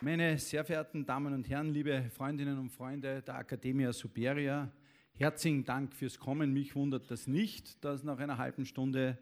[0.00, 4.70] Meine sehr verehrten Damen und Herren, liebe Freundinnen und Freunde der Academia Superia,
[5.14, 6.52] herzlichen Dank fürs Kommen.
[6.52, 9.18] Mich wundert das nicht, dass nach einer halben Stunde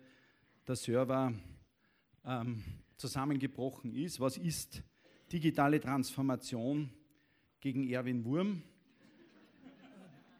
[0.67, 1.33] der Server
[2.25, 2.63] ähm,
[2.97, 4.21] zusammengebrochen ist.
[4.21, 4.83] Was ist
[5.33, 6.91] digitale Transformation
[7.61, 8.63] gegen Erwin Wurm?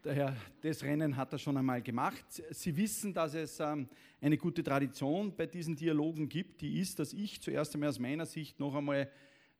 [0.05, 2.23] Daher, das Rennen hat er schon einmal gemacht.
[2.51, 3.89] Sie wissen, dass es ähm,
[4.21, 8.27] eine gute Tradition bei diesen Dialogen gibt, die ist, dass ich zuerst einmal aus meiner
[8.27, 9.09] Sicht noch einmal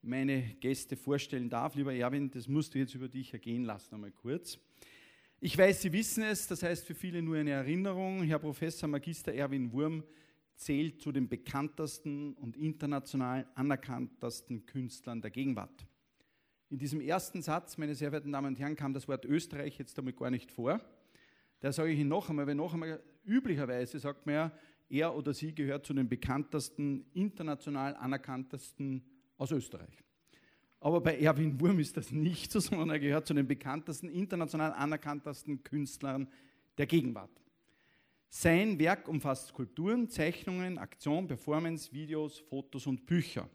[0.04, 1.74] meine Gäste vorstellen darf.
[1.74, 4.60] Lieber Erwin, das musst du jetzt über dich ergehen lassen, einmal kurz.
[5.40, 8.22] Ich weiß, Sie wissen es, das heißt für viele nur eine Erinnerung.
[8.22, 10.04] Herr Professor Magister Erwin Wurm
[10.54, 15.88] zählt zu den bekanntesten und international anerkanntesten Künstlern der Gegenwart.
[16.70, 19.98] In diesem ersten Satz, meine sehr verehrten Damen und Herren, kam das Wort Österreich jetzt
[19.98, 20.82] damit gar nicht vor.
[21.60, 24.52] Da sage ich Ihnen noch einmal, weil noch einmal üblicherweise sagt man ja,
[24.90, 29.04] er oder sie gehört zu den bekanntesten, international anerkanntesten
[29.38, 30.04] aus Österreich.
[30.80, 34.74] Aber bei Erwin Wurm ist das nicht so, sondern er gehört zu den bekanntesten, international
[34.74, 36.28] anerkanntesten Künstlern
[36.78, 37.32] der Gegenwart.
[38.30, 43.50] Sein Werk umfasst Skulpturen, Zeichnungen, Aktion, Performance, Videos, Fotos und Bücher.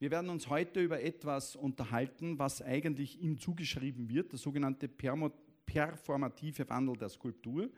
[0.00, 6.68] Wir werden uns heute über etwas unterhalten, was eigentlich ihm zugeschrieben wird, der sogenannte performative
[6.68, 7.70] Wandel der Skulptur,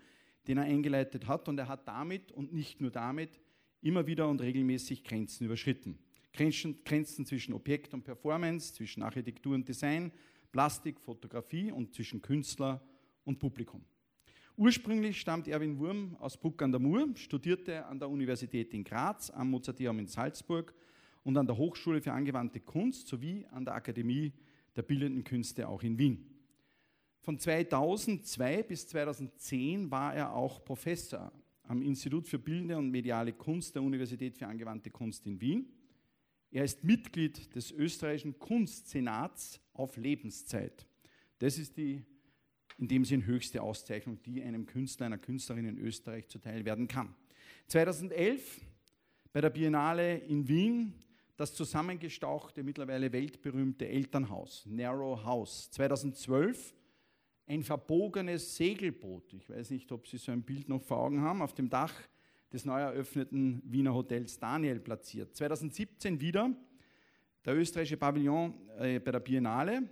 [0.48, 1.48] den er eingeleitet hat.
[1.48, 3.38] Und er hat damit und nicht nur damit
[3.82, 5.98] immer wieder und regelmäßig Grenzen überschritten.
[6.32, 10.10] Grenzen, Grenzen zwischen Objekt und Performance, zwischen Architektur und Design,
[10.52, 12.82] Plastik, Fotografie und zwischen Künstler
[13.24, 13.84] und Publikum.
[14.56, 19.28] Ursprünglich stammt Erwin Wurm aus Bruck an der Mur, studierte an der Universität in Graz,
[19.30, 20.74] am Mozarteum in Salzburg
[21.26, 24.32] und an der Hochschule für angewandte Kunst sowie an der Akademie
[24.76, 26.24] der Bildenden Künste auch in Wien.
[27.20, 31.32] Von 2002 bis 2010 war er auch Professor
[31.64, 35.68] am Institut für Bildende und Mediale Kunst der Universität für angewandte Kunst in Wien.
[36.52, 40.86] Er ist Mitglied des österreichischen Kunstsenats auf Lebenszeit.
[41.40, 42.04] Das ist die
[42.78, 47.16] in dem Sinn höchste Auszeichnung, die einem Künstler, einer Künstlerin in Österreich zuteil werden kann.
[47.66, 48.60] 2011
[49.32, 50.94] bei der Biennale in Wien
[51.36, 55.70] das zusammengestauchte, mittlerweile weltberühmte Elternhaus, Narrow House.
[55.70, 56.74] 2012
[57.46, 59.32] ein verbogenes Segelboot.
[59.34, 61.94] Ich weiß nicht, ob Sie so ein Bild noch vor Augen haben, auf dem Dach
[62.52, 65.36] des neu eröffneten Wiener Hotels Daniel platziert.
[65.36, 66.50] 2017 wieder
[67.44, 69.88] der österreichische Pavillon äh, bei der Biennale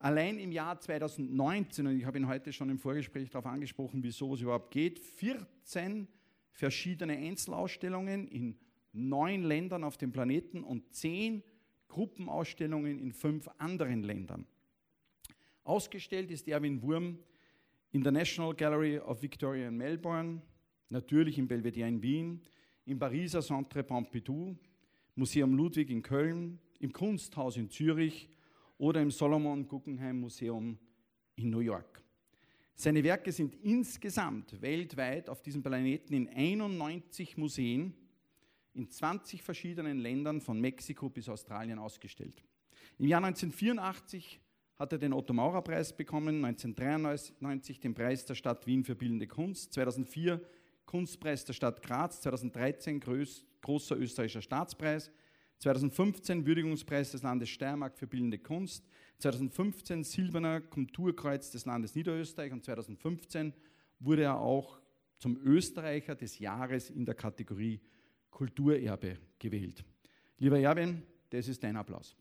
[0.00, 4.34] Allein im Jahr 2019, und ich habe ihn heute schon im Vorgespräch darauf angesprochen, wieso
[4.34, 6.06] es überhaupt geht, 14
[6.52, 8.56] verschiedene Einzelausstellungen in
[8.92, 11.42] neun Ländern auf dem Planeten und zehn
[11.88, 14.46] Gruppenausstellungen in fünf anderen Ländern.
[15.64, 17.18] Ausgestellt ist Erwin Wurm
[17.92, 20.42] in der National Gallery of Victoria in Melbourne,
[20.88, 22.40] natürlich im Belvedere in Wien,
[22.84, 24.56] im Pariser Centre Pompidou,
[25.14, 28.28] Museum Ludwig in Köln, im Kunsthaus in Zürich
[28.78, 30.78] oder im Solomon Guggenheim Museum
[31.36, 32.02] in New York.
[32.74, 37.92] Seine Werke sind insgesamt weltweit auf diesem Planeten in 91 Museen
[38.78, 42.44] in 20 verschiedenen Ländern von Mexiko bis Australien ausgestellt.
[42.98, 44.40] Im Jahr 1984
[44.78, 49.26] hat er den Otto Maurer Preis bekommen, 1993 den Preis der Stadt Wien für bildende
[49.26, 50.40] Kunst, 2004
[50.86, 55.10] Kunstpreis der Stadt Graz, 2013 großer österreichischer Staatspreis,
[55.58, 58.86] 2015 Würdigungspreis des Landes Steiermark für bildende Kunst,
[59.18, 63.52] 2015 Silberner Kulturkreuz des Landes Niederösterreich und 2015
[63.98, 64.80] wurde er auch
[65.18, 67.80] zum Österreicher des Jahres in der Kategorie
[68.30, 69.84] Kulturerbe gewählt.
[70.38, 72.16] Lieber Erwin, das ist dein Applaus.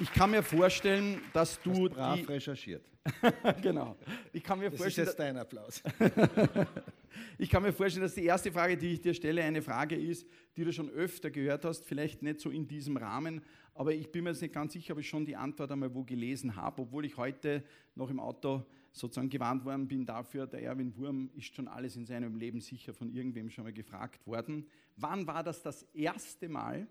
[0.00, 1.72] Ich kann mir vorstellen, dass du.
[1.88, 2.84] Hast brav die, recherchiert.
[3.62, 3.96] genau.
[4.32, 5.08] Ich kann mir das vorstellen.
[5.08, 5.82] Ist jetzt dein Applaus.
[7.38, 10.26] ich kann mir vorstellen, dass die erste Frage, die ich dir stelle, eine Frage ist,
[10.56, 13.42] die du schon öfter gehört hast, vielleicht nicht so in diesem Rahmen,
[13.74, 16.02] aber ich bin mir jetzt nicht ganz sicher, ob ich schon die Antwort einmal wo
[16.02, 17.62] gelesen habe, obwohl ich heute
[17.94, 22.04] noch im Auto sozusagen gewarnt worden bin dafür, der Erwin Wurm ist schon alles in
[22.04, 24.66] seinem Leben sicher von irgendwem schon mal gefragt worden.
[24.96, 26.88] Wann war das das erste Mal,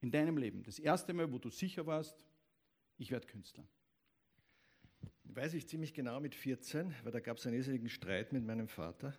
[0.00, 0.62] in deinem Leben?
[0.64, 2.24] Das erste Mal, wo du sicher warst,
[2.98, 3.64] ich werde Künstler.
[5.34, 8.66] Weiß ich ziemlich genau mit 14, weil da gab es einen irrsinnigen Streit mit meinem
[8.66, 9.16] Vater.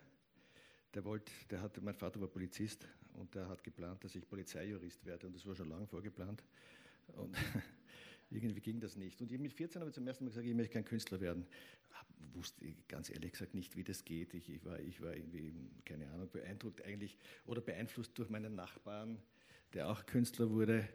[0.92, 5.06] Der wollte, der hatte, mein Vater war Polizist und der hat geplant, dass ich Polizeijurist
[5.06, 6.44] werde und das war schon lange vorgeplant.
[7.14, 7.34] Und
[8.30, 9.22] irgendwie ging das nicht.
[9.22, 11.46] Und mit 14 habe ich zum ersten Mal gesagt, ich möchte kein Künstler werden.
[12.28, 14.34] Ich wusste ganz ehrlich gesagt nicht, wie das geht.
[14.34, 15.54] Ich, ich, war, ich war irgendwie,
[15.86, 17.16] keine Ahnung, beeindruckt eigentlich
[17.46, 19.18] oder beeinflusst durch meinen Nachbarn,
[19.72, 20.86] der auch Künstler wurde.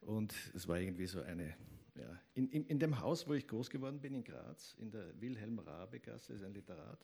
[0.00, 1.54] Und es war irgendwie so eine
[1.96, 5.20] Ja, in, in, in, dem Haus, wo ich groß geworden bin, in Graz, in der
[5.20, 6.98] Wilhelm-Rabe-Gasse, ist ein Literat,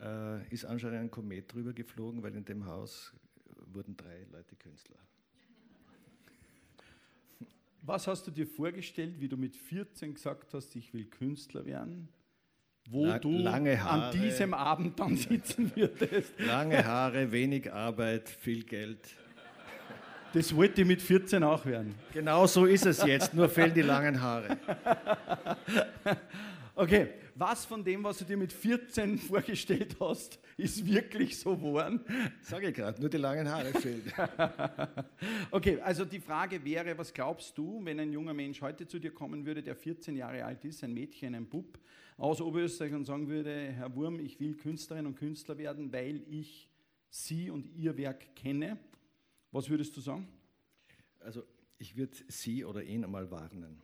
[0.00, 3.12] äh, ist anscheinend ein Komet drüber geflogen, weil in dem Haus
[3.72, 4.98] wurden drei Leute Künstler.
[7.82, 12.08] Was hast du dir vorgestellt, wie du mit 14 gesagt hast, ich will Künstler werden?
[12.90, 16.38] Wo La du an diesem Abend dann sitzen würdest?
[16.38, 19.08] Lange Haare, wenig Arbeit, viel Geld.
[20.32, 21.94] Das wollte ich mit 14 auch werden.
[22.12, 24.58] Genau so ist es jetzt, nur fehlen die langen Haare.
[26.80, 32.00] Okay, was von dem, was du dir mit 14 vorgestellt hast, ist wirklich so geworden?
[32.40, 34.04] Sage ich gerade, nur die langen Haare fehlen.
[35.50, 39.10] okay, also die Frage wäre, was glaubst du, wenn ein junger Mensch heute zu dir
[39.12, 41.80] kommen würde, der 14 Jahre alt ist, ein Mädchen, ein Bub
[42.16, 46.68] aus Oberösterreich und sagen würde, Herr Wurm, ich will Künstlerin und Künstler werden, weil ich
[47.10, 48.78] Sie und Ihr Werk kenne.
[49.50, 50.28] Was würdest du sagen?
[51.20, 51.44] Also
[51.78, 53.82] ich würde Sie oder ihn einmal warnen.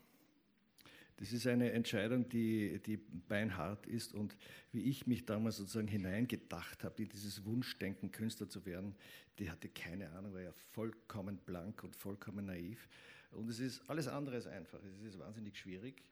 [1.17, 4.37] Das ist eine Entscheidung, die, die beinhart ist und
[4.73, 8.97] wie ich mich damals sozusagen hineingedacht habe, in dieses Wunschdenken, Künstler zu werden,
[9.39, 12.89] die hatte keine Ahnung, war ja vollkommen blank und vollkommen naiv.
[13.31, 14.81] Und es ist alles andere als einfach.
[14.83, 16.03] Es ist wahnsinnig schwierig,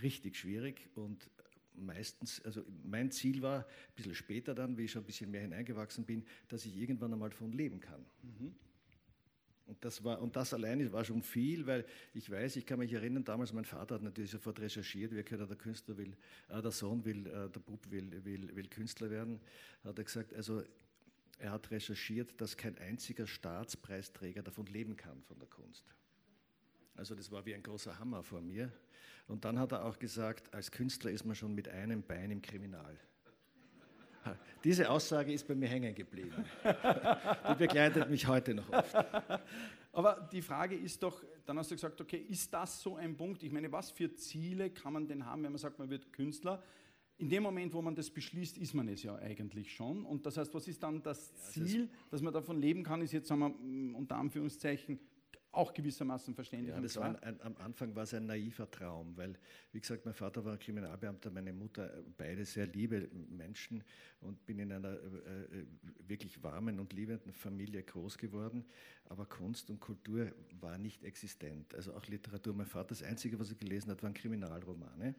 [0.00, 1.28] richtig schwierig und
[1.74, 5.42] meistens, also mein Ziel war, ein bisschen später dann, wie ich schon ein bisschen mehr
[5.42, 8.04] hineingewachsen bin, dass ich irgendwann einmal davon leben kann.
[8.22, 8.54] Mhm.
[9.68, 11.84] Und das, war, und das alleine war schon viel, weil
[12.14, 15.50] ich weiß, ich kann mich erinnern, damals mein Vater hat natürlich sofort recherchiert, wie gehört,
[15.50, 16.16] der Künstler will,
[16.48, 19.38] äh, der Sohn will, äh, der Bub will, will, will Künstler werden,
[19.84, 20.62] hat er gesagt, also
[21.38, 25.84] er hat recherchiert, dass kein einziger Staatspreisträger davon leben kann, von der Kunst.
[26.94, 28.72] Also das war wie ein großer Hammer vor mir.
[29.26, 32.40] Und dann hat er auch gesagt, als Künstler ist man schon mit einem Bein im
[32.40, 32.98] Kriminal.
[34.64, 36.44] Diese Aussage ist bei mir hängen geblieben.
[37.50, 38.94] Die begleitet mich heute noch oft.
[39.92, 43.42] Aber die Frage ist doch, dann hast du gesagt, okay, ist das so ein Punkt?
[43.42, 46.62] Ich meine, was für Ziele kann man denn haben, wenn man sagt, man wird Künstler?
[47.16, 50.04] In dem Moment, wo man das beschließt, ist man es ja eigentlich schon.
[50.04, 53.26] Und das heißt, was ist dann das Ziel, dass man davon leben kann, ist jetzt,
[53.26, 55.00] sagen wir, unter Anführungszeichen,
[55.58, 56.74] auch gewissermaßen verständlich.
[56.74, 59.34] Ja, das war ein, am Anfang war es ein naiver Traum, weil,
[59.72, 63.82] wie gesagt, mein Vater war Kriminalbeamter, meine Mutter, äh, beide sehr liebe Menschen
[64.20, 65.66] und bin in einer äh, äh,
[66.06, 68.64] wirklich warmen und liebenden Familie groß geworden.
[69.06, 71.74] Aber Kunst und Kultur war nicht existent.
[71.74, 72.54] Also auch Literatur.
[72.54, 75.16] Mein Vater, das Einzige, was er gelesen hat, waren Kriminalromane.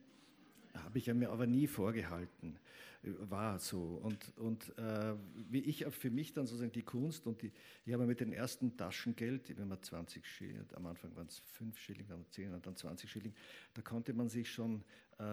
[0.74, 2.60] Habe ich mir aber nie vorgehalten
[3.01, 4.00] war so.
[4.04, 5.16] Und, und äh,
[5.50, 7.51] wie ich für mich dann sozusagen die Kunst und die,
[7.86, 11.77] ich habe mit den ersten Taschengeld, wenn man 20 Schilling, am Anfang waren es 5
[11.77, 13.33] Schilling, dann 10 und dann 20 Schilling,
[13.74, 14.83] da konnte man sich schon
[15.18, 15.24] äh,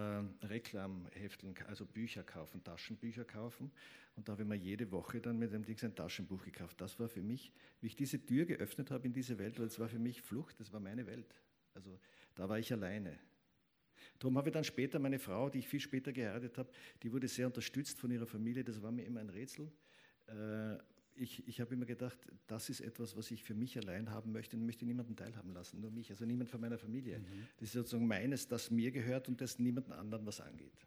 [0.45, 3.71] Reklamhefteln, also Bücher kaufen, Taschenbücher kaufen.
[4.15, 6.79] Und da habe ich mir jede Woche dann mit dem Ding ein Taschenbuch gekauft.
[6.81, 7.51] Das war für mich,
[7.81, 10.59] wie ich diese Tür geöffnet habe in diese Welt, weil es war für mich Flucht,
[10.59, 11.35] das war meine Welt.
[11.75, 11.99] Also
[12.33, 13.19] da war ich alleine.
[14.19, 16.69] Darum habe ich dann später meine Frau, die ich viel später geheiratet habe,
[17.03, 18.63] die wurde sehr unterstützt von ihrer Familie.
[18.63, 19.71] Das war mir immer ein Rätsel.
[20.27, 20.77] Äh,
[21.15, 24.55] ich, ich habe immer gedacht, das ist etwas, was ich für mich allein haben möchte
[24.55, 27.19] und möchte niemanden teilhaben lassen, nur mich, also niemand von meiner Familie.
[27.19, 27.47] Mhm.
[27.57, 30.85] Das ist sozusagen meines, das mir gehört und das niemanden anderen was angeht.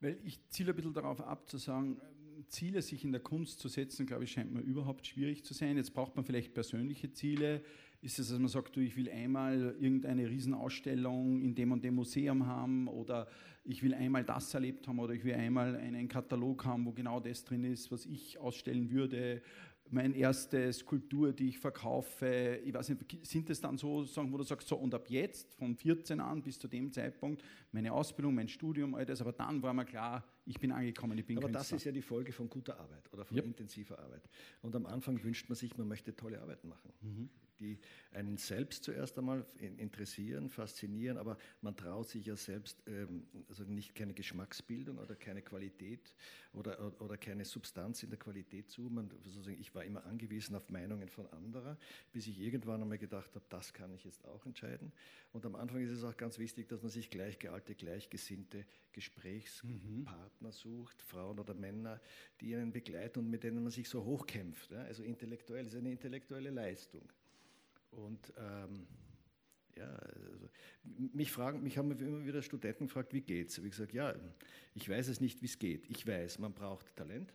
[0.00, 2.00] Weil ich ziele ein bisschen darauf ab, zu sagen,
[2.48, 5.76] Ziele sich in der Kunst zu setzen, glaube ich, scheint mir überhaupt schwierig zu sein.
[5.76, 7.62] Jetzt braucht man vielleicht persönliche Ziele,
[8.02, 11.94] ist es, dass man sagt, du, ich will einmal irgendeine Riesenausstellung in dem und dem
[11.94, 13.28] Museum haben oder
[13.64, 17.20] ich will einmal das erlebt haben oder ich will einmal einen Katalog haben, wo genau
[17.20, 19.40] das drin ist, was ich ausstellen würde
[19.92, 24.42] meine erste Skulptur, die ich verkaufe, ich weiß nicht, sind es dann so, wo du
[24.42, 27.42] sagst, so und ab jetzt, von 14 an bis zu dem Zeitpunkt,
[27.72, 31.26] meine Ausbildung, mein Studium, all das, aber dann war mir klar, ich bin angekommen, ich
[31.26, 33.44] bin Aber das ist ja die Folge von guter Arbeit oder von yep.
[33.44, 34.22] intensiver Arbeit.
[34.62, 36.92] Und am Anfang wünscht man sich, man möchte tolle Arbeit machen.
[37.02, 37.30] Mhm
[37.62, 37.78] die
[38.10, 43.94] einen selbst zuerst einmal interessieren, faszinieren, aber man traut sich ja selbst ähm, also nicht
[43.94, 46.12] keine Geschmacksbildung oder keine Qualität
[46.52, 48.82] oder, oder keine Substanz in der Qualität zu.
[48.82, 51.78] Man, sozusagen, ich war immer angewiesen auf Meinungen von anderen,
[52.12, 54.92] bis ich irgendwann einmal gedacht habe, das kann ich jetzt auch entscheiden.
[55.32, 60.52] Und am Anfang ist es auch ganz wichtig, dass man sich gleichgealte, gleichgesinnte Gesprächspartner mhm.
[60.52, 62.00] sucht, Frauen oder Männer,
[62.40, 64.70] die einen begleiten und mit denen man sich so hochkämpft.
[64.72, 64.82] Ja?
[64.82, 67.10] Also intellektuell ist eine intellektuelle Leistung.
[67.92, 68.86] Und ähm,
[69.76, 70.48] ja, also
[70.82, 73.56] mich fragen, mich haben immer wieder Studenten gefragt, wie geht's?
[73.56, 74.14] Habe ich gesagt, ja,
[74.74, 75.88] ich weiß es nicht, wie es geht.
[75.88, 77.32] Ich weiß, man braucht Talent.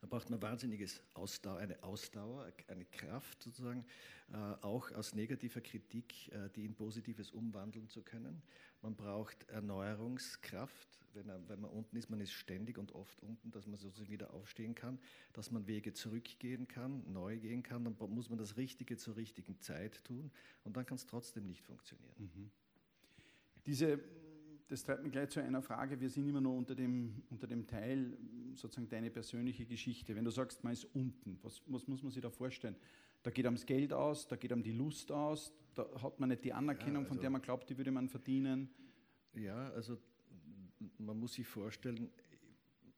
[0.00, 3.84] Da braucht man wahnsinniges Ausdauer, eine Ausdauer, eine Kraft sozusagen,
[4.32, 8.42] äh, auch aus negativer Kritik, äh, die in Positives umwandeln zu können.
[8.82, 13.66] Man braucht Erneuerungskraft, wenn, wenn man unten ist, man ist ständig und oft unten, dass
[13.66, 14.98] man sozusagen wieder aufstehen kann,
[15.32, 19.58] dass man Wege zurückgehen kann, neu gehen kann, dann muss man das Richtige zur richtigen
[19.60, 20.30] Zeit tun
[20.64, 22.14] und dann kann es trotzdem nicht funktionieren.
[22.18, 22.50] Mhm.
[23.64, 23.98] Diese,
[24.68, 26.00] das treibt mich gleich zu einer Frage.
[26.00, 28.16] Wir sind immer noch unter dem, unter dem Teil,
[28.54, 30.14] sozusagen deine persönliche Geschichte.
[30.14, 32.76] Wenn du sagst, man ist unten, was, was muss man sich da vorstellen?
[33.26, 36.28] Da geht einem das Geld aus, da geht einem die Lust aus, da hat man
[36.28, 38.70] nicht die Anerkennung, ja, also, von der man glaubt, die würde man verdienen.
[39.34, 39.98] Ja, also
[40.98, 42.08] man muss sich vorstellen,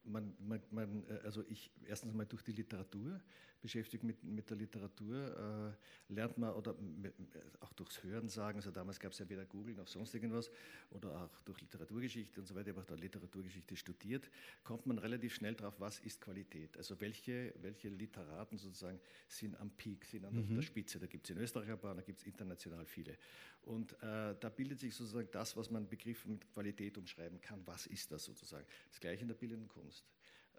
[0.08, 3.20] man, man, man, äh, also ich erstens mal durch die Literatur
[3.60, 5.74] beschäftigt mit, mit der Literatur,
[6.08, 7.12] äh, lernt man oder mit,
[7.60, 10.50] auch durchs Hören sagen, also damals gab es ja weder Google noch sonst irgendwas
[10.90, 14.30] oder auch durch Literaturgeschichte und so weiter, ich habe auch da Literaturgeschichte studiert,
[14.62, 19.70] kommt man relativ schnell drauf, was ist Qualität, also welche, welche Literaten sozusagen sind am
[19.70, 20.54] Peak, sind an mhm.
[20.54, 23.16] der Spitze, da gibt es in Österreich ein paar, da gibt es international viele.
[23.62, 27.86] Und äh, da bildet sich sozusagen das, was man Begriffen mit Qualität umschreiben kann, was
[27.86, 29.97] ist das sozusagen, das gleiche in der bildenden Kunst.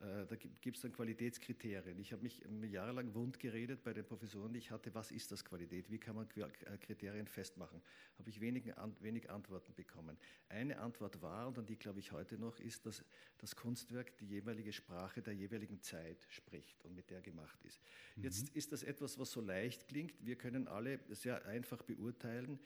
[0.02, 2.00] Äh, da gibt es dann Qualitätskriterien.
[2.00, 2.42] Ich habe mich
[2.72, 6.16] jahrelang wund geredet bei den Professoren, die ich hatte, was ist das Qualität, wie kann
[6.16, 7.82] man äh, Kriterien festmachen.
[8.18, 10.18] Habe ich wenig, wenig Antworten bekommen.
[10.48, 13.04] Eine Antwort war, und an die glaube ich heute noch, ist, dass
[13.40, 17.82] das Kunstwerk die jeweilige Sprache der jeweiligen Zeit spricht und mit der gemacht ist.
[18.16, 18.24] Mhm.
[18.24, 20.26] Jetzt ist das etwas, was so leicht klingt.
[20.26, 22.60] Wir können alle sehr einfach beurteilen,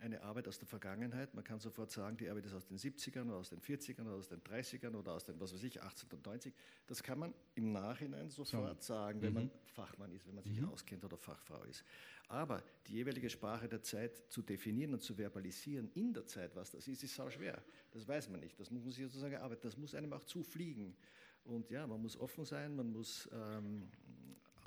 [0.00, 1.34] eine Arbeit aus der Vergangenheit.
[1.34, 4.16] Man kann sofort sagen, die Arbeit ist aus den 70ern oder aus den 40ern oder
[4.16, 6.52] aus den 30ern oder aus den, was weiß ich, 1890.
[6.86, 8.94] Das kann man im Nachhinein sofort so.
[8.94, 9.34] sagen, wenn mhm.
[9.34, 10.68] man Fachmann ist, wenn man sich mhm.
[10.68, 11.84] auskennt oder Fachfrau ist.
[12.28, 16.70] Aber die jeweilige Sprache der Zeit zu definieren und zu verbalisieren in der Zeit, was
[16.70, 17.62] das ist, ist sau schwer.
[17.90, 18.58] Das weiß man nicht.
[18.58, 19.62] Das muss man sich sozusagen arbeiten.
[19.62, 20.96] Das muss einem auch zufliegen.
[21.44, 23.90] Und ja, man muss offen sein, man muss ähm,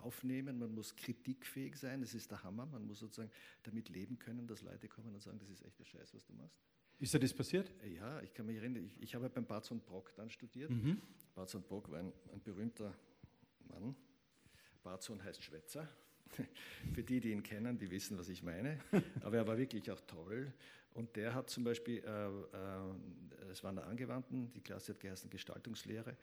[0.07, 3.31] aufnehmen, man muss kritikfähig sein, das ist der Hammer, man muss sozusagen
[3.63, 6.33] damit leben können, dass Leute kommen und sagen, das ist echt der Scheiß, was du
[6.33, 6.57] machst.
[6.99, 7.71] Ist dir das passiert?
[7.85, 10.71] Ja, ich kann mich erinnern, ich, ich habe beim Barzon Brock dann studiert.
[10.71, 11.01] Mhm.
[11.35, 12.95] Barzon Brock war ein, ein berühmter
[13.67, 13.95] Mann.
[14.81, 15.87] Barzon heißt Schwätzer.
[16.93, 18.79] Für die, die ihn kennen, die wissen, was ich meine.
[19.21, 20.51] Aber er war wirklich auch toll.
[20.93, 24.99] Und der hat zum Beispiel, äh, äh, es war in der Angewandten, die Klasse hat
[24.99, 26.17] geheißen Gestaltungslehre.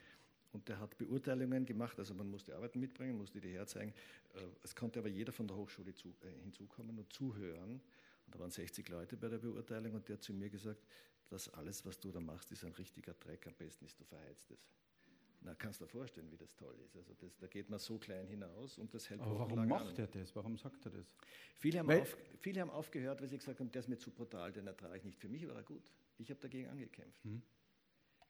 [0.54, 3.92] Und der hat Beurteilungen gemacht, also man musste Arbeiten mitbringen, musste die herzeigen.
[4.34, 7.72] Äh, es konnte aber jeder von der Hochschule zu, äh, hinzukommen und zuhören.
[8.26, 10.80] Und da waren 60 Leute bei der Beurteilung und der hat zu mir gesagt,
[11.28, 14.50] das alles, was du da machst, ist ein richtiger Dreck, am besten ist du verheizt
[14.50, 14.64] es.
[15.40, 16.96] Na, kannst du dir vorstellen, wie das toll ist.
[16.96, 19.96] Also das, da geht man so klein hinaus und das hält Aber warum macht an.
[19.96, 20.34] er das?
[20.34, 21.06] Warum sagt er das?
[21.56, 24.52] Viele haben, auf, viele haben aufgehört, weil sie gesagt haben, der ist mir zu brutal,
[24.52, 25.18] den ertrage ich nicht.
[25.18, 25.92] Für mich war er gut.
[26.18, 27.22] Ich habe dagegen angekämpft.
[27.24, 27.42] Hm.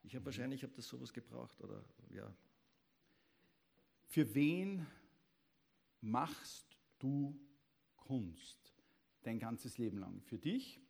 [0.05, 0.27] Ich habe mhm.
[0.27, 2.33] wahrscheinlich hab das sowas gebraucht oder ja.
[4.07, 4.87] Für wen
[6.01, 7.39] machst du
[7.97, 8.73] Kunst
[9.23, 10.21] dein ganzes Leben lang?
[10.21, 10.81] Für dich?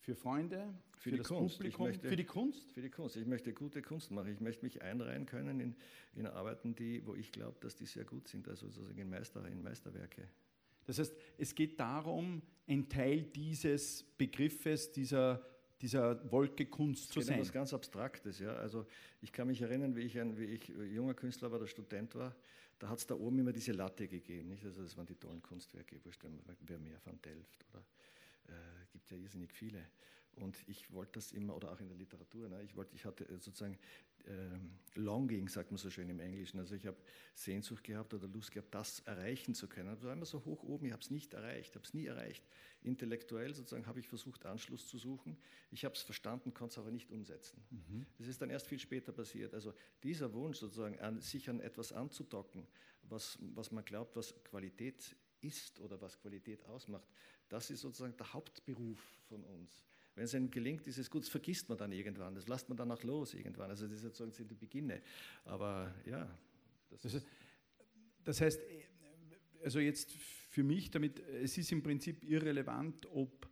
[0.00, 0.74] Für Freunde?
[0.96, 1.58] Für, für das Kunst.
[1.58, 1.86] Publikum?
[1.86, 2.72] Möchte, für die Kunst?
[2.72, 3.16] Für die Kunst.
[3.16, 4.32] Ich möchte gute Kunst machen.
[4.32, 5.76] Ich möchte mich einreihen können in,
[6.14, 9.46] in Arbeiten, die, wo ich glaube, dass die sehr gut sind, also sozusagen in, Meister,
[9.46, 10.28] in Meisterwerke.
[10.86, 15.46] Das heißt, es geht darum, ein Teil dieses Begriffes, dieser
[15.82, 17.20] dieser Wolke Kunst zu sein.
[17.20, 18.38] Das ist etwas ganz Abstraktes.
[18.38, 18.54] Ja?
[18.54, 18.86] Also
[19.20, 22.34] ich kann mich erinnern, wie ich, ein, wie ich junger Künstler war, der Student war,
[22.78, 24.48] da hat es da oben immer diese Latte gegeben.
[24.48, 24.64] Nicht?
[24.64, 25.96] Also das waren die tollen Kunstwerke,
[26.60, 27.84] wer mehr von Delft oder
[28.48, 29.86] äh, gibt ja irrsinnig viele.
[30.36, 32.62] Und ich wollte das immer, oder auch in der Literatur, ne?
[32.62, 33.78] ich, wollte, ich hatte sozusagen
[34.24, 36.58] äh, Longing, sagt man so schön im Englischen.
[36.58, 36.96] Also ich habe
[37.34, 39.94] Sehnsucht gehabt oder Lust gehabt, das erreichen zu können.
[39.96, 42.44] Ich war immer so hoch oben, ich habe es nicht erreicht, habe es nie erreicht.
[42.82, 45.36] Intellektuell sozusagen habe ich versucht, Anschluss zu suchen.
[45.70, 47.62] Ich habe es verstanden, konnte es aber nicht umsetzen.
[47.70, 48.06] Mhm.
[48.18, 49.54] Das ist dann erst viel später passiert.
[49.54, 52.66] Also dieser Wunsch sozusagen, an, sich an etwas anzudocken,
[53.02, 57.08] was, was man glaubt, was Qualität ist oder was Qualität ausmacht,
[57.48, 59.84] das ist sozusagen der Hauptberuf von uns.
[60.14, 62.76] Wenn es einem gelingt, ist es gut, das vergisst man dann irgendwann, das lässt man
[62.76, 63.70] dann auch los irgendwann.
[63.70, 65.00] Also das sozusagen sind die Beginne.
[65.44, 66.28] Aber ja.
[66.90, 67.24] Das, das,
[68.24, 68.60] das heißt,
[69.64, 73.48] also jetzt für mich damit, es ist im Prinzip irrelevant, ob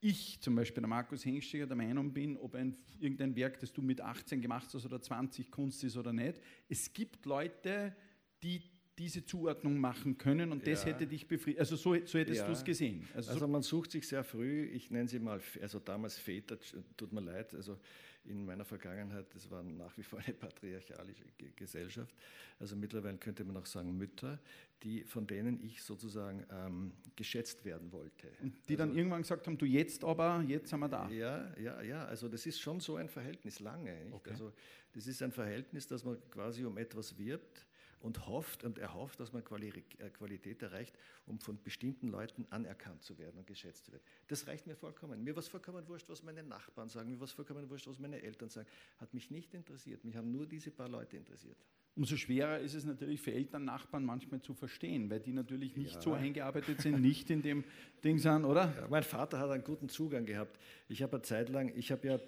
[0.00, 3.82] ich zum Beispiel, der Markus Hengstiger, der Meinung bin, ob ein, irgendein Werk, das du
[3.82, 6.40] mit 18 gemacht hast oder 20 Kunst ist oder nicht.
[6.68, 7.94] Es gibt Leute,
[8.42, 8.62] die
[8.98, 10.72] diese Zuordnung machen können und ja.
[10.72, 11.60] das hätte dich befriedigt.
[11.60, 12.46] Also so, so hättest ja.
[12.46, 13.06] du es gesehen.
[13.14, 16.58] Also, also, man sucht sich sehr früh, ich nenne sie mal, also damals Väter,
[16.96, 17.78] tut mir leid, also
[18.24, 21.24] in meiner Vergangenheit, das war nach wie vor eine patriarchalische
[21.54, 22.14] Gesellschaft.
[22.58, 24.40] Also mittlerweile könnte man auch sagen Mütter,
[24.82, 28.28] die, von denen ich sozusagen ähm, geschätzt werden wollte.
[28.42, 31.08] Und die also, dann irgendwann gesagt haben, du jetzt aber, jetzt sind wir da.
[31.10, 33.94] Ja, ja, ja, also das ist schon so ein Verhältnis lange.
[34.10, 34.30] Okay.
[34.30, 34.52] Also
[34.92, 37.66] das ist ein Verhältnis, dass man quasi um etwas wirbt
[38.00, 43.02] und hofft und er hofft, dass man äh, Qualität erreicht, um von bestimmten Leuten anerkannt
[43.02, 44.04] zu werden und geschätzt zu werden.
[44.28, 45.22] Das reicht mir vollkommen.
[45.24, 47.98] Mir war es vollkommen wurscht, was meine Nachbarn sagen, mir war es vollkommen wurscht, was
[47.98, 48.68] meine Eltern sagen.
[48.98, 50.04] Hat mich nicht interessiert.
[50.04, 51.58] Mich haben nur diese paar Leute interessiert.
[51.96, 55.94] Umso schwerer ist es natürlich für Eltern, Nachbarn manchmal zu verstehen, weil die natürlich nicht
[55.94, 56.02] ja.
[56.02, 57.64] so eingearbeitet sind, nicht in dem
[58.04, 58.74] Ding sind, oder?
[58.76, 60.60] Ja, mein Vater hat einen guten Zugang gehabt.
[60.88, 62.18] Ich habe eine Zeit lang, ich habe ja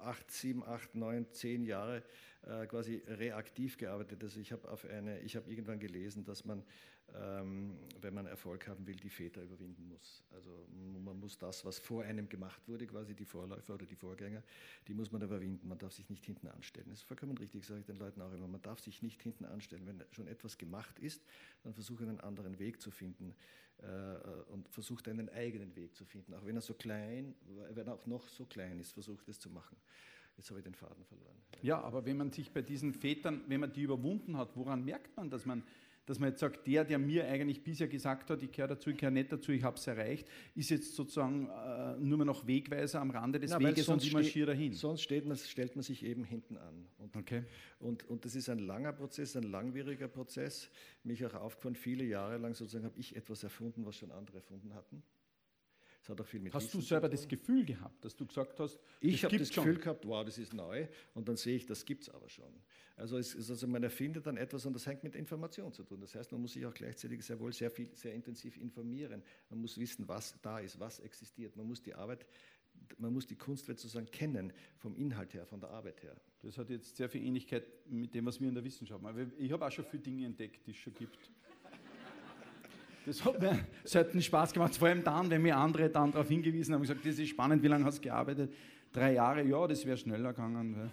[0.00, 2.02] acht, sieben, acht, neun, zehn Jahre
[2.42, 4.22] äh, quasi reaktiv gearbeitet.
[4.22, 6.62] Also ich habe auf eine, ich habe irgendwann gelesen, dass man,
[7.14, 10.24] ähm, wenn man Erfolg haben will, die Väter überwinden muss.
[10.30, 10.66] Also
[11.04, 14.42] man muss das, was vor einem gemacht wurde, quasi die Vorläufer oder die Vorgänger,
[14.88, 15.68] die muss man überwinden.
[15.68, 16.86] Man darf sich nicht hinten anstellen.
[16.88, 18.48] Das ist vollkommen richtig, sage ich den Leuten auch immer.
[18.48, 19.86] Man darf sich nicht hinten anstellen.
[19.86, 21.22] Wenn schon etwas gemacht ist,
[21.62, 23.34] dann versuche einen anderen Weg zu finden
[24.48, 26.34] und versucht einen eigenen Weg zu finden.
[26.34, 27.34] Auch wenn er so klein,
[27.72, 29.76] wenn er auch noch so klein ist, versucht es zu machen.
[30.36, 31.36] Jetzt habe ich den Faden verloren.
[31.62, 35.16] Ja, aber wenn man sich bei diesen Vätern, wenn man die überwunden hat, woran merkt
[35.16, 35.62] man, dass man,
[36.10, 38.96] dass man jetzt sagt, der, der mir eigentlich bisher gesagt hat, ich gehöre dazu, ich
[38.96, 40.26] gehöre nicht dazu, ich habe es erreicht,
[40.56, 44.12] ist jetzt sozusagen äh, nur mehr noch Wegweiser am Rande des Na, Weges und ich
[44.12, 44.72] marschiere dahin.
[44.72, 46.88] Sonst man, stellt man sich eben hinten an.
[46.98, 47.44] Und, okay.
[47.78, 50.68] und, und das ist ein langer Prozess, ein langwieriger Prozess.
[51.04, 54.74] Mich auch aufgefallen, viele Jahre lang sozusagen habe ich etwas erfunden, was schon andere erfunden
[54.74, 55.04] hatten.
[56.00, 58.80] Das hat auch viel mit Hast du selber das Gefühl gehabt, dass du gesagt hast,
[59.00, 62.04] ich habe das Gefühl gehabt, wow, das ist neu und dann sehe ich, das gibt
[62.04, 62.52] es aber schon.
[62.96, 66.00] Also, es, also man erfindet dann etwas und das hängt mit Information zu tun.
[66.00, 69.22] Das heißt, man muss sich auch gleichzeitig sehr wohl sehr viel, sehr intensiv informieren.
[69.50, 71.56] Man muss wissen, was da ist, was existiert.
[71.56, 72.26] Man muss die Arbeit
[72.98, 76.16] man muss die Kunstwelt sozusagen kennen, vom Inhalt her, von der Arbeit her.
[76.42, 79.32] Das hat jetzt sehr viel Ähnlichkeit mit dem, was wir in der Wissenschaft machen.
[79.38, 81.30] Ich habe auch schon viele Dinge entdeckt, die es schon gibt.
[83.06, 86.74] Das hat mir selten Spaß gemacht, vor allem dann, wenn mir andere dann darauf hingewiesen
[86.74, 88.52] haben, gesagt, das ist spannend, wie lange hast du gearbeitet?
[88.92, 90.90] Drei Jahre, ja, das wäre schneller gegangen.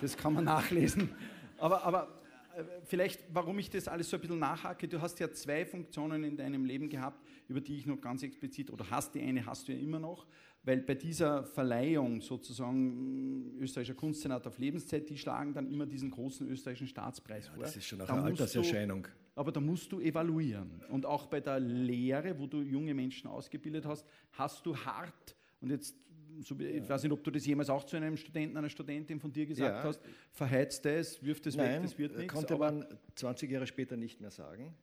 [0.00, 1.10] Das kann man nachlesen.
[1.58, 2.08] Aber, aber
[2.56, 6.24] äh, vielleicht, warum ich das alles so ein bisschen nachhake, du hast ja zwei Funktionen
[6.24, 9.68] in deinem Leben gehabt, über die ich noch ganz explizit, oder hast die eine, hast
[9.68, 10.26] du ja immer noch,
[10.62, 16.48] weil bei dieser Verleihung sozusagen österreichischer Kunstsenat auf Lebenszeit, die schlagen dann immer diesen großen
[16.48, 17.64] österreichischen Staatspreis ja, vor.
[17.64, 19.02] Das ist schon eine Alterserscheinung.
[19.02, 20.82] Du, aber da musst du evaluieren.
[20.88, 25.70] Und auch bei der Lehre, wo du junge Menschen ausgebildet hast, hast du hart, und
[25.70, 25.96] jetzt,
[26.40, 29.32] so, ich weiß nicht, ob du das jemals auch zu einem Studenten, einer Studentin von
[29.32, 29.82] dir gesagt ja.
[29.82, 30.00] hast,
[30.32, 32.32] verheizt es, wirft es weg, das wird nichts.
[32.32, 34.74] konnte man 20 Jahre später nicht mehr sagen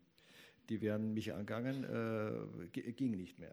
[0.71, 3.51] die werden mich angegangen, äh, ging nicht mehr.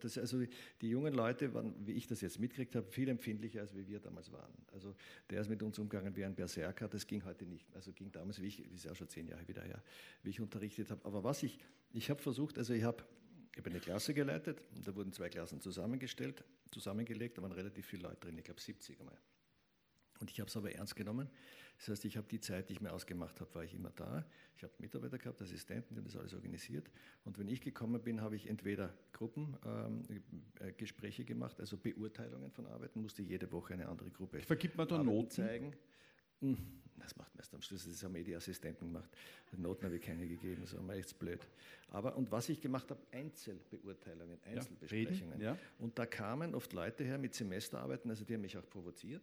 [0.00, 0.44] Das, also
[0.82, 4.00] die jungen Leute waren, wie ich das jetzt mitgekriegt habe, viel empfindlicher, als wie wir
[4.00, 4.52] damals waren.
[4.70, 4.94] Also
[5.30, 7.74] der ist mit uns umgegangen wie ein Berserker, das ging heute nicht.
[7.74, 9.82] Also ging damals, wie ich, das ist ja schon zehn Jahre wieder her,
[10.22, 11.02] wie ich unterrichtet habe.
[11.06, 11.58] Aber was ich,
[11.94, 13.02] ich habe versucht, also ich habe
[13.52, 18.04] ich habe eine Klasse geleitet, da wurden zwei Klassen zusammengestellt, zusammengelegt, da waren relativ viele
[18.04, 19.18] Leute drin, ich glaube 70 einmal.
[20.20, 21.28] Und ich habe es aber ernst genommen.
[21.78, 24.24] Das heißt, ich habe die Zeit, die ich mir ausgemacht habe, war ich immer da.
[24.56, 26.88] Ich habe Mitarbeiter gehabt, Assistenten, die haben das alles organisiert.
[27.24, 33.02] Und wenn ich gekommen bin, habe ich entweder Gruppengespräche ähm, gemacht, also Beurteilungen von Arbeiten,
[33.02, 35.30] musste jede Woche eine andere Gruppe Vergibt man da Noten?
[35.30, 35.74] zeigen.
[36.40, 36.56] Hm,
[36.98, 39.10] das macht man erst am Schluss, das haben eh die Assistenten gemacht.
[39.56, 41.40] Noten habe ich keine gegeben, das war mir echt blöd.
[41.88, 45.40] Aber, und was ich gemacht habe, Einzelbeurteilungen, Einzelbesprechungen.
[45.40, 45.58] Ja, ja.
[45.78, 49.22] Und da kamen oft Leute her mit Semesterarbeiten, also die haben mich auch provoziert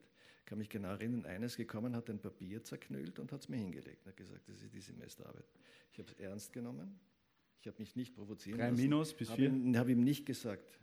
[0.49, 4.05] kann mich genau erinnern, eines gekommen, hat ein Papier zerknüllt und hat es mir hingelegt.
[4.05, 5.45] Er hat gesagt, das ist die Semesterarbeit.
[5.91, 6.99] Ich habe es ernst genommen.
[7.61, 8.81] Ich habe mich nicht provozieren Drei lassen.
[8.81, 9.53] Minus bis vier.
[9.53, 10.79] Ich habe ihm nicht gesagt,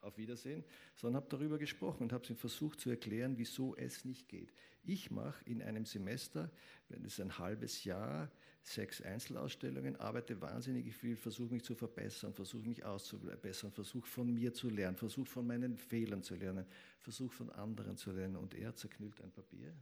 [0.00, 0.64] auf Wiedersehen,
[0.96, 4.52] sondern habe darüber gesprochen und habe ihm versucht zu erklären, wieso es nicht geht.
[4.82, 6.50] Ich mache in einem Semester,
[6.88, 8.30] wenn es ein halbes Jahr,
[8.66, 14.54] sechs Einzelausstellungen, arbeite wahnsinnig viel, versuche mich zu verbessern, versuche mich auszubessern, versuche von mir
[14.54, 16.64] zu lernen, versuche von meinen Fehlern zu lernen,
[16.98, 18.36] versuche von anderen zu lernen.
[18.36, 19.74] Und er zerknüllt ein Papier.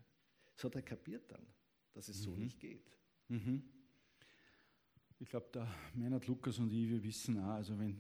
[0.57, 1.47] Das hat er kapiert dann,
[1.93, 2.25] dass es mhm.
[2.25, 2.99] so nicht geht.
[3.29, 3.63] Mhm.
[5.21, 7.97] Ich glaube, der Meinert Lukas und ich, wir wissen auch, also wenn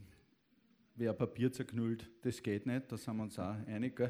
[0.97, 4.01] wer Papier zerknüllt, das geht nicht, da sind wir uns auch einig.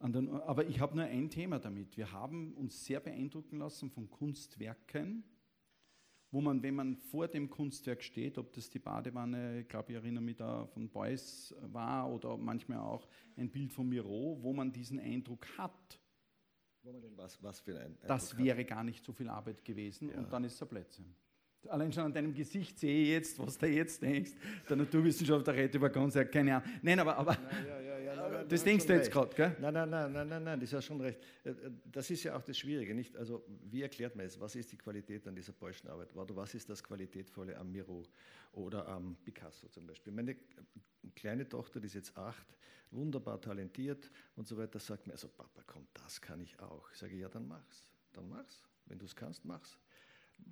[0.00, 1.96] aber ich habe nur ein Thema damit.
[1.98, 5.24] Wir haben uns sehr beeindrucken lassen von Kunstwerken,
[6.34, 9.94] wo man, wenn man vor dem Kunstwerk steht, ob das die Badewanne, ich glaube, ich
[9.96, 14.72] erinnere mich da von Beuys war oder manchmal auch ein Bild von Miro, wo man
[14.72, 16.00] diesen Eindruck hat.
[16.82, 18.66] Wo man denn was, was für ein Eindruck Das wäre hat.
[18.66, 20.18] gar nicht so viel Arbeit gewesen ja.
[20.18, 21.04] und dann ist er Plätze.
[21.68, 24.32] Allein schon an deinem Gesicht sehe ich jetzt, was du jetzt denkst.
[24.68, 26.68] Der Naturwissenschaftler redet über Konzert, keine Ahnung.
[26.82, 27.83] Nein, aber, aber ja, ja,
[28.44, 29.56] ja, das denkst du jetzt gerade, gell?
[29.60, 31.20] Nein, nein, nein, nein, nein, nein, das hast schon recht.
[31.44, 33.16] Äh, äh, das ist ja auch das Schwierige, nicht?
[33.16, 34.38] Also, wie erklärt man es?
[34.40, 35.52] Was ist die Qualität an dieser
[35.88, 36.14] Arbeit?
[36.14, 38.02] Oder was ist das Qualitätvolle am Miro
[38.52, 40.12] oder am Picasso zum Beispiel?
[40.12, 40.36] Meine
[41.14, 42.46] kleine Tochter, die ist jetzt acht,
[42.90, 46.90] wunderbar talentiert und so weiter, sagt mir, also Papa, komm, das kann ich auch.
[46.92, 47.88] Ich sage, ja, dann mach's.
[48.12, 48.62] Dann mach's.
[48.86, 49.78] Wenn du es kannst, mach's.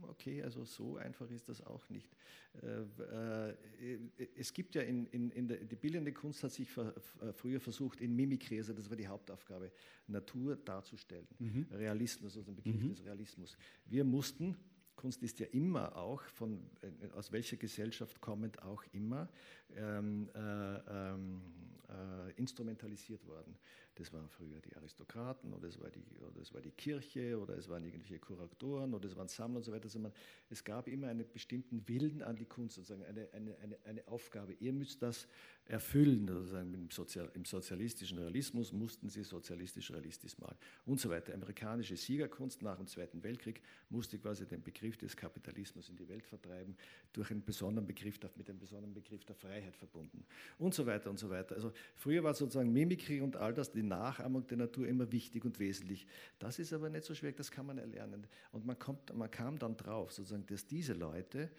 [0.03, 2.15] Okay, also so einfach ist das auch nicht.
[2.63, 7.61] Äh, äh, es gibt ja in, in, in der die bildende Kunst hat sich früher
[7.61, 9.73] versucht in Mimikrie, also das war die Hauptaufgabe,
[10.09, 11.29] Natur darzustellen.
[11.39, 11.67] Mhm.
[11.71, 12.89] Realismus, also ein Begriff mhm.
[12.89, 13.57] des Realismus.
[13.87, 14.57] Wir mussten
[14.97, 19.29] Kunst ist ja immer auch, von, äh, aus welcher Gesellschaft kommend auch immer,
[19.75, 21.41] ähm, äh, ähm,
[21.89, 23.57] äh, instrumentalisiert worden.
[23.97, 27.57] Das waren früher die Aristokraten oder es war die, oder es war die Kirche oder
[27.59, 29.85] es waren irgendwelche Kuratoren oder es waren Sammler und so weiter.
[29.85, 30.13] Also man,
[30.49, 34.55] es gab immer einen bestimmten Willen an die Kunst, sozusagen eine, eine, eine, eine Aufgabe.
[34.55, 35.29] Ihr müsst das
[35.67, 36.27] erfüllen.
[36.27, 41.35] Sozusagen im, Sozial, Im sozialistischen Realismus mussten sie sozialistisch-realistisch malen und so weiter.
[41.35, 46.27] Amerikanische Siegerkunst nach dem Zweiten Weltkrieg musste quasi den Begriff des Kapitalismus in die Welt
[46.27, 46.77] vertreiben,
[47.13, 50.25] durch einen besonderen Begriff, mit einem besonderen Begriff der Freiheit verbunden
[50.59, 51.55] und so weiter und so weiter.
[51.55, 55.59] Also früher war sozusagen Mimikry und all das, die Nachahmung der Natur immer wichtig und
[55.59, 56.07] wesentlich.
[56.39, 58.27] Das ist aber nicht so schwierig, das kann man erlernen.
[58.53, 61.51] Und man, kommt, man kam dann drauf, sozusagen, dass diese Leute,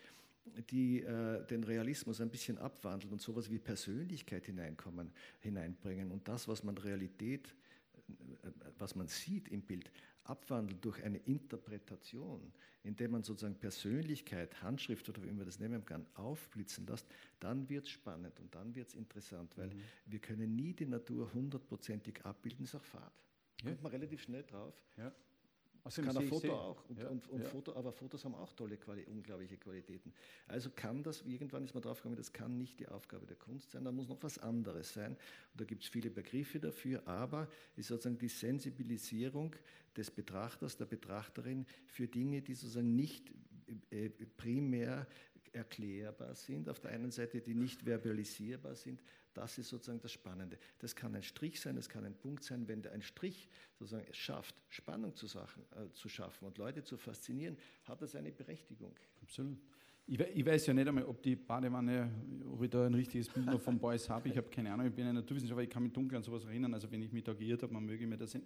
[0.70, 6.48] die äh, den Realismus ein bisschen abwandeln und sowas wie Persönlichkeit hineinkommen, hineinbringen und das,
[6.48, 7.54] was man Realität,
[8.10, 9.92] äh, was man sieht im Bild,
[10.26, 16.06] abwandelt durch eine Interpretation, indem man sozusagen Persönlichkeit, Handschrift oder wie man das nennen kann,
[16.16, 17.08] aufblitzen lässt,
[17.40, 19.82] dann wird es spannend und dann wird es interessant, weil mhm.
[20.06, 23.14] wir können nie die Natur hundertprozentig abbilden, ist auch Fahrt.
[23.64, 23.70] Ja.
[23.70, 24.74] Kommt man relativ schnell drauf.
[24.98, 25.14] Ja.
[25.84, 26.90] Also kann ein Foto auch.
[26.90, 27.50] Und, ja, und, und ja.
[27.50, 30.14] Foto, aber Fotos haben auch tolle, unglaubliche Qualitäten.
[30.48, 33.72] Also kann das, irgendwann ist man drauf gekommen, das kann nicht die Aufgabe der Kunst
[33.72, 35.12] sein, da muss noch was anderes sein.
[35.12, 39.56] Und da gibt es viele Begriffe dafür, aber ist sozusagen die Sensibilisierung
[39.98, 43.32] des Betrachters, der Betrachterin für Dinge, die sozusagen nicht
[43.90, 45.06] äh, primär
[45.52, 49.02] erklärbar sind, auf der einen Seite, die nicht verbalisierbar sind,
[49.34, 50.58] das ist sozusagen das Spannende.
[50.80, 52.68] Das kann ein Strich sein, das kann ein Punkt sein.
[52.68, 56.98] Wenn ein Strich sozusagen es schafft, Spannung zu, Sachen, äh, zu schaffen und Leute zu
[56.98, 58.94] faszinieren, hat das eine Berechtigung.
[59.22, 59.58] Absolut.
[60.06, 62.12] Ich, ich, weiß ja nicht einmal, ob die Badewanne,
[62.52, 64.28] ob ich da ein richtiges Bild noch vom Boys habe.
[64.28, 66.74] Ich habe keine Ahnung, ich bin ein Naturwissenschaftler, ich kann mich dunkel an sowas erinnern.
[66.74, 68.40] Also wenn ich mich da geirrt habe, man möge mir das äh,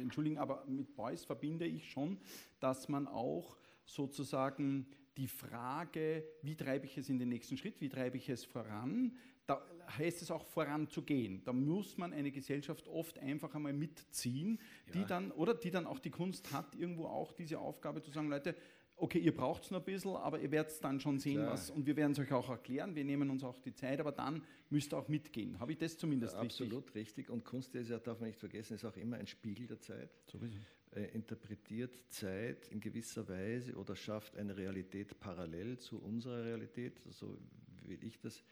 [0.00, 0.38] entschuldigen.
[0.38, 2.18] Aber mit Boys verbinde ich schon,
[2.58, 7.88] dass man auch sozusagen die Frage, wie treibe ich es in den nächsten Schritt, wie
[7.88, 9.62] treibe ich es voran, da
[9.98, 11.42] heißt es auch voranzugehen.
[11.44, 14.58] Da muss man eine Gesellschaft oft einfach einmal mitziehen,
[14.92, 15.04] die ja.
[15.04, 18.54] dann, oder die dann auch die Kunst hat, irgendwo auch diese Aufgabe zu sagen, Leute,
[18.96, 21.52] okay, ihr braucht es noch ein bisschen, aber ihr werdet dann schon sehen, Klar.
[21.52, 24.12] was, und wir werden es euch auch erklären, wir nehmen uns auch die Zeit, aber
[24.12, 25.58] dann müsst ihr auch mitgehen.
[25.58, 26.66] Habe ich das zumindest ja, richtig?
[26.66, 27.30] Absolut richtig.
[27.30, 30.10] Und Kunst ist ja, darf man nicht vergessen, ist auch immer ein Spiegel der Zeit.
[30.30, 30.58] Sowieso.
[30.92, 37.36] Äh, interpretiert Zeit in gewisser Weise oder schafft eine Realität parallel zu unserer Realität, so
[37.82, 38.44] will ich das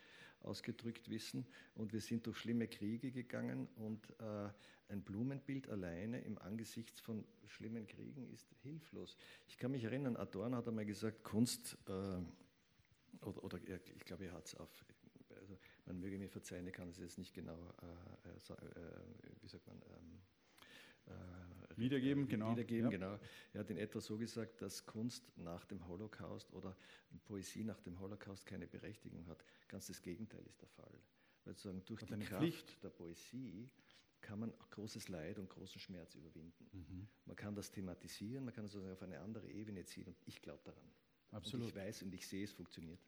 [0.44, 1.46] ausgedrückt wissen.
[1.74, 4.50] Und wir sind durch schlimme Kriege gegangen und äh,
[4.88, 9.16] ein Blumenbild alleine im Angesicht von schlimmen Kriegen ist hilflos.
[9.48, 13.58] Ich kann mich erinnern, Adorno hat einmal gesagt, Kunst, äh, oder, oder,
[13.96, 14.84] ich glaube, er hat es auf,
[15.34, 18.56] also man möge mir verzeihen, ich kann es jetzt nicht genau, äh,
[19.40, 20.20] wie sagt man, ähm,
[21.06, 22.52] äh, wiedergeben, genau.
[22.52, 22.98] Wiedergeben, ja.
[22.98, 23.18] genau.
[23.52, 26.76] Er hat in etwa so gesagt, dass Kunst nach dem Holocaust oder
[27.24, 29.44] Poesie nach dem Holocaust keine Berechtigung hat.
[29.68, 30.92] Ganz das Gegenteil ist der Fall.
[31.44, 32.82] Weil sozusagen durch die Kraft Pflicht.
[32.84, 33.70] der Poesie
[34.20, 36.68] kann man großes Leid und großen Schmerz überwinden.
[36.72, 37.08] Mhm.
[37.24, 40.62] Man kann das thematisieren, man kann es auf eine andere Ebene ziehen und ich glaube
[40.64, 40.88] daran.
[41.32, 41.64] Absolut.
[41.64, 43.00] Und ich weiß und ich sehe, es funktioniert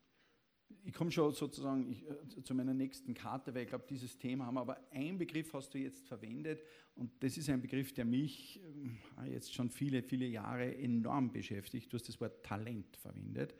[0.85, 4.47] ich komme schon sozusagen ich, äh, zu meiner nächsten Karte, weil ich glaube, dieses Thema
[4.47, 4.61] haben wir.
[4.61, 6.63] Aber ein Begriff hast du jetzt verwendet
[6.95, 8.61] und das ist ein Begriff, der mich
[9.23, 11.93] äh, jetzt schon viele, viele Jahre enorm beschäftigt.
[11.93, 13.55] Du hast das Wort Talent verwendet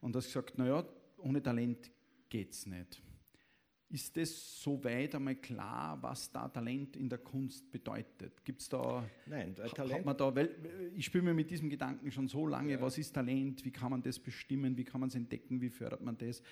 [0.00, 0.86] und hast gesagt, naja,
[1.18, 1.90] ohne Talent
[2.28, 3.02] geht es nicht.
[3.92, 8.42] Ist das soweit einmal klar, was da Talent in der Kunst bedeutet?
[8.42, 9.04] Gibt es da.
[9.26, 9.98] Nein, Talent.
[9.98, 10.56] Hat man da, weil
[10.96, 12.80] ich spiele mir mit diesem Gedanken schon so lange, ja.
[12.80, 16.00] was ist Talent, wie kann man das bestimmen, wie kann man es entdecken, wie fördert
[16.00, 16.42] man das?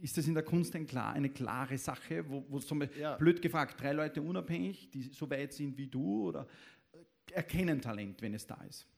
[0.00, 3.16] Ist das in der Kunst ein klar, eine klare Sache, wo, wo zum Beispiel, ja.
[3.16, 6.48] blöd gefragt, drei Leute unabhängig, die so weit sind wie du oder
[7.30, 8.88] erkennen Talent, wenn es da ist?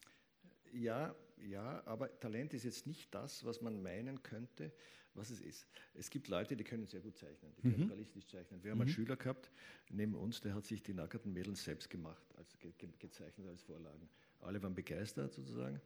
[0.73, 4.73] Ja, ja, aber Talent ist jetzt nicht das, was man meinen könnte,
[5.14, 5.66] was es ist.
[5.94, 7.88] Es gibt Leute, die können sehr gut zeichnen, die können mhm.
[7.88, 8.62] realistisch zeichnen.
[8.62, 8.83] Wir haben mhm.
[8.83, 9.51] einen Schüler gehabt
[9.90, 14.09] neben uns, der hat sich die nackerten Mädels selbst gemacht, als ge gezeichnet als Vorlagen.
[14.40, 15.81] Alle waren begeistert sozusagen,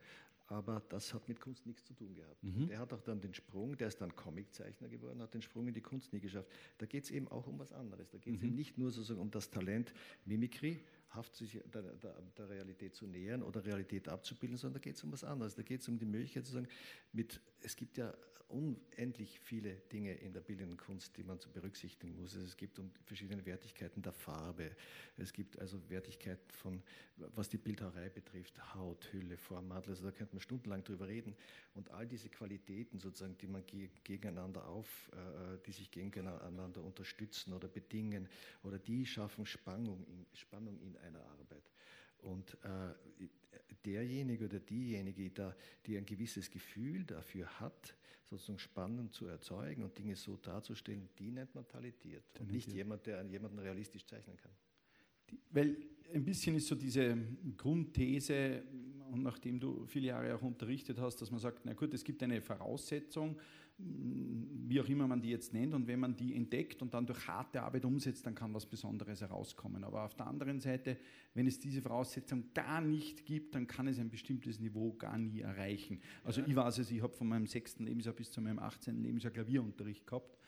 [0.48, 2.42] aber das hat mit Kunst nichts zu tun gehabt.
[2.42, 2.68] Mhm.
[2.68, 5.74] Der hat auch dann den Sprung, der ist dann Comiczeichner geworden, hat den Sprung in
[5.74, 6.48] die Kunst nie geschafft.
[6.78, 8.10] Da geht es eben auch um was anderes.
[8.10, 8.48] Da geht es mhm.
[8.48, 9.92] eben nicht nur sozusagen um das Talent
[10.24, 14.96] Mimikry, haft sich der, der, der, Realität zu nähern oder Realität abzubilden, sondern da geht
[14.96, 15.54] es um was anderes.
[15.54, 16.68] Da geht es um die Möglichkeit, sozusagen
[17.12, 18.14] mit es gibt ja
[18.48, 22.35] unendlich viele Dinge in der bildenden Kunst, die man zu berücksichtigen muss.
[22.35, 24.70] Es gibt verschiedene Wertigkeiten der Farbe.
[25.16, 26.81] Es gibt also Wertigkeiten von,
[27.16, 29.88] was die Bildhauerei betrifft, Haut, Hülle, Format.
[29.88, 31.35] Also da könnte man stundenlang drüber reden.
[31.74, 33.64] Und all diese Qualitäten sozusagen, die man
[34.05, 38.29] gegeneinander auf, äh, die sich gegeneinander unterstützen oder bedingen,
[38.62, 41.72] oder die schaffen Spannung in, Spannung in einer Arbeit.
[42.18, 42.94] Und äh,
[43.85, 45.31] derjenige oder diejenige,
[45.87, 51.31] die ein gewisses Gefühl dafür hat, sozusagen spannend zu erzeugen und Dinge so darzustellen, die
[51.31, 52.25] nennt man talentiert.
[52.40, 54.53] Und nicht jemand, der jemanden realistisch zeichnen kann.
[55.51, 55.77] Weil
[56.12, 57.16] ein bisschen ist so diese
[57.57, 58.62] Grundthese,
[59.12, 62.23] und nachdem du viele Jahre auch unterrichtet hast, dass man sagt, na gut, es gibt
[62.23, 63.37] eine Voraussetzung,
[63.79, 67.27] wie auch immer man die jetzt nennt, und wenn man die entdeckt und dann durch
[67.27, 69.85] harte Arbeit umsetzt, dann kann was Besonderes herauskommen.
[69.85, 70.97] Aber auf der anderen Seite,
[71.35, 75.40] wenn es diese Voraussetzung gar nicht gibt, dann kann es ein bestimmtes Niveau gar nie
[75.40, 76.01] erreichen.
[76.25, 76.47] Also ja.
[76.47, 79.03] ich weiß es, ich habe von meinem sechsten Lebensjahr bis zu meinem 18.
[79.03, 80.38] Lebensjahr Klavierunterricht gehabt.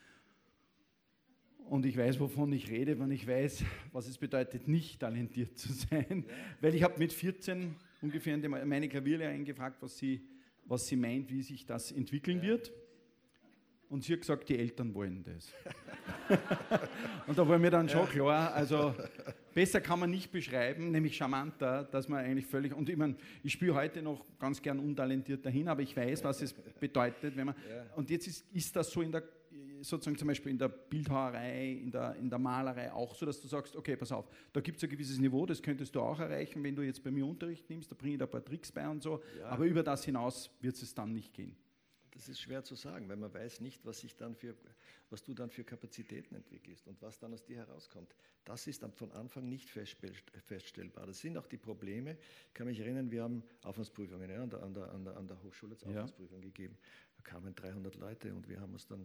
[1.69, 5.71] Und ich weiß, wovon ich rede, wenn ich weiß, was es bedeutet, nicht talentiert zu
[5.71, 6.25] sein.
[6.27, 6.35] Ja.
[6.63, 10.21] Weil ich habe mit 14 ungefähr meine Klavierlehrerin gefragt, was sie,
[10.65, 12.45] was sie meint, wie sich das entwickeln ja.
[12.45, 12.73] wird.
[13.91, 15.55] Und sie hat gesagt, die Eltern wollen das.
[17.27, 18.95] und da war mir dann schon klar, also
[19.55, 23.55] besser kann man nicht beschreiben, nämlich charmanter, dass man eigentlich völlig, und ich meine, ich
[23.55, 27.55] spiele heute noch ganz gern untalentiert dahin, aber ich weiß, was es bedeutet, wenn man,
[27.97, 29.23] und jetzt ist, ist das so in der,
[29.83, 33.49] sozusagen zum Beispiel in der Bildhauerei, in der, in der Malerei auch so, dass du
[33.49, 36.63] sagst, okay, pass auf, da gibt es ein gewisses Niveau, das könntest du auch erreichen,
[36.63, 38.89] wenn du jetzt bei mir Unterricht nimmst, da bringe ich da ein paar Tricks bei
[38.89, 39.47] und so, ja.
[39.47, 41.57] aber über das hinaus wird es dann nicht gehen.
[42.19, 44.57] Das ist schwer zu sagen, weil man weiß nicht, was, sich dann für,
[45.09, 48.13] was du dann für Kapazitäten entwickelst und was dann aus dir herauskommt.
[48.45, 51.07] Das ist von Anfang nicht feststellbar.
[51.07, 52.19] Das sind auch die Probleme.
[52.49, 55.75] Ich kann mich erinnern, wir haben Aufwandsprüfungen ja, an, der, an, der, an, der, Hochschule
[55.75, 56.45] als Aufwandsprüfung ja.
[56.47, 56.77] gegeben.
[57.19, 59.05] Da kamen 300 Leute und wir haben uns dann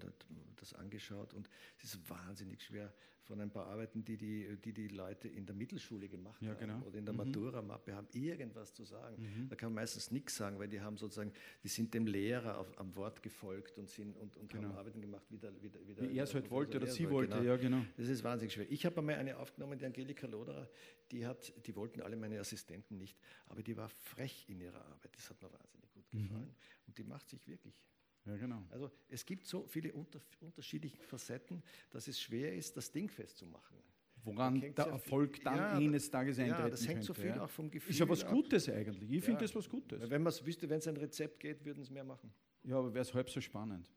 [0.56, 4.88] das angeschaut und es ist wahnsinnig schwer von ein paar Arbeiten, die die, die, die
[4.89, 6.73] Leute in der Mittelschule gemacht ja, genau.
[6.73, 7.32] haben oder in der mhm.
[7.32, 9.15] Matura-Mappe haben, irgendwas zu sagen.
[9.17, 9.49] Mhm.
[9.49, 11.32] Da kann man meistens nichts sagen, weil die haben sozusagen,
[11.63, 14.69] die sind dem Lehrer auf, am Wort gefolgt und, sind, und, und genau.
[14.69, 17.38] haben Arbeiten gemacht, wie, der, wie, der, wie er es halt wollte oder sie wollte,
[17.38, 17.43] genau.
[17.43, 17.82] ja genau.
[17.97, 18.69] Das ist wahnsinnig schwer.
[18.69, 20.69] Ich habe einmal eine aufgenommen, die Angelika Loderer,
[21.12, 25.15] die hat, die wollten alle meine Assistenten nicht, aber die war frech in ihrer Arbeit.
[25.15, 26.23] Das hat mir wahnsinnig gut mhm.
[26.23, 26.41] gefallen.
[26.43, 26.88] Mhm.
[26.88, 27.73] Und die macht sich wirklich
[28.25, 28.63] ja, genau.
[28.69, 33.77] Also es gibt so viele unter, unterschiedliche Facetten, dass es schwer ist, das Ding festzumachen.
[34.25, 37.43] Woran der Erfolg dann ja, eines Tages eintreten Ja, das hängt könnte, so viel ja.
[37.43, 38.75] auch vom Gefühl Ist ja was Gutes ab.
[38.75, 39.09] eigentlich.
[39.12, 39.21] Ich ja.
[39.21, 40.09] finde das was Gutes.
[40.09, 42.33] Wenn man es wüsste, wenn es ein Rezept geht, würden es mehr machen.
[42.63, 43.91] Ja, aber wäre es halb so spannend.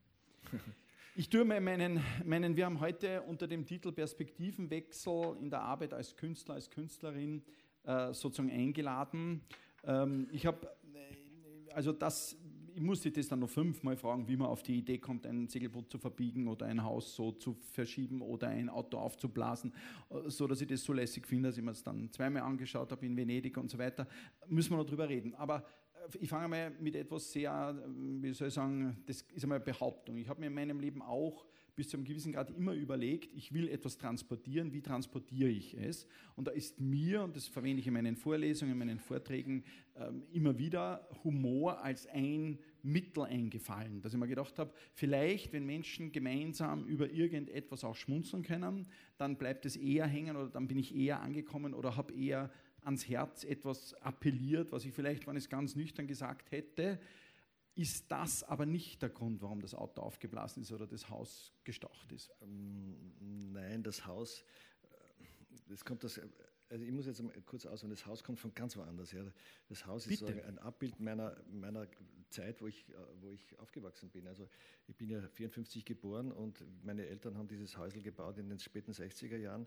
[1.15, 5.95] ich tue mir meinen, meinen, wir haben heute unter dem Titel Perspektivenwechsel in der Arbeit
[5.95, 7.45] als Künstler, als Künstlerin
[7.85, 9.43] äh, sozusagen eingeladen.
[9.85, 12.37] Ähm, ich habe, äh, also das
[12.77, 15.91] ich musste das dann noch fünfmal fragen, wie man auf die Idee kommt, ein Segelboot
[15.91, 19.73] zu verbiegen oder ein Haus so zu verschieben oder ein Auto aufzublasen,
[20.11, 22.93] äh, so dass ich das so lässig finde, dass ich mir es dann zweimal angeschaut
[22.93, 24.07] habe in Venedig und so weiter.
[24.49, 25.35] Müssen wir noch drüber reden.
[25.37, 27.89] Aber äh, ich fange mal mit etwas sehr, äh,
[28.23, 30.19] wie soll ich sagen, das ist einmal eine Behauptung.
[30.19, 33.53] Ich habe mir in meinem Leben auch bis zu einem gewissen Grad immer überlegt, ich
[33.53, 36.07] will etwas transportieren, wie transportiere ich es?
[36.35, 39.63] Und da ist mir, und das verwende ich in meinen Vorlesungen, in meinen Vorträgen
[39.95, 45.67] ähm, immer wieder, Humor als ein Mittel eingefallen, dass ich mir gedacht habe, vielleicht, wenn
[45.67, 48.87] Menschen gemeinsam über irgendetwas auch schmunzeln können,
[49.19, 52.51] dann bleibt es eher hängen oder dann bin ich eher angekommen oder habe eher
[52.87, 57.01] ans Herz etwas appelliert, was ich vielleicht, wenn ich es ganz nüchtern gesagt hätte,
[57.77, 62.11] ist das aber nicht der Grund, warum das Auto aufgeblasen ist oder das Haus gestaucht
[62.11, 62.31] ist?
[62.41, 64.45] Ähm, nein, das Haus,
[64.83, 65.27] äh,
[65.69, 66.19] das kommt das,
[66.71, 69.31] also ich muss jetzt kurz ausholen, das Haus kommt von ganz woanders her.
[69.69, 70.25] Das Haus Bitte.
[70.25, 71.87] ist so ein Abbild meiner, meiner
[72.31, 74.27] Zeit, wo ich, äh, wo ich aufgewachsen bin.
[74.27, 74.49] Also
[74.87, 78.93] ich bin ja 54 geboren und meine Eltern haben dieses Häusl gebaut in den späten
[78.93, 79.67] 60er Jahren.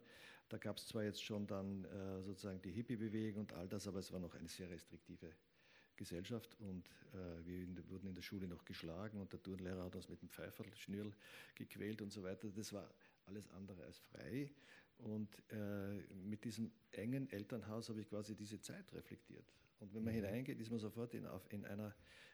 [0.49, 3.99] Da gab es zwar jetzt schon dann äh, sozusagen die Hippie-Bewegung und all das, aber
[3.99, 5.31] es war noch eine sehr restriktive
[5.99, 9.95] Gesellschaft und äh, wir in, wurden in der Schule noch geschlagen und der Turnlehrer hat
[9.95, 11.13] uns mit dem Pfeiferlschnürl
[11.55, 12.49] gequält und so weiter.
[12.55, 12.89] Das war
[13.25, 14.49] alles andere als frei.
[14.97, 19.45] Und äh, mit diesem engen Elternhaus habe ich quasi diese Zeit reflektiert.
[19.79, 20.23] Und wenn man mhm.
[20.25, 21.93] hineingeht, ist man sofort in, auf, in, einer,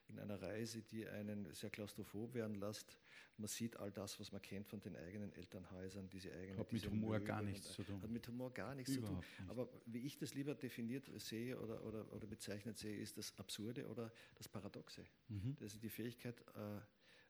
[0.10, 2.98] in einer Reise, die einen sehr klaustrophob werden lässt.
[3.38, 6.60] Man sieht all das, was man kennt von den eigenen Elternhäusern, diese eigenen.
[6.60, 8.02] Hat mit Humor Mögen gar nichts zu tun.
[8.02, 9.50] Hat mit Humor gar nichts Überhaupt zu tun.
[9.50, 13.88] Aber wie ich das lieber definiert sehe oder, oder, oder bezeichnet sehe, ist das Absurde
[13.88, 15.06] oder das Paradoxe.
[15.28, 15.58] Mhm.
[15.60, 16.80] Das ist die Fähigkeit, äh,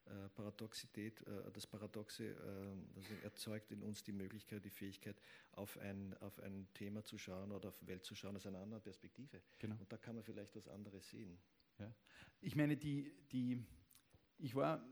[0.07, 5.19] äh, Paradoxität, äh, das Paradoxe äh, erzeugt in uns die Möglichkeit, die Fähigkeit,
[5.53, 8.59] auf ein, auf ein Thema zu schauen oder auf die Welt zu schauen aus einer
[8.59, 9.41] anderen Perspektive.
[9.57, 9.75] Genau.
[9.79, 11.39] Und da kann man vielleicht was anderes sehen.
[11.79, 11.93] Ja.
[12.41, 13.63] Ich meine, die, die,
[14.37, 14.85] ich war,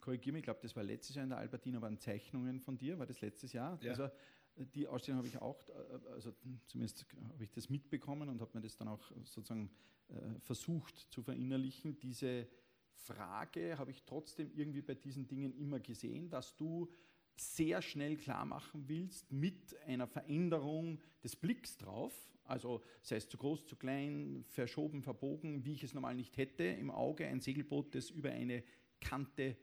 [0.00, 2.98] korrigiere mich, ich glaube, das war letztes Jahr in der Albertina, waren Zeichnungen von dir,
[2.98, 3.78] war das letztes Jahr?
[3.82, 3.90] Ja.
[3.90, 4.08] Also
[4.56, 6.32] die Ausstellung habe ich auch, äh, also
[6.66, 9.70] zumindest habe ich das mitbekommen und habe mir das dann auch sozusagen
[10.08, 11.98] äh, versucht zu verinnerlichen.
[11.98, 12.48] Diese
[12.94, 16.90] Frage habe ich trotzdem irgendwie bei diesen Dingen immer gesehen, dass du
[17.36, 22.12] sehr schnell klar machen willst mit einer Veränderung des Blicks drauf,
[22.50, 26.64] also sei es zu groß, zu klein, verschoben, verbogen, wie ich es normal nicht hätte,
[26.64, 28.62] im Auge ein Segelboot, das über eine
[29.00, 29.56] Kante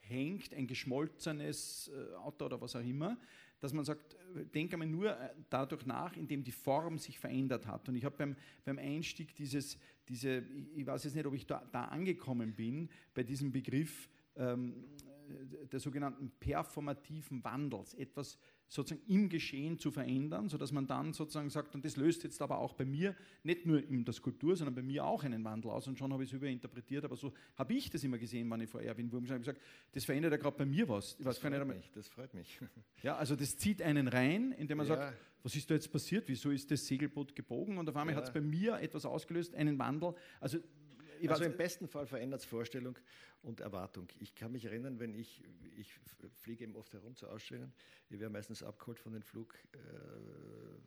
[0.00, 3.16] hängt, ein geschmolzenes äh, Auto oder was auch immer,
[3.60, 7.66] dass man sagt, äh, denke mal nur äh, dadurch nach, indem die Form sich verändert
[7.66, 7.88] hat.
[7.88, 9.78] Und ich habe beim, beim Einstieg dieses,
[10.08, 14.84] diese, ich weiß jetzt nicht, ob ich da, da angekommen bin, bei diesem Begriff ähm,
[15.70, 18.38] der sogenannten performativen Wandels, etwas
[18.72, 22.58] sozusagen im Geschehen zu verändern, sodass man dann sozusagen sagt, und das löst jetzt aber
[22.58, 25.86] auch bei mir, nicht nur in der Skulptur, sondern bei mir auch einen Wandel aus
[25.88, 28.70] und schon habe ich es überinterpretiert, aber so habe ich das immer gesehen, wenn ich
[28.70, 29.60] vor Erwin Wurm habe gesagt,
[29.92, 31.18] das verändert ja gerade bei mir was.
[31.18, 32.60] Das freut, mich, das freut mich.
[33.02, 34.96] Ja, also das zieht einen rein, indem man ja.
[34.96, 38.20] sagt, was ist da jetzt passiert, wieso ist das Segelboot gebogen und auf einmal ja.
[38.20, 40.14] hat es bei mir etwas ausgelöst, einen Wandel.
[40.40, 40.58] Also
[41.30, 42.98] also im besten Fall verändert es Vorstellung
[43.42, 44.08] und Erwartung.
[44.20, 45.42] Ich kann mich erinnern, wenn ich,
[45.76, 45.92] ich
[46.40, 47.72] fliege eben oft herum zu Ausstellungen,
[48.08, 49.78] ich werde meistens abgeholt von den, Flug, äh,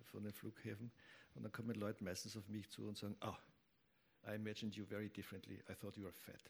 [0.03, 0.91] von den Flughäfen
[1.33, 3.35] und dann kommen Leute meistens auf mich zu und sagen, oh,
[4.27, 6.41] I imagined you very differently, I thought you were fat.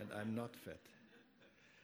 [0.00, 0.80] And I'm not fat.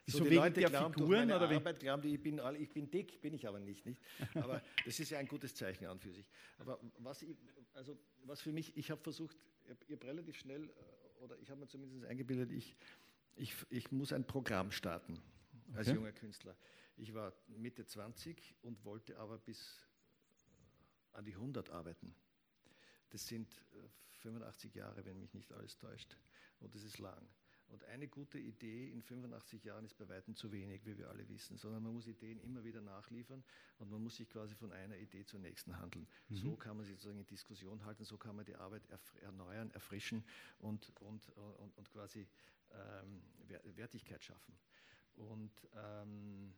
[0.07, 3.21] So, so die Leute glauben, Figuren, meine Arbeit glauben die, ich bin, ich bin dick,
[3.21, 4.01] bin ich aber nicht, nicht.
[4.35, 6.27] Aber das ist ja ein gutes Zeichen an für sich.
[6.59, 7.37] Aber was, ich,
[7.75, 9.37] also was für mich, ich habe versucht,
[9.87, 12.77] ich habe relativ schnell, äh, oder ich habe mir zumindest eingebildet, ich,
[13.37, 15.21] ich, ich muss ein Programm starten
[15.75, 15.97] als okay.
[15.97, 16.57] junger Künstler.
[16.97, 19.87] Ich war Mitte 20 und wollte aber bis
[21.13, 22.15] an die 100 arbeiten.
[23.11, 23.63] Das sind
[24.23, 26.17] 85 äh, Jahre, wenn mich nicht alles täuscht.
[26.61, 27.27] Und das ist lang.
[27.71, 31.29] Und eine gute Idee in 85 Jahren ist bei weitem zu wenig, wie wir alle
[31.29, 33.45] wissen, sondern man muss Ideen immer wieder nachliefern
[33.79, 36.09] und man muss sich quasi von einer Idee zur nächsten handeln.
[36.29, 36.37] Mhm.
[36.37, 38.83] So kann man sie sozusagen in Diskussion halten, so kann man die Arbeit
[39.23, 40.25] erneuern, erfrischen
[40.59, 42.27] und, und, und, und quasi
[42.73, 43.23] ähm,
[43.77, 44.59] Wertigkeit schaffen.
[45.15, 46.53] Und, ähm,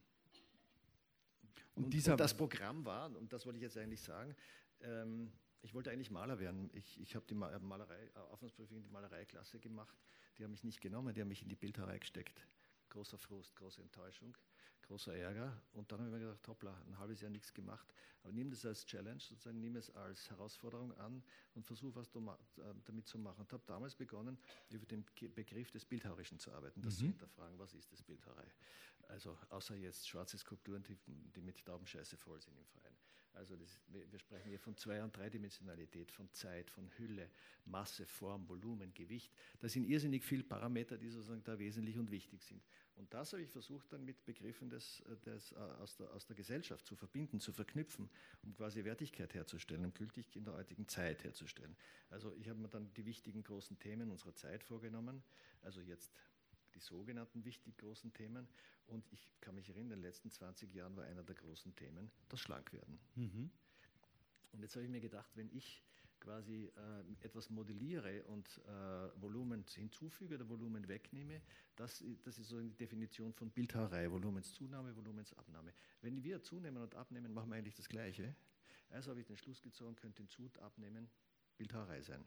[1.75, 4.35] und, und, und, das Programm war, und das wollte ich jetzt eigentlich sagen,
[4.81, 6.71] ähm, ich wollte eigentlich Maler werden.
[6.73, 9.97] Ich, ich habe die Malerei, äh, Aufnahmeprüfung in die Malereiklasse gemacht
[10.39, 12.47] die haben mich nicht genommen, die haben mich in die Bildhauerei gesteckt.
[12.89, 14.37] Großer Frust, große Enttäuschung,
[14.83, 15.63] großer Ärger.
[15.73, 17.87] Und dann habe ich mir gedacht, hoppla, ein halbes Jahr nichts gemacht.
[18.23, 21.23] Aber nimm das als Challenge, sozusagen, nimm es als Herausforderung an
[21.55, 23.41] und versuch was äh, damit zu machen.
[23.41, 24.39] Und habe damals begonnen,
[24.71, 26.99] über den Begriff des Bildhauerischen zu arbeiten, das mhm.
[26.99, 28.51] zu hinterfragen, was ist das Bildhauerei?
[29.09, 32.97] Also außer jetzt schwarze Skulpturen, die, die mit Taubenscheiße voll sind im Verein.
[33.35, 37.31] Also das, wir sprechen hier von Zwei- und Dreidimensionalität, von Zeit, von Hülle,
[37.65, 39.33] Masse, Form, Volumen, Gewicht.
[39.61, 42.63] Das sind irrsinnig viele Parameter, die sozusagen da wesentlich und wichtig sind.
[42.97, 46.37] Und das habe ich versucht dann mit Begriffen des, des, äh, aus, der, aus der
[46.37, 48.11] Gesellschaft zu verbinden, zu verknüpfen,
[48.43, 51.75] um quasi Wertigkeit herzustellen, um gültig in der heutigen Zeit herzustellen.
[52.11, 55.23] Also ich habe mir dann die wichtigen großen Themen unserer Zeit vorgenommen,
[55.63, 56.13] also jetzt
[56.75, 58.49] die sogenannten wichtig großen Themen.
[58.87, 62.11] Und ich kann mich erinnern, in den letzten 20 Jahren war einer der großen Themen
[62.29, 62.99] das Schlankwerden.
[63.15, 63.51] Mhm.
[64.53, 65.83] Und jetzt habe ich mir gedacht, wenn ich
[66.21, 71.41] quasi äh, etwas modelliere und äh, Volumen hinzufüge oder Volumen wegnehme,
[71.75, 75.73] das, das ist so eine Definition von Bildhauerei, Volumenszunahme, Volumensabnahme.
[76.01, 78.35] Wenn wir zunehmen und abnehmen, machen wir eigentlich das Gleiche.
[78.91, 81.11] Also habe ich den Schluss gezogen, könnte und abnehmen
[81.57, 82.25] Bildhauerei sein.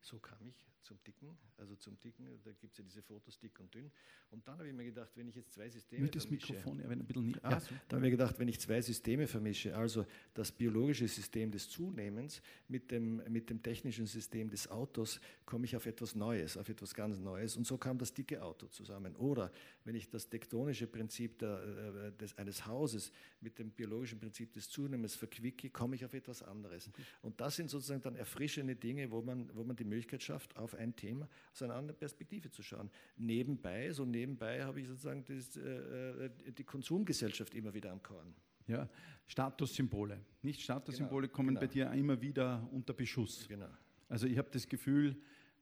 [0.00, 3.58] So kam ich zum Dicken, also zum Dicken, da gibt es ja diese Fotos dick
[3.58, 3.90] und dünn.
[4.30, 6.78] Und dann habe ich mir gedacht, wenn ich jetzt zwei Systeme Mit das vermische, Mikrofon,
[6.78, 7.68] ja, wenn ein bisschen ah, ja, so.
[7.68, 11.68] Dann habe ich mir gedacht, wenn ich zwei Systeme vermische, also das biologische System des
[11.68, 16.68] Zunehmens mit dem, mit dem technischen System des Autos, komme ich auf etwas Neues, auf
[16.68, 17.56] etwas ganz Neues.
[17.56, 19.16] Und so kam das dicke Auto zusammen.
[19.16, 19.50] Oder
[19.84, 24.68] wenn ich das tektonische Prinzip der, äh, des, eines Hauses mit dem biologischen Prinzip des
[24.70, 26.90] Zunehmens verquicke, komme ich auf etwas anderes.
[27.22, 30.74] Und das sind sozusagen dann erfrischende Dinge, wo man, wo man die Möglichkeit schafft, auf
[30.74, 32.90] ein Thema aus einer anderen Perspektive zu schauen.
[33.16, 38.34] Nebenbei, so nebenbei habe ich sozusagen das, äh, äh, die Konsumgesellschaft immer wieder am Korn.
[38.66, 38.88] Ja,
[39.26, 40.20] Statussymbole.
[40.42, 41.60] Nicht Statussymbole genau, kommen genau.
[41.60, 43.46] bei dir immer wieder unter Beschuss.
[43.48, 43.68] Genau.
[44.08, 45.16] Also ich habe das Gefühl,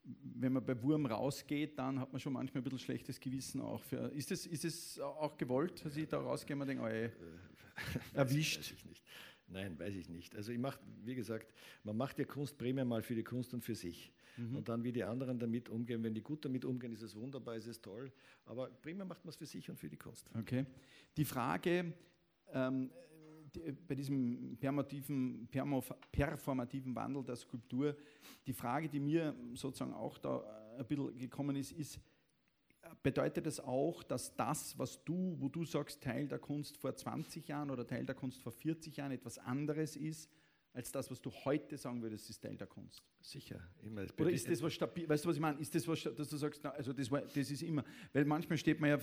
[0.05, 3.83] wenn man bei Wurm rausgeht, dann hat man schon manchmal ein bisschen schlechtes Gewissen auch.
[3.83, 7.11] Für, ist, es, ist es auch gewollt, dass ich da rausgehe und denke, oh, ey,
[8.15, 8.61] erwischt?
[8.61, 9.03] Weiß ich nicht.
[9.49, 10.35] Nein, weiß ich nicht.
[10.35, 11.53] Also ich mache, wie gesagt,
[11.83, 14.13] man macht ja Kunst primär mal für die Kunst und für sich.
[14.37, 14.57] Mhm.
[14.57, 16.03] Und dann, wie die anderen damit umgehen.
[16.03, 18.11] Wenn die gut damit umgehen, ist es wunderbar, ist es toll.
[18.47, 20.29] Aber primär macht man es für sich und für die Kunst.
[20.37, 20.67] Okay.
[21.17, 21.93] Die Frage,
[22.53, 22.91] ähm,
[23.55, 25.49] die, bei diesem performativen,
[26.11, 27.97] performativen Wandel der Skulptur,
[28.47, 30.43] die Frage, die mir sozusagen auch da
[30.79, 32.01] ein bisschen gekommen ist, ist,
[33.03, 37.49] bedeutet es auch, dass das, was du, wo du sagst, Teil der Kunst vor 20
[37.49, 40.31] Jahren oder Teil der Kunst vor 40 Jahren etwas anderes ist,
[40.75, 43.05] als das, was du heute sagen würdest, ist Teil der Kunst.
[43.21, 44.05] Sicher, immer.
[44.19, 45.09] Oder ist das was stabil?
[45.09, 45.59] Weißt du, was ich meine?
[45.61, 48.81] Ist das was, dass du sagst, also das, war, das ist immer, weil manchmal steht
[48.81, 48.99] man ja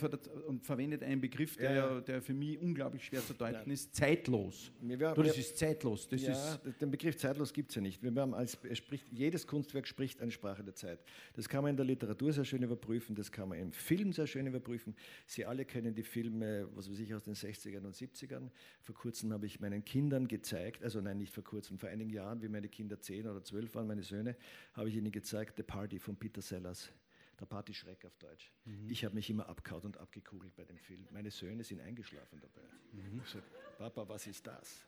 [0.47, 2.01] und verwendet einen Begriff, der, ja.
[2.01, 3.71] der für mich unglaublich schwer zu deuten Nein.
[3.71, 4.71] ist, zeitlos.
[4.81, 6.07] Wir, wir, das ist zeitlos.
[6.09, 8.03] Das ja, ist, den Begriff zeitlos gibt es ja nicht.
[8.03, 10.99] Wir haben als, spricht, jedes Kunstwerk spricht eine Sprache der Zeit.
[11.33, 14.27] Das kann man in der Literatur sehr schön überprüfen, das kann man im Film sehr
[14.27, 14.93] schön überprüfen.
[15.25, 18.49] Sie alle kennen die Filme, was weiß ich, aus den 60ern und 70ern.
[18.81, 22.09] Vor kurzem habe ich meinen Kindern gezeigt, also nein, nicht vor kurzem, kurzem, vor einigen
[22.09, 24.35] Jahren, wie meine Kinder zehn oder zwölf waren, meine Söhne,
[24.73, 26.91] habe ich ihnen gezeigt, The Party von Peter Sellers.
[27.39, 28.51] Der Partyschreck auf Deutsch.
[28.65, 28.89] Mhm.
[28.89, 31.07] Ich habe mich immer abkaut und abgekugelt bei dem Film.
[31.11, 32.67] Meine Söhne sind eingeschlafen dabei.
[32.93, 33.21] Mhm.
[33.25, 33.39] So,
[33.79, 34.85] Papa, was ist das?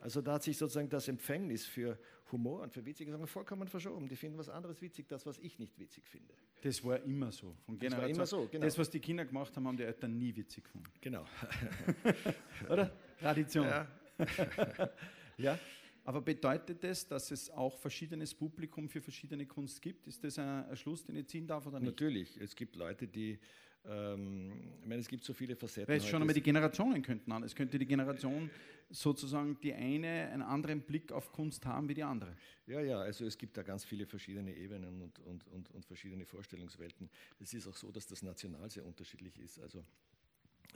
[0.00, 1.98] Also da hat sich sozusagen das Empfängnis für
[2.30, 4.08] Humor und für Witzig vollkommen verschoben.
[4.08, 6.34] Die finden was anderes witzig, das, was ich nicht witzig finde.
[6.60, 7.56] Das war immer so.
[7.64, 8.64] Von das war immer so, genau.
[8.64, 10.90] Das, was die Kinder gemacht haben, haben die Eltern nie witzig gefunden.
[11.00, 11.24] Genau.
[12.68, 12.92] Oder?
[13.18, 13.66] Tradition.
[13.66, 13.88] Ja.
[15.38, 15.58] ja.
[16.06, 20.06] Aber bedeutet das, dass es auch verschiedenes Publikum für verschiedene Kunst gibt?
[20.06, 21.90] Ist das ein, ein Schluss, den ich ziehen darf oder nicht?
[21.90, 22.40] Natürlich.
[22.40, 23.36] Es gibt Leute, die,
[23.84, 25.88] ähm, ich meine, es gibt so viele Facetten.
[25.88, 27.42] Weil es schon einmal die Generationen könnten an.
[27.42, 28.48] Es könnte die Generation
[28.88, 32.36] sozusagen die eine einen anderen Blick auf Kunst haben wie die andere.
[32.68, 36.24] Ja, ja, also es gibt da ganz viele verschiedene Ebenen und, und, und, und verschiedene
[36.24, 37.10] Vorstellungswelten.
[37.40, 39.58] Es ist auch so, dass das national sehr unterschiedlich ist.
[39.58, 39.82] Also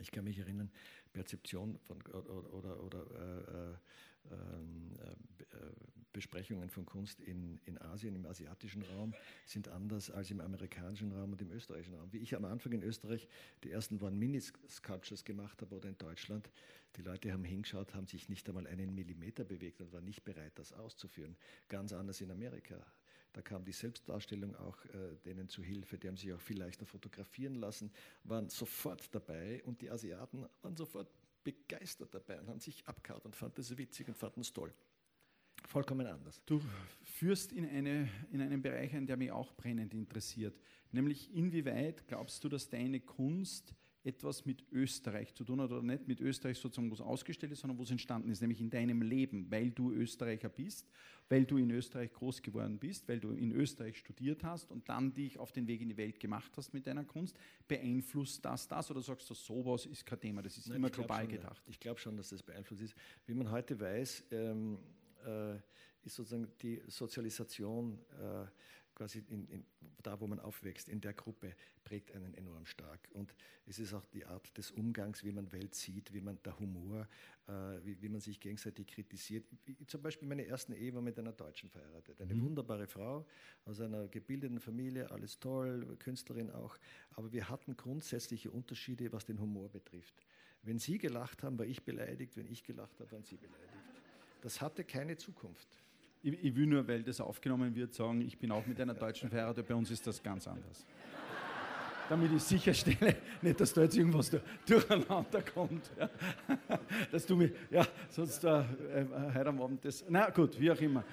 [0.01, 0.69] ich kann mich erinnern,
[1.13, 3.77] Perzeption von, oder, oder, oder äh,
[4.29, 5.71] äh ähm, äh, äh,
[6.13, 9.13] Besprechungen von Kunst in, in Asien, im asiatischen Raum,
[9.45, 12.11] sind anders als im amerikanischen Raum und im österreichischen Raum.
[12.11, 13.29] Wie ich am Anfang in Österreich
[13.63, 16.49] die ersten One Mini-Sculptures gemacht habe oder in Deutschland,
[16.97, 20.51] die Leute haben hingeschaut, haben sich nicht einmal einen Millimeter bewegt und waren nicht bereit,
[20.55, 21.37] das auszuführen.
[21.69, 22.85] Ganz anders in Amerika.
[23.33, 26.85] Da kam die Selbstdarstellung auch äh, denen zu Hilfe, die haben sich auch viel leichter
[26.85, 27.89] fotografieren lassen,
[28.25, 31.07] waren sofort dabei und die Asiaten waren sofort
[31.43, 34.73] begeistert dabei und haben sich abgehauen und fanden es witzig und fanden es toll.
[35.65, 36.41] Vollkommen anders.
[36.45, 36.61] Du
[37.03, 40.59] führst in, eine, in einen Bereich ein, der mich auch brennend interessiert,
[40.91, 46.07] nämlich inwieweit glaubst du, dass deine Kunst etwas mit Österreich zu tun hat oder nicht
[46.07, 49.01] mit Österreich sozusagen, wo es ausgestellt ist, sondern wo es entstanden ist, nämlich in deinem
[49.01, 50.89] Leben, weil du Österreicher bist,
[51.29, 55.13] weil du in Österreich groß geworden bist, weil du in Österreich studiert hast und dann
[55.13, 57.37] dich auf den Weg in die Welt gemacht hast mit deiner Kunst.
[57.67, 61.21] Beeinflusst das das oder sagst du, sowas ist kein Thema, das ist Nein, immer global
[61.21, 61.61] schon, gedacht?
[61.67, 62.95] Ich glaube schon, dass das beeinflusst ist.
[63.27, 64.79] Wie man heute weiß, ähm,
[65.25, 65.55] äh,
[66.03, 68.45] ist sozusagen die Sozialisation äh,
[68.95, 69.65] quasi in, in,
[70.01, 73.07] da, wo man aufwächst, in der Gruppe, prägt einen enorm stark.
[73.13, 73.33] Und
[73.65, 77.07] es ist auch die Art des Umgangs, wie man Welt sieht, wie man der Humor,
[77.47, 77.51] äh,
[77.83, 79.45] wie, wie, man sich gegenseitig kritisiert.
[79.65, 82.21] Wie, zum Beispiel meine ersten Ehe war mit einer Deutschen verheiratet.
[82.21, 82.43] Eine mhm.
[82.43, 83.25] wunderbare Frau
[83.65, 86.77] aus einer gebildeten Familie, alles toll, Künstlerin auch.
[87.11, 90.15] Aber wir hatten grundsätzliche Unterschiede, was den Humor betrifft.
[90.63, 92.37] Wenn Sie gelacht haben, war ich beleidigt.
[92.37, 93.67] Wenn ich gelacht habe, waren Sie beleidigt.
[94.41, 95.67] Das hatte keine Zukunft.
[96.23, 99.29] Ich, ich, will nur, weil das aufgenommen wird, sagen, ich bin auch mit einer Deutschen
[99.29, 100.85] verheiratet, bei uns ist das ganz anders.
[102.09, 104.31] Damit ich sicherstelle, nicht, dass da jetzt irgendwas
[104.65, 105.89] durcheinander kommt.
[105.97, 106.09] Ja.
[107.11, 108.65] Dass du mich, ja, sonst äh, äh,
[109.33, 111.05] heute am Abend das, na gut, wie auch immer.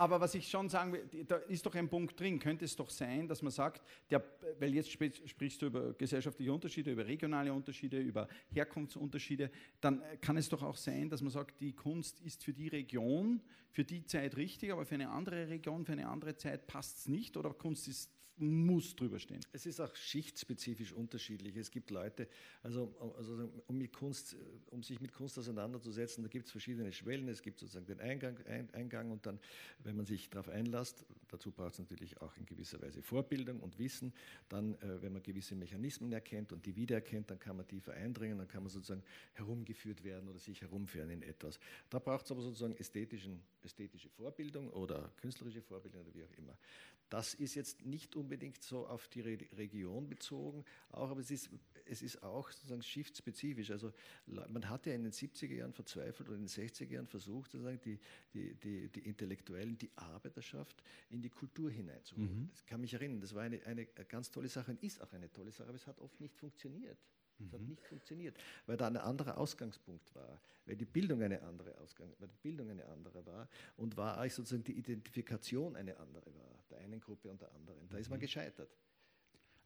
[0.00, 2.38] Aber was ich schon sagen will, da ist doch ein Punkt drin.
[2.38, 4.24] Könnte es doch sein, dass man sagt, der,
[4.58, 9.50] weil jetzt sprichst du über gesellschaftliche Unterschiede, über regionale Unterschiede, über Herkunftsunterschiede,
[9.82, 13.42] dann kann es doch auch sein, dass man sagt, die Kunst ist für die Region,
[13.72, 17.08] für die Zeit richtig, aber für eine andere Region, für eine andere Zeit passt es
[17.08, 18.10] nicht oder Kunst ist
[18.40, 19.40] muss drüber stehen.
[19.52, 21.56] Es ist auch schichtspezifisch unterschiedlich.
[21.56, 22.28] Es gibt Leute,
[22.62, 24.36] also, also um, Kunst,
[24.70, 27.28] um sich mit Kunst auseinanderzusetzen, da gibt es verschiedene Schwellen.
[27.28, 29.38] Es gibt sozusagen den Eingang, ein, Eingang und dann,
[29.84, 33.78] wenn man sich darauf einlässt, dazu braucht es natürlich auch in gewisser Weise Vorbildung und
[33.78, 34.12] Wissen.
[34.48, 38.38] Dann, äh, wenn man gewisse Mechanismen erkennt und die wiedererkennt, dann kann man tiefer eindringen,
[38.38, 39.02] dann kann man sozusagen
[39.34, 41.58] herumgeführt werden oder sich herumführen in etwas.
[41.88, 46.56] Da braucht es aber sozusagen ästhetischen, ästhetische Vorbildung oder künstlerische Vorbildung oder wie auch immer.
[47.10, 51.50] Das ist jetzt nicht unbedingt so auf die Re Region bezogen, auch, aber es ist,
[51.84, 53.72] es ist auch sozusagen shiftspezifisch.
[53.72, 53.92] Also
[54.26, 57.80] man hat ja in den 70er Jahren verzweifelt oder in den 60er Jahren versucht, sozusagen
[57.84, 57.98] die,
[58.32, 62.42] die, die, die Intellektuellen, die Arbeiterschaft in die Kultur hineinzuholen.
[62.42, 62.48] Mhm.
[62.52, 65.32] Das kann mich erinnern, das war eine, eine ganz tolle Sache und ist auch eine
[65.32, 66.98] tolle Sache, aber es hat oft nicht funktioniert.
[67.46, 67.68] Es hat mhm.
[67.68, 68.36] nicht funktioniert,
[68.66, 72.70] weil da ein anderer Ausgangspunkt war, weil die Bildung eine andere Ausgang, weil die Bildung
[72.70, 77.40] eine andere war und war eigentlich sozusagen die Identifikation eine andere war, einen Gruppe und
[77.40, 77.88] der anderen.
[77.88, 78.22] Da ist man mhm.
[78.22, 78.76] gescheitert.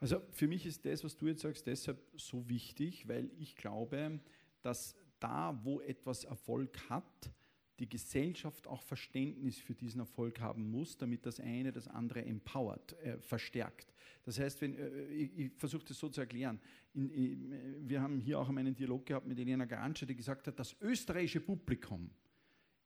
[0.00, 4.20] Also für mich ist das, was du jetzt sagst, deshalb so wichtig, weil ich glaube,
[4.62, 7.30] dass da, wo etwas Erfolg hat,
[7.78, 12.92] die Gesellschaft auch Verständnis für diesen Erfolg haben muss, damit das eine das andere empowert,
[13.00, 13.92] äh, verstärkt.
[14.22, 16.60] Das heißt, wenn, äh, ich, ich versuche das so zu erklären.
[16.92, 20.58] In, in, wir haben hier auch einen Dialog gehabt mit Elena Garantsche, die gesagt hat,
[20.58, 22.10] das österreichische Publikum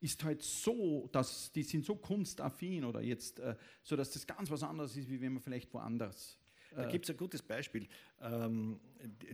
[0.01, 4.51] ist halt so, dass die sind so kunstaffin oder jetzt, äh, so dass das ganz
[4.51, 6.38] was anderes ist, wie wenn man vielleicht woanders
[6.76, 7.88] da gibt es ein gutes Beispiel.
[8.20, 8.78] Ähm,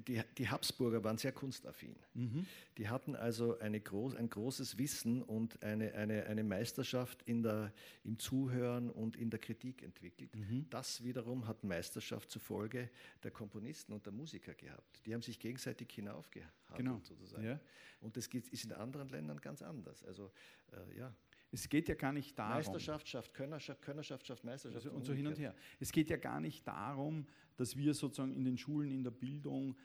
[0.06, 1.96] die, die, Habsburger waren sehr kunstaffin.
[2.14, 2.46] Mhm.
[2.78, 7.72] Die hatten also groß, ein großes Wissen und eine, eine, eine Meisterschaft in der,
[8.04, 10.34] im Zuhören und in der Kritik entwickelt.
[10.34, 10.66] Mhm.
[10.70, 12.90] Das wiederum hat Meisterschaft zufolge
[13.22, 15.04] der Komponisten und der Musiker gehabt.
[15.06, 17.00] Die haben sich gegenseitig hinaufgehalten, genau.
[17.02, 17.44] sozusagen.
[17.44, 17.60] Ja.
[18.00, 20.04] Und das ist in anderen Ländern ganz anders.
[20.04, 20.30] Also,
[20.72, 21.14] äh, ja.
[21.54, 22.56] Es geht ja gar nicht darum.
[22.56, 24.84] Meisterschaft schafft Könnerschaft, Könnerschaft schafft Meisterschaft.
[24.84, 25.54] Also und so hin und her.
[25.78, 27.26] Es geht ja gar nicht darum,
[27.56, 29.76] dass wir sozusagen in den Schulen, in der Bildung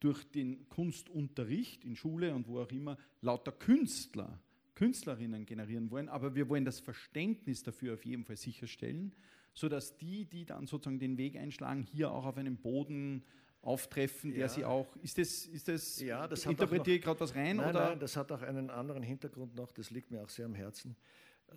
[0.00, 4.40] durch den Kunstunterricht in Schule und wo auch immer lauter Künstler,
[4.74, 9.14] Künstlerinnen generieren wollen, aber wir wollen das Verständnis dafür auf jeden Fall sicherstellen,
[9.52, 13.22] sodass die, die dann sozusagen den Weg einschlagen, hier auch auf einem Boden
[13.66, 14.48] auftreffen, der ja.
[14.48, 14.94] sie auch.
[15.02, 17.56] Ist das, ist das, ja, das interpretiere ich gerade was rein?
[17.56, 17.88] Nein, oder?
[17.90, 20.96] nein, das hat auch einen anderen Hintergrund noch, das liegt mir auch sehr am Herzen.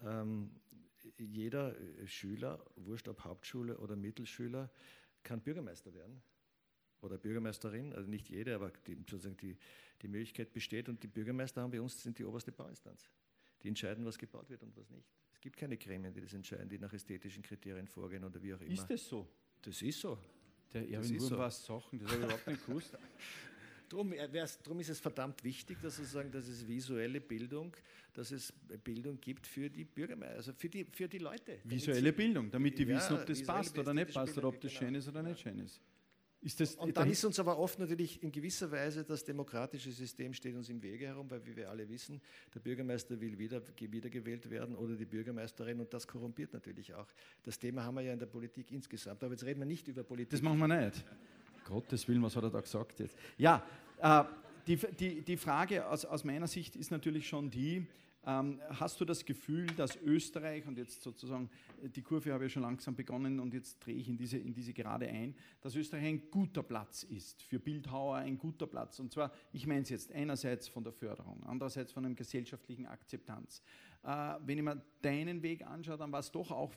[0.03, 0.51] Ähm,
[1.17, 4.69] jeder Schüler, wurscht ob Hauptschule oder Mittelschüler,
[5.23, 6.21] kann Bürgermeister werden
[7.01, 9.57] oder Bürgermeisterin, also nicht jede, aber die, sozusagen die,
[10.01, 13.09] die Möglichkeit besteht und die Bürgermeister haben bei uns sind die oberste Bauinstanz.
[13.61, 15.07] Die entscheiden, was gebaut wird und was nicht.
[15.33, 18.61] Es gibt keine Gremien, die das entscheiden, die nach ästhetischen Kriterien vorgehen oder wie auch
[18.61, 18.71] immer.
[18.71, 19.27] Ist das so?
[19.61, 20.17] Das ist so.
[20.73, 22.97] Der Erwin Wurm war Sachen, das habe ich überhaupt nicht gewusst.
[23.89, 24.27] Drum, äh,
[24.63, 27.75] drum, ist es verdammt wichtig, dass, sozusagen, dass es visuelle Bildung,
[28.13, 28.53] dass es
[28.83, 31.57] Bildung gibt für die Bürgermeister, also für die, für die Leute.
[31.63, 34.71] Visuelle Bildung, damit die ja, wissen, ob das passt oder nicht passt oder ob das
[34.71, 34.79] genau.
[34.79, 35.81] schön ist oder nicht schön ist.
[36.41, 40.55] Das, und dann ist uns aber oft natürlich in gewisser Weise das demokratische System steht
[40.55, 42.21] uns im Wege herum, weil wie wir alle wissen,
[42.53, 47.07] der Bürgermeister will wieder, wiedergewählt werden oder die Bürgermeisterin und das korrumpiert natürlich auch.
[47.43, 50.03] Das Thema haben wir ja in der Politik insgesamt, aber jetzt reden wir nicht über
[50.03, 50.31] Politik.
[50.31, 51.03] Das machen wir nicht.
[51.65, 53.17] Gottes Willen, was hat er da gesagt jetzt?
[53.37, 53.61] Ja,
[54.01, 54.23] äh,
[54.65, 57.85] die, die, die Frage aus, aus meiner Sicht ist natürlich schon die,
[58.23, 61.49] hast du das Gefühl, dass Österreich, und jetzt sozusagen,
[61.81, 64.73] die Kurve habe ich schon langsam begonnen und jetzt drehe ich in diese, in diese
[64.73, 68.99] gerade ein, dass Österreich ein guter Platz ist, für Bildhauer ein guter Platz.
[68.99, 73.61] Und zwar, ich meine es jetzt einerseits von der Förderung, andererseits von einer gesellschaftlichen Akzeptanz.
[74.03, 76.73] Äh, wenn ich mir deinen Weg anschaue, dann war es doch auch,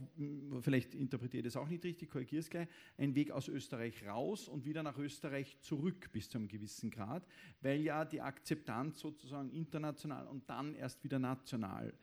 [0.60, 2.68] vielleicht interpretiere ich das auch nicht richtig, korrigiere es gleich,
[2.98, 7.24] ein Weg aus Österreich raus und wieder nach Österreich zurück bis zu einem gewissen Grad,
[7.60, 11.94] weil ja die Akzeptanz sozusagen international und dann erst wieder national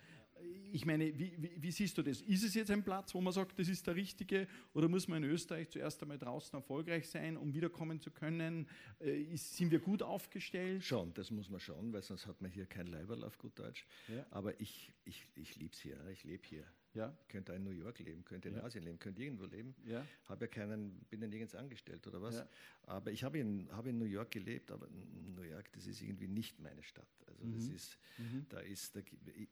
[0.71, 2.21] ich meine, wie, wie, wie, siehst du das?
[2.21, 5.23] Ist es jetzt ein Platz, wo man sagt, das ist der richtige, oder muss man
[5.23, 8.67] in Österreich zuerst einmal draußen erfolgreich sein, um wiederkommen zu können?
[8.99, 10.83] Äh, ist, sind wir gut aufgestellt?
[10.83, 13.85] Schon, das muss man schon, weil sonst hat man hier kein Leiberl auf gut Deutsch.
[14.07, 14.25] Ja.
[14.31, 16.65] Aber ich, ich, ich liebe es hier, ich lebe hier.
[16.93, 17.15] Ja.
[17.21, 18.63] Ich könnte in New York leben, könnte in ja.
[18.63, 19.75] Asien leben, könnte irgendwo leben.
[19.85, 20.05] Ja.
[20.25, 22.35] Habe ja keinen, bin ja nirgends angestellt oder was.
[22.35, 22.47] Ja.
[22.83, 26.27] Aber ich habe in, habe in New York gelebt, aber New York, das ist irgendwie
[26.27, 27.07] nicht meine Stadt.
[27.27, 27.53] Also mhm.
[27.53, 28.45] das ist, mhm.
[28.49, 29.01] da ist, da,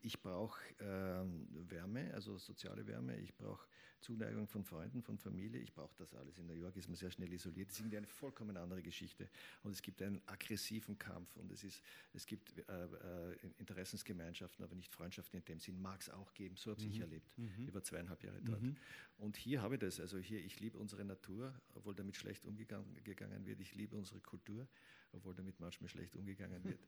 [0.01, 3.17] ich brauche ähm, Wärme, also soziale Wärme.
[3.17, 3.67] Ich brauche
[4.00, 5.60] Zuneigung von Freunden, von Familie.
[5.60, 6.38] Ich brauche das alles.
[6.38, 7.70] In New York ist man sehr schnell isoliert.
[7.70, 9.30] Das ist irgendwie eine vollkommen andere Geschichte.
[9.64, 11.82] Und es gibt einen aggressiven Kampf und es, ist,
[12.14, 15.82] es gibt äh, äh, Interessensgemeinschaften, aber nicht Freundschaften in dem Sinn.
[15.82, 16.56] Mag es auch geben.
[16.58, 16.91] So habe mhm.
[16.91, 17.38] ich erlebt.
[17.38, 17.68] Mhm.
[17.68, 18.62] Über zweieinhalb Jahre dort.
[18.62, 18.76] Mhm.
[19.18, 20.00] Und hier habe ich das.
[20.00, 23.60] Also hier, ich liebe unsere Natur, obwohl damit schlecht umgegangen wird.
[23.60, 24.68] Ich liebe unsere Kultur,
[25.12, 26.80] obwohl damit manchmal schlecht umgegangen wird.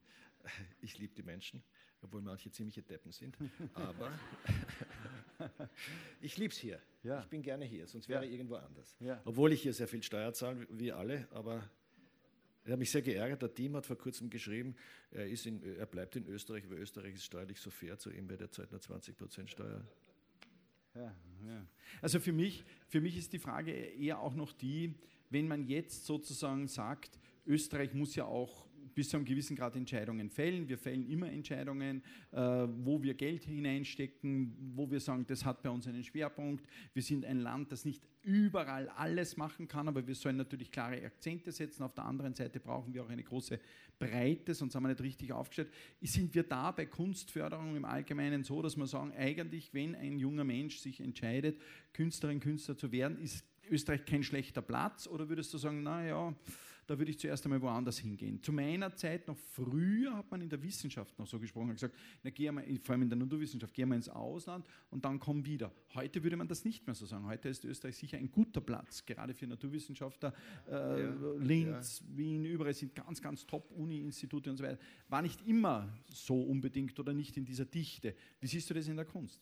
[0.80, 1.62] Ich liebe die Menschen,
[2.02, 3.38] obwohl manche ziemliche Deppen sind.
[3.74, 4.18] Aber
[6.22, 6.82] ich liebe es hier.
[7.04, 7.22] Ja.
[7.22, 8.28] Ich bin gerne hier, sonst wäre ja.
[8.28, 8.96] ich irgendwo anders.
[9.00, 9.22] Ja.
[9.26, 11.70] Obwohl ich hier sehr viel Steuer zahle, wie alle, aber
[12.66, 13.42] er hat mich sehr geärgert.
[13.42, 14.76] Der Team hat vor kurzem geschrieben,
[15.12, 18.30] er, ist in, er bleibt in Österreich, weil Österreich ist steuerlich so fair zu ihm,
[18.30, 19.84] weil der zahlt nur 20 Prozent Steuer.
[20.94, 21.16] Ja,
[21.48, 21.66] ja.
[22.02, 24.96] Also für mich, für mich ist die Frage eher auch noch die,
[25.30, 30.30] wenn man jetzt sozusagen sagt, Österreich muss ja auch bis zu einem gewissen Grad Entscheidungen
[30.30, 30.68] fällen.
[30.68, 35.70] Wir fällen immer Entscheidungen, äh, wo wir Geld hineinstecken, wo wir sagen, das hat bei
[35.70, 36.66] uns einen Schwerpunkt.
[36.94, 41.04] Wir sind ein Land, das nicht überall alles machen kann, aber wir sollen natürlich klare
[41.04, 41.84] Akzente setzen.
[41.84, 43.60] Auf der anderen Seite brauchen wir auch eine große
[43.98, 45.72] Breite, sonst haben wir nicht richtig aufgestellt.
[46.02, 50.44] Sind wir da bei Kunstförderung im Allgemeinen so, dass wir sagen, eigentlich, wenn ein junger
[50.44, 51.60] Mensch sich entscheidet,
[51.94, 55.08] Künstlerin, Künstler zu werden, ist Österreich kein schlechter Platz?
[55.08, 56.34] Oder würdest du sagen, naja,
[56.90, 58.42] da würde ich zuerst einmal woanders hingehen.
[58.42, 61.96] Zu meiner Zeit, noch früher, hat man in der Wissenschaft noch so gesprochen, hat gesagt,
[62.24, 65.46] na, geh mal, vor allem in der Naturwissenschaft, geh mal ins Ausland und dann komm
[65.46, 65.72] wieder.
[65.94, 67.28] Heute würde man das nicht mehr so sagen.
[67.28, 70.34] Heute ist Österreich sicher ein guter Platz, gerade für Naturwissenschaftler.
[70.68, 72.18] Äh, ja, Linz, ja.
[72.18, 74.80] Wien, überall sind ganz, ganz Top-Uni-Institute und so weiter.
[75.10, 78.16] War nicht immer so unbedingt oder nicht in dieser Dichte.
[78.40, 79.40] Wie siehst du das in der Kunst?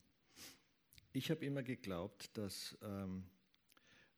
[1.14, 3.24] Ich habe immer geglaubt, dass ähm,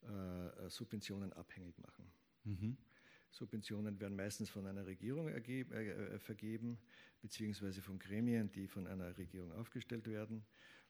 [0.02, 2.12] äh, Subventionen abhängig machen.
[2.44, 2.78] Mhm.
[3.32, 6.78] Subventionen werden meistens von einer Regierung ergeben, äh, äh, vergeben,
[7.22, 10.44] beziehungsweise von Gremien, die von einer Regierung aufgestellt werden.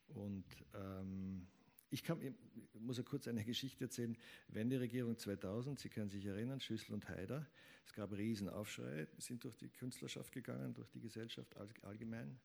[0.07, 1.47] Und ähm,
[1.89, 2.33] ich, kann, ich
[2.79, 4.17] muss ja kurz eine Geschichte erzählen.
[4.47, 7.45] Wenn die Regierung 2000, Sie können sich erinnern, Schüssel und Haider,
[7.85, 12.39] es gab Riesenaufschrei, sind durch die Künstlerschaft gegangen, durch die Gesellschaft allgemein.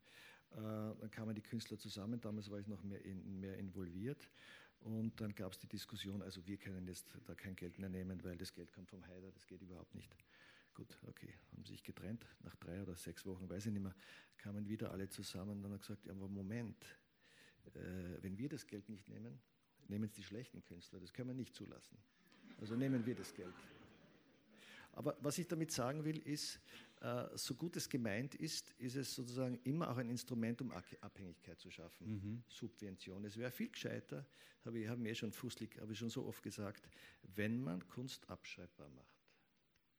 [0.53, 4.31] Äh, dann kamen die Künstler zusammen, damals war ich noch mehr, in, mehr involviert.
[4.85, 8.23] Und dann gab es die Diskussion, also wir können jetzt da kein Geld mehr nehmen,
[8.23, 10.15] weil das Geld kommt vom Haider, das geht überhaupt nicht.
[10.75, 12.27] Gut, okay, haben sich getrennt.
[12.43, 13.95] Nach drei oder sechs Wochen, weiß ich nicht mehr,
[14.37, 16.85] kamen wieder alle zusammen und haben gesagt, aber Moment,
[17.75, 19.41] äh, wenn wir das Geld nicht nehmen,
[19.89, 21.01] nehmen es die schlechten Künstler.
[21.01, 21.97] Das können wir nicht zulassen.
[22.61, 23.55] Also nehmen wir das Geld.
[24.93, 26.61] Aber was ich damit sagen will, ist,
[27.35, 31.71] so gut es gemeint ist, ist es sozusagen immer auch ein Instrument, um Abhängigkeit zu
[31.71, 32.07] schaffen.
[32.07, 32.45] Mhm.
[32.49, 33.25] Subvention.
[33.25, 34.27] Es wäre viel gescheiter,
[34.65, 36.89] habe ich, habe mir schon fußlig, habe ich schon so oft gesagt,
[37.35, 39.15] wenn man Kunst abschreibbar macht.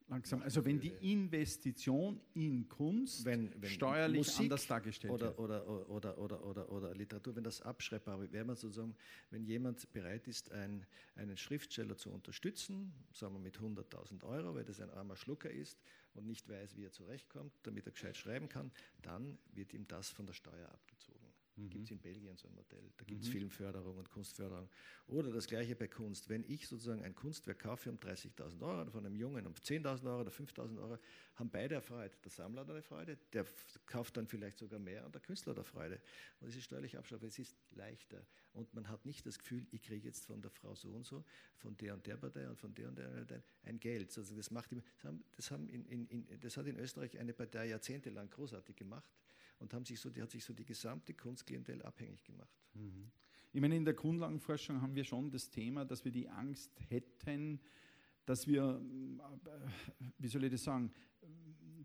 [0.08, 5.40] Langsam, also wenn die Investition in Kunst wenn, wenn steuerlich Musik anders dargestellt oder, wird.
[5.40, 8.96] Oder, oder, oder, oder, oder, Literatur, wenn das abschreibbar wäre, man sozusagen,
[9.32, 10.86] wenn jemand bereit ist, ein,
[11.16, 15.82] einen Schriftsteller zu unterstützen, sagen wir mit 100.000 Euro, weil das ein armer Schlucker ist
[16.16, 20.10] und nicht weiß, wie er zurechtkommt, damit er gescheit schreiben kann, dann wird ihm das
[20.10, 21.15] von der Steuer abgezogen.
[21.58, 21.70] Mhm.
[21.70, 22.92] Gibt es in Belgien so ein Modell.
[22.98, 23.34] Da gibt es mhm.
[23.34, 24.70] Filmförderung und Kunstförderung.
[25.08, 26.28] Oder das gleiche bei Kunst.
[26.30, 30.06] Wenn ich sozusagen ein Kunstwerk kaufe um 30.000 Euro oder von einem Jungen um 10.000
[30.06, 30.98] Euro oder 5.000 Euro,
[31.36, 32.16] haben beide eine Freude.
[32.24, 33.46] Der Sammler hat eine Freude, der
[33.86, 36.02] kauft dann vielleicht sogar mehr und der Künstler hat eine Freude.
[36.42, 38.26] Und es ist steuerlich abschreibbar, es ist leichter.
[38.54, 41.24] Und man hat nicht das Gefühl, ich kriege jetzt von der Frau so und so,
[41.58, 44.18] von der und der Partei und von der und der Partei ein Geld.
[44.18, 47.34] Also das, macht, das, haben, das, haben in, in, in, das hat in Österreich eine
[47.34, 49.10] Partei jahrzehntelang großartig gemacht
[49.60, 52.56] und haben sich so, die hat sich so die gesamte Kunstklientel abhängig gemacht.
[52.74, 53.12] Mhm.
[53.54, 57.62] Ich meine, in der Grundlagenforschung haben wir schon das Thema, dass wir die Angst hätten,
[58.26, 58.82] dass wir,
[59.46, 60.92] äh, wie soll ich das sagen,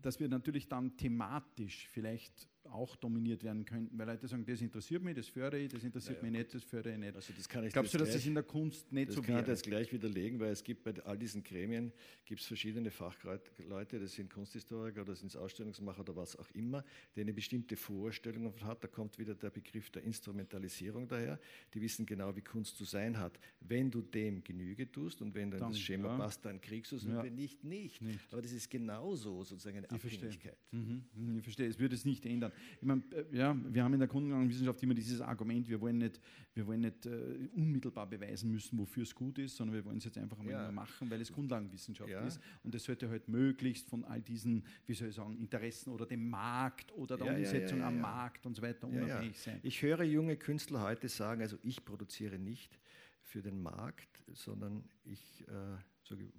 [0.01, 5.03] dass wir natürlich dann thematisch vielleicht auch dominiert werden könnten, weil Leute sagen, das interessiert
[5.03, 6.31] mich, das fördere ich, das interessiert ja, ja.
[6.31, 7.15] mich nicht, das fördere ich nicht.
[7.15, 9.21] Also das kann ich Glaubst du, dass gleich, das in der Kunst nicht so wäre?
[9.21, 11.91] Das kann ich jetzt gleich widerlegen, weil es gibt bei all diesen Gremien
[12.25, 16.83] gibt es verschiedene Fachleute, das sind Kunsthistoriker oder sind Ausstellungsmacher oder was auch immer,
[17.15, 18.83] die eine bestimmte Vorstellung hat.
[18.83, 21.39] Da kommt wieder der Begriff der Instrumentalisierung daher.
[21.73, 23.39] Die wissen genau, wie Kunst zu sein hat.
[23.59, 26.17] Wenn du dem Genüge tust und wenn dann, dann das Schema ja.
[26.17, 28.19] passt, dann kriegst du es und wenn nicht, nicht, nicht.
[28.31, 30.57] Aber das ist genauso sozusagen eine ich Abhängigkeit.
[30.69, 31.03] Verstehe.
[31.15, 31.37] Mhm.
[31.37, 32.51] Ich verstehe, es würde es nicht ändern.
[32.79, 36.19] Ich meine, äh, ja, wir haben in der Grundlagenwissenschaft immer dieses Argument, wir wollen nicht,
[36.53, 37.09] wir wollen nicht uh,
[37.55, 40.71] unmittelbar beweisen müssen, wofür es gut ist, sondern wir wollen es jetzt einfach einmal ja.
[40.71, 42.21] machen, weil es Grundlagenwissenschaft ja.
[42.21, 42.39] ist.
[42.63, 46.29] Und es sollte halt möglichst von all diesen, wie soll ich sagen, Interessen oder dem
[46.29, 49.59] Markt oder der ja, Umsetzung am Markt und so weiter unabhängig sein.
[49.63, 52.77] Ich höre junge Künstler heute sagen, also ich produziere nicht
[53.21, 55.77] für den Markt, sondern ich äh,
[56.07, 56.31] sage,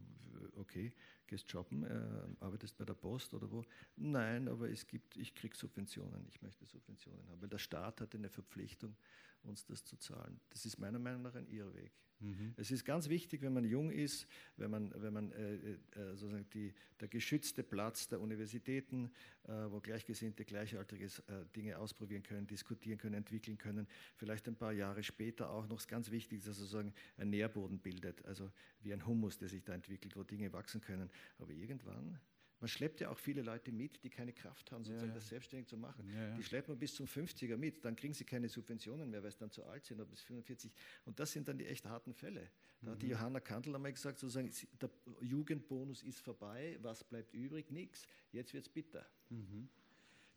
[0.56, 0.92] okay,
[1.26, 3.64] gehst shoppen, äh, arbeitest bei der Post oder wo.
[3.96, 8.14] Nein, aber es gibt, ich kriege Subventionen, ich möchte Subventionen haben, weil der Staat hat
[8.14, 8.96] eine Verpflichtung,
[9.44, 10.40] uns das zu zahlen.
[10.50, 11.92] Das ist meiner Meinung nach ein Irrweg.
[12.22, 12.54] Mhm.
[12.56, 14.26] Es ist ganz wichtig, wenn man jung ist,
[14.56, 15.78] wenn man, wenn man äh, äh,
[16.14, 19.10] sozusagen die, der geschützte Platz der Universitäten,
[19.44, 24.72] äh, wo Gleichgesinnte gleichaltrige äh, Dinge ausprobieren können, diskutieren können, entwickeln können, vielleicht ein paar
[24.72, 28.50] Jahre später auch noch ganz wichtig ist, dass sozusagen ein Nährboden bildet, also
[28.82, 31.10] wie ein Humus, der sich da entwickelt, wo Dinge wachsen können.
[31.38, 32.20] Aber irgendwann
[32.62, 35.18] man schleppt ja auch viele Leute mit, die keine Kraft haben, sozusagen ja, ja.
[35.18, 36.08] das selbstständig zu machen.
[36.08, 39.32] Ja, die schleppt man bis zum 50er mit, dann kriegen sie keine Subventionen mehr, weil
[39.32, 40.72] sie dann zu alt sind, oder bis 45.
[41.04, 42.50] Und das sind dann die echt harten Fälle.
[42.80, 42.92] Da mhm.
[42.92, 43.12] hat die mhm.
[43.12, 44.48] Johanna Kandel einmal gesagt, sozusagen,
[44.80, 44.90] der
[45.20, 47.68] Jugendbonus ist vorbei, was bleibt übrig?
[47.72, 48.06] Nichts.
[48.30, 49.04] Jetzt wird es bitter.
[49.30, 49.68] Mhm.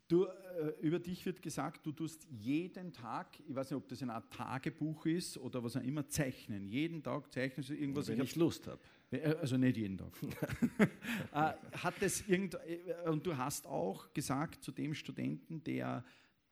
[0.08, 4.02] Du, äh, über dich wird gesagt, du tust jeden Tag, ich weiß nicht, ob das
[4.02, 6.68] eine Art Tagebuch ist oder was auch immer, zeichnen.
[6.68, 8.06] Jeden Tag zeichnest du irgendwas.
[8.06, 8.78] Wenn ich, ich Lust habe.
[9.10, 10.12] Äh, also nicht jeden Tag.
[11.32, 16.04] Äh, hat das irgend, äh, und du hast auch gesagt zu dem Studenten, der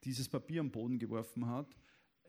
[0.02, 1.74] dieses Papier am Boden geworfen hat,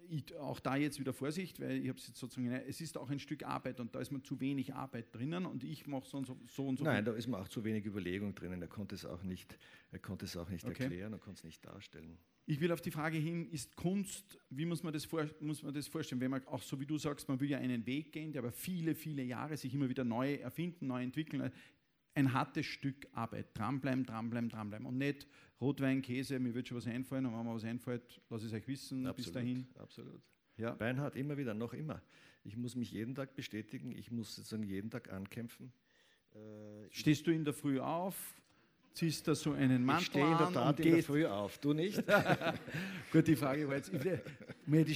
[0.09, 3.09] ich, auch da jetzt wieder Vorsicht, weil ich habe es jetzt sozusagen, es ist auch
[3.09, 6.17] ein Stück Arbeit und da ist man zu wenig Arbeit drinnen und ich mache so
[6.17, 6.85] und so, so und so.
[6.85, 8.61] Nein, da ist man auch zu wenig Überlegung drinnen.
[8.61, 9.57] Er konnte es auch nicht,
[9.91, 10.83] er konnte es auch nicht okay.
[10.83, 12.17] erklären und konnte es nicht darstellen.
[12.47, 15.73] Ich will auf die Frage hin, ist Kunst, wie muss man, das vor, muss man
[15.73, 18.31] das vorstellen, wenn man auch so wie du sagst, man will ja einen Weg gehen,
[18.31, 21.51] der aber viele, viele Jahre sich immer wieder neu erfinden, neu entwickeln,
[22.15, 23.47] ein hartes Stück Arbeit.
[23.53, 24.87] Dranbleiben, dranbleiben, dranbleiben.
[24.87, 25.27] Und nicht
[25.61, 28.67] Rotwein, Käse, mir wird schon was einfallen, und wenn mir was einfällt, lass es euch
[28.67, 29.67] wissen, absolut, bis dahin.
[29.75, 30.21] Absolut.
[30.57, 30.71] Ja.
[30.71, 32.01] Beinhard, immer wieder, noch immer.
[32.43, 35.73] Ich muss mich jeden Tag bestätigen, ich muss sozusagen jeden Tag ankämpfen.
[36.33, 36.37] Äh,
[36.91, 38.35] Stehst du in der Früh auf,
[38.95, 41.73] ziehst da so einen Mantel ich stehe in der Tat in der Früh auf, du
[41.73, 42.01] nicht?
[43.11, 43.91] Gut, die Frage war jetzt,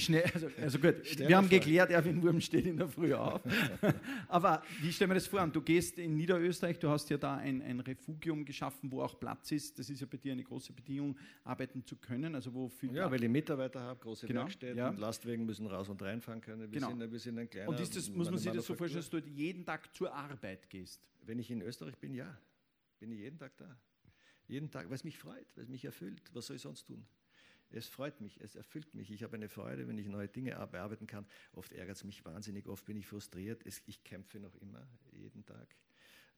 [0.02, 1.58] Schnell, also, also, gut, Stell wir haben vor.
[1.58, 3.40] geklärt, Erwin Wurm steht in der Früh auf.
[4.28, 5.46] Aber wie stellen wir das vor?
[5.46, 9.52] Du gehst in Niederösterreich, du hast ja da ein, ein Refugium geschaffen, wo auch Platz
[9.52, 9.78] ist.
[9.78, 12.34] Das ist ja bei dir eine große Bedingung, arbeiten zu können.
[12.34, 14.90] Also wo viel ja, weil ich Mitarbeiter habe, große genau, Werkstätten, ja.
[14.90, 16.62] Lastwagen müssen raus und reinfahren können.
[16.72, 16.88] Wir, genau.
[16.88, 19.10] sind, wir sind ein kleiner Und ist das, muss man sich das so vorstellen, dass
[19.10, 21.08] du jeden Tag zur Arbeit gehst?
[21.22, 22.36] Wenn ich in Österreich bin, ja.
[22.98, 23.76] Bin ich jeden Tag da.
[24.50, 26.22] Jeden Tag, es mich freut, es mich erfüllt.
[26.34, 27.06] Was soll ich sonst tun?
[27.70, 29.12] Es freut mich, es erfüllt mich.
[29.12, 31.24] Ich habe eine Freude, wenn ich neue Dinge bearbeiten kann.
[31.52, 33.64] Oft ärgert es mich wahnsinnig, oft bin ich frustriert.
[33.64, 35.76] Ich kämpfe noch immer, jeden Tag.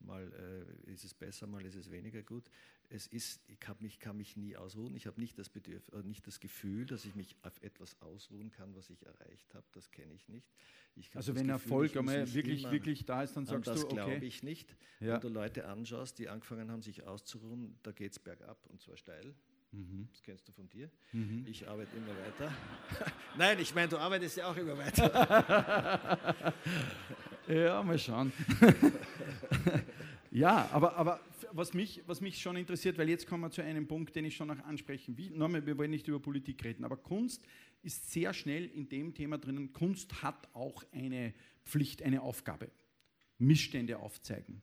[0.04, 2.44] Mal äh, ist es besser, mal ist es weniger gut.
[2.88, 4.94] Es ist, ich mich, kann mich nie ausruhen.
[4.94, 8.50] Ich habe nicht das Bedürf äh, nicht das Gefühl, dass ich mich auf etwas ausruhen
[8.50, 9.64] kann, was ich erreicht habe.
[9.72, 10.52] Das kenne ich nicht.
[10.96, 13.96] Ich also wenn Gefühl, Erfolg einmal wirklich, wirklich da ist, dann sagst das du, okay.
[13.96, 14.76] Das glaube ich nicht.
[15.00, 15.14] Ja.
[15.14, 18.96] Wenn du Leute anschaust, die angefangen haben, sich auszuruhen, da geht es bergab und zwar
[18.96, 19.34] steil.
[19.72, 20.06] Mhm.
[20.12, 20.90] Das kennst du von dir.
[21.12, 21.46] Mhm.
[21.48, 22.52] Ich arbeite immer weiter.
[23.38, 26.52] Nein, ich meine, du arbeitest ja auch immer weiter.
[27.48, 28.32] ja, mal schauen.
[30.32, 31.20] ja, aber, aber
[31.52, 34.34] was, mich, was mich schon interessiert, weil jetzt kommen wir zu einem Punkt, den ich
[34.34, 35.30] schon noch ansprechen will.
[35.30, 37.42] Nochmal, wir wollen nicht über Politik reden, aber Kunst
[37.82, 39.72] ist sehr schnell in dem Thema drinnen.
[39.72, 42.70] Kunst hat auch eine Pflicht, eine Aufgabe.
[43.38, 44.62] Missstände aufzeigen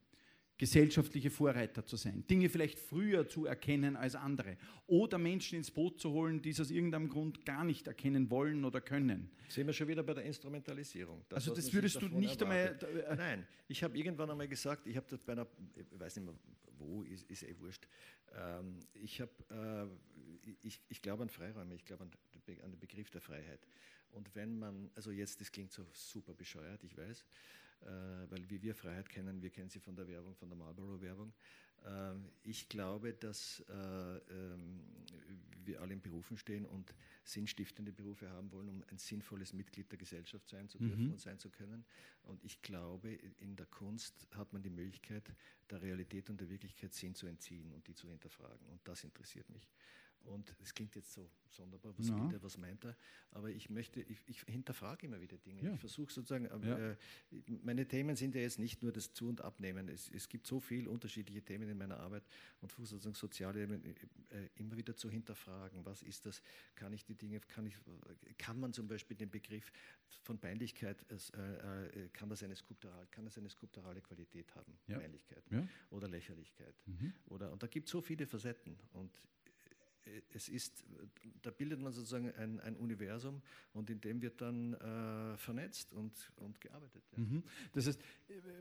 [0.60, 4.58] gesellschaftliche Vorreiter zu sein, Dinge vielleicht früher zu erkennen als andere
[4.88, 8.66] oder Menschen ins Boot zu holen, die es aus irgendeinem Grund gar nicht erkennen wollen
[8.66, 9.32] oder können.
[9.48, 11.24] Sehen wir schon wieder bei der Instrumentalisierung.
[11.30, 12.84] Das, also das würdest du nicht erwartet.
[12.84, 13.04] einmal...
[13.04, 16.26] Äh, Nein, ich habe irgendwann einmal gesagt, ich habe das bei einer, ich weiß nicht
[16.26, 16.36] mehr
[16.78, 17.88] wo, ist, ist eh wurscht,
[18.36, 19.86] ähm, ich, hab, äh,
[20.62, 22.12] ich, ich glaube an Freiräume, ich glaube an,
[22.64, 23.66] an den Begriff der Freiheit.
[24.12, 27.26] Und wenn man, also jetzt, das klingt so super bescheuert, ich weiß, äh,
[27.82, 31.34] weil wie wir Freiheit kennen, wir kennen sie von der Werbung, von der Marlboro-Werbung.
[31.86, 34.82] Ähm, ich glaube, dass äh, ähm,
[35.64, 40.00] wir alle in Berufen stehen und sinnstiftende Berufe haben wollen, um ein sinnvolles Mitglied der
[40.00, 41.12] Gesellschaft sein zu dürfen mhm.
[41.12, 41.86] und sein zu können.
[42.24, 45.32] Und ich glaube, in der Kunst hat man die Möglichkeit,
[45.70, 48.66] der Realität und der Wirklichkeit Sinn zu entziehen und die zu hinterfragen.
[48.68, 49.70] Und das interessiert mich.
[50.26, 52.32] Und es klingt jetzt so sonderbar, was, ja.
[52.32, 52.96] er, was meint er?
[53.32, 55.64] Aber ich möchte, ich, ich hinterfrage immer wieder Dinge.
[55.64, 55.74] Ja.
[55.74, 56.92] Ich versuche sozusagen, ja.
[56.92, 56.96] äh,
[57.64, 59.90] meine Themen sind ja jetzt nicht nur das Zu- und Abnehmen.
[59.90, 62.24] Es, es gibt so viele unterschiedliche Themen in meiner Arbeit
[62.62, 65.86] und versuche sozusagen soziale Themen äh, immer wieder zu hinterfragen.
[65.86, 66.42] Was ist das?
[66.76, 67.76] Kann ich die Dinge, kann, ich,
[68.38, 69.72] kann man zum Beispiel den Begriff
[70.24, 74.78] von Peinlichkeit, äh, äh, kann, das eine skulptural, kann das eine skulpturale Qualität haben?
[74.88, 75.44] Peinlichkeit
[75.90, 76.76] oder Lächerlichkeit.
[76.86, 77.14] Mhm.
[77.28, 78.78] Oder, und da gibt es so viele Facetten.
[78.94, 79.12] Und
[80.34, 80.84] es ist,
[81.42, 83.42] da bildet man sozusagen ein, ein Universum
[83.74, 87.04] und in dem wird dann äh, vernetzt und, und gearbeitet.
[87.12, 87.24] Ja.
[87.24, 87.44] Mhm.
[87.74, 88.02] Das heißt,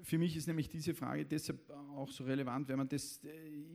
[0.03, 3.20] für mich ist nämlich diese Frage deshalb auch so relevant, weil man das,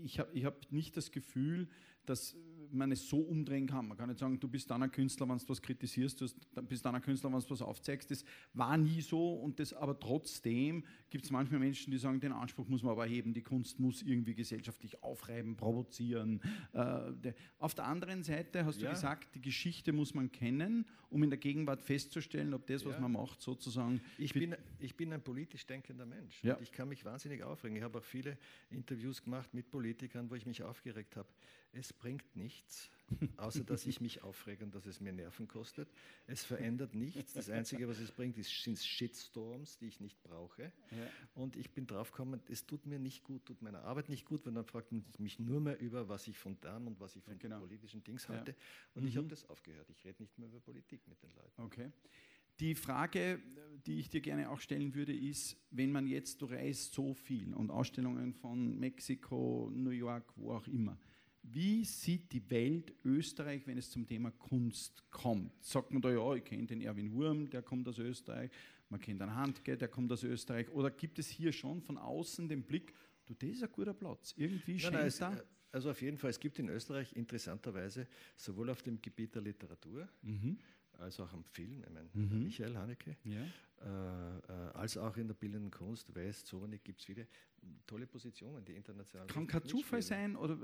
[0.03, 1.67] ich habe ich hab nicht das Gefühl,
[2.05, 2.35] dass
[2.73, 3.87] man es so umdrehen kann.
[3.87, 6.27] Man kann nicht sagen, du bist dann ein Künstler, wenn du was kritisierst, du
[6.63, 8.09] bist dann ein Künstler, wenn du was aufzeigst.
[8.11, 12.31] Das war nie so und das, aber trotzdem gibt es manchmal Menschen, die sagen, den
[12.31, 16.41] Anspruch muss man aber erheben, die Kunst muss irgendwie gesellschaftlich aufreiben, provozieren.
[16.73, 18.89] Äh, auf der anderen Seite hast ja.
[18.89, 22.95] du gesagt, die Geschichte muss man kennen, um in der Gegenwart festzustellen, ob das, was
[22.95, 22.99] ja.
[22.99, 24.01] man macht, sozusagen.
[24.17, 26.55] Ich bin, ich bin ein politisch denkender Mensch ja.
[26.55, 27.77] und ich kann mich wahnsinnig aufregen.
[27.77, 28.37] Ich habe auch viele
[28.71, 31.27] Interviews gemacht mit Politikern, wo ich mich aufgeregt habe.
[31.75, 32.91] Es bringt nichts,
[33.37, 35.89] außer dass ich mich aufrege und dass es mir Nerven kostet.
[36.27, 37.33] Es verändert nichts.
[37.33, 40.71] Das Einzige, was es bringt, sind Shitstorms, die ich nicht brauche.
[40.91, 41.09] Ja.
[41.33, 44.45] Und ich bin drauf gekommen, es tut mir nicht gut, tut meiner Arbeit nicht gut,
[44.45, 47.23] weil dann fragt man mich nur mehr über, was ich von dann und was ich
[47.23, 47.59] von ja, genau.
[47.59, 48.51] politischen Dings halte.
[48.51, 48.57] Ja.
[48.93, 49.07] Und mhm.
[49.07, 49.89] ich habe das aufgehört.
[49.89, 51.61] Ich rede nicht mehr über Politik mit den Leuten.
[51.61, 51.91] Okay.
[52.59, 53.41] Die Frage,
[53.87, 57.53] die ich dir gerne auch stellen würde, ist, wenn man jetzt, du reist so viel
[57.55, 60.99] und Ausstellungen von Mexiko, New York, wo auch immer,
[61.43, 65.51] wie sieht die Welt Österreich, wenn es zum Thema Kunst kommt?
[65.63, 68.49] Sagt man da, ja, ich kenne den Erwin Wurm, der kommt aus Österreich,
[68.89, 72.47] man kennt einen Handke, der kommt aus Österreich, oder gibt es hier schon von außen
[72.47, 72.93] den Blick,
[73.25, 75.35] du, das ist ein guter Platz, irgendwie scheint nein, da...
[75.35, 79.41] Äh, also auf jeden Fall, es gibt in Österreich interessanterweise sowohl auf dem Gebiet der
[79.41, 80.59] Literatur, mhm
[80.99, 82.43] als auch am Film, ich meine, mhm.
[82.43, 83.41] Michael Haneke, ja.
[83.81, 87.27] äh, äh, als auch in der bildenden Kunst, West, Sonic, gibt es viele
[87.85, 90.57] tolle Positionen, die international Kann kein Zufall sein, oder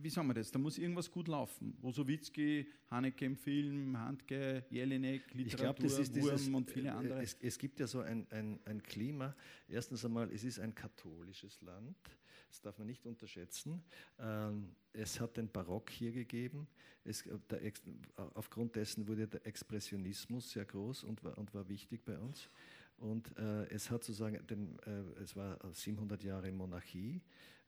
[0.00, 0.50] wie sagen wir das?
[0.50, 1.76] Da muss irgendwas gut laufen.
[1.80, 6.92] Wosowitzki, Haneke im Film, Handke, Jelinek, Literatur, ich glaub, ist Wurm dieses, und viele äh,
[6.92, 7.22] andere.
[7.22, 9.34] Es, es gibt ja so ein, ein, ein Klima.
[9.68, 11.96] Erstens einmal, es ist ein katholisches Land.
[12.54, 13.82] Das darf man nicht unterschätzen.
[14.16, 16.68] Ähm, es hat den Barock hier gegeben.
[17.02, 17.72] Es, der,
[18.34, 22.48] aufgrund dessen wurde der Expressionismus sehr groß und war, und war wichtig bei uns.
[22.98, 27.20] Und äh, es hat sozusagen, den, äh, es war 700 Jahre Monarchie.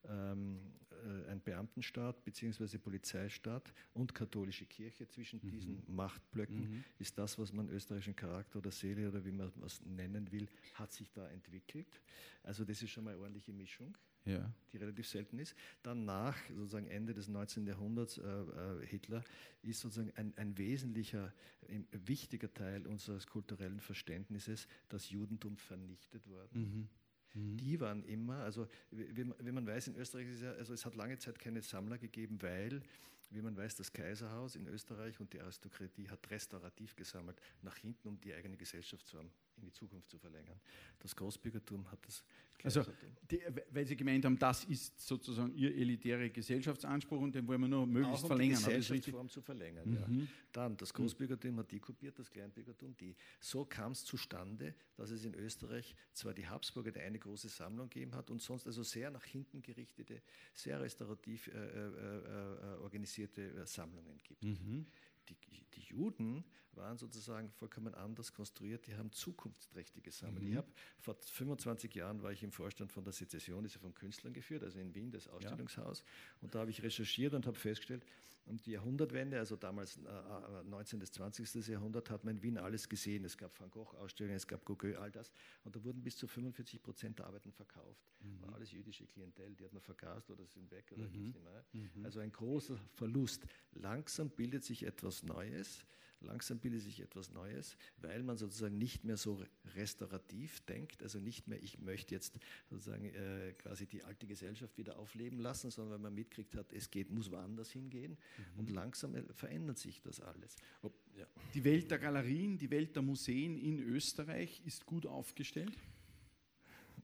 [0.09, 0.61] ähm,
[0.91, 2.79] äh, ein Beamtenstaat bzw.
[2.79, 5.09] Polizeistaat und katholische Kirche.
[5.09, 5.51] Zwischen mhm.
[5.51, 6.85] diesen Machtblöcken mhm.
[7.01, 10.93] ist das, was man österreichischen Charakter oder Seele oder wie man was nennen will, hat
[10.93, 12.01] sich da entwickelt.
[12.45, 13.99] Also das ist schon mal eine ordentliche Mischung.
[14.27, 14.53] Ja.
[14.73, 15.55] die relativ selten ist.
[15.83, 17.67] Dann nach sozusagen Ende des 19.
[17.67, 19.23] Jahrhunderts äh, äh, Hitler
[19.63, 21.33] ist sozusagen ein, ein wesentlicher,
[21.69, 26.89] ein wichtiger Teil unseres kulturellen Verständnisses das Judentum vernichtet worden.
[27.35, 27.43] Mhm.
[27.43, 27.57] Mhm.
[27.57, 30.95] Die waren immer, also wie, wie, man weiß, in Österreich ist ja, also es hat
[30.95, 32.83] lange Zeit keine Sammler gegeben, weil,
[33.31, 38.09] wie man weiß, das Kaiserhaus in Österreich und die Aristokratie hat restaurativ gesammelt, nach hinten,
[38.09, 40.61] um die eigene Gesellschaft zu haben in die Zukunft zu verlängern.
[40.99, 42.25] Das Großbürgertum hat das.
[42.63, 42.85] Also,
[43.31, 43.41] die,
[43.71, 47.87] weil Sie gemeint haben, das ist sozusagen Ihr elitärer Gesellschaftsanspruch und den wollen wir nur
[47.87, 48.59] möglichst Auch um verlängern.
[48.59, 49.89] Die Gesellschaftsform zu verlängern.
[49.89, 50.21] Mhm.
[50.21, 50.27] Ja.
[50.53, 53.15] Dann das Großbürgertum hat die kopiert, das Kleinbürgertum die.
[53.41, 57.89] So kam es zustande, dass es in Österreich zwar die Habsburger die eine große Sammlung
[57.89, 60.23] gegeben hat und sonst also sehr nach hinten gerichtete,
[60.55, 64.43] sehr restaurativ äh, äh, äh, organisierte äh, Sammlungen gibt.
[64.43, 64.87] Mhm
[65.29, 70.45] die, die, Juden waren sozusagen vollkommen anders konstruiert, die haben zukunftsträchtige Sammlungen.
[70.45, 70.53] Mhm.
[70.53, 70.69] Ich habe
[71.01, 74.63] vor 25 Jahren war ich im Vorstand von der Sezession, ist ja von Künstlern geführt,
[74.63, 76.01] also in Wien, das Ausstellungshaus.
[76.01, 76.05] Ja.
[76.43, 78.05] Und da habe ich recherchiert und habe festgestellt,
[78.47, 80.99] um die Jahrhundertwende, also damals äh, 19.
[80.99, 81.67] bis 20.
[81.67, 83.25] Jahrhundert, hat man in Wien alles gesehen.
[83.25, 85.33] Es gab Van Gogh-Ausstellungen, es gab Gauguin, all das.
[85.65, 88.09] Und da wurden bis zu 45 Prozent der Arbeiten verkauft.
[88.21, 88.43] Mhm.
[88.43, 91.13] War alles jüdische Klientel, die hat man vergast oder sind weg oder mhm.
[91.13, 91.65] gibt es nicht mehr.
[91.73, 92.05] Mhm.
[92.05, 93.45] Also ein großer Verlust.
[93.73, 95.85] Langsam bildet sich etwas Neues
[96.27, 99.43] langsam bildet sich etwas Neues, weil man sozusagen nicht mehr so
[99.75, 104.99] restaurativ denkt, also nicht mehr, ich möchte jetzt sozusagen äh, quasi die alte Gesellschaft wieder
[104.99, 108.59] aufleben lassen, sondern weil man mitkriegt hat, es geht, muss woanders hingehen mhm.
[108.59, 110.57] und langsam äh, verändert sich das alles.
[110.83, 111.27] Ob, ja.
[111.55, 115.77] Die Welt der Galerien, die Welt der Museen in Österreich ist gut aufgestellt?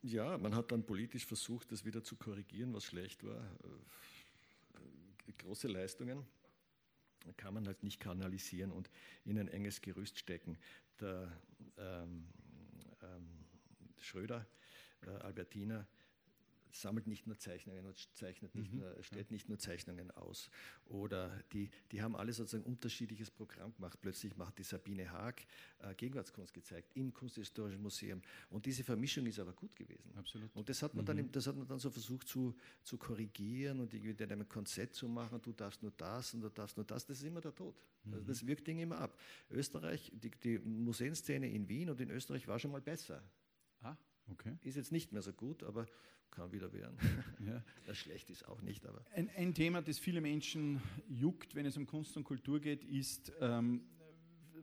[0.02, 3.38] Ja, man hat dann politisch versucht, das wieder zu korrigieren, was schlecht war.
[3.38, 6.24] Äh, große Leistungen
[7.36, 8.90] kann man halt nicht kanalisieren und
[9.24, 10.58] in ein enges Gerüst stecken.
[11.00, 11.32] Der
[11.78, 12.28] ähm,
[13.02, 13.28] ähm,
[13.98, 14.46] Schröder,
[15.06, 15.86] äh, Albertina,
[16.72, 18.80] sammelt nicht nur Zeichnungen und zeichnet nicht mhm.
[18.80, 20.50] nur, stellt nicht nur Zeichnungen aus.
[20.86, 23.98] Oder die, die haben alle sozusagen unterschiedliches Programm gemacht.
[24.00, 25.42] Plötzlich macht die Sabine Haag
[25.80, 28.22] äh, Gegenwartskunst gezeigt im Kunsthistorischen Museum.
[28.50, 30.12] Und diese Vermischung ist aber gut gewesen.
[30.16, 30.54] Absolut.
[30.54, 31.06] Und das hat man, mhm.
[31.06, 34.94] dann, das hat man dann so versucht zu, zu korrigieren und irgendwie in einem Konzept
[34.94, 37.06] zu machen, du darfst nur das und du darfst nur das.
[37.06, 37.74] Das ist immer der Tod.
[38.04, 38.14] Mhm.
[38.14, 39.18] Also das wirkt Dinge immer ab.
[39.50, 43.22] Österreich, die, die Museenszene in Wien und in Österreich war schon mal besser.
[44.30, 44.56] Okay.
[44.62, 45.86] Ist jetzt nicht mehr so gut, aber
[46.32, 46.96] kann wieder werden.
[47.46, 47.62] Ja.
[47.86, 48.86] Das schlecht ist auch nicht.
[48.86, 49.04] Aber.
[49.14, 53.32] Ein, ein, Thema, das viele Menschen juckt, wenn es um Kunst und Kultur geht, ist,
[53.40, 53.82] ähm,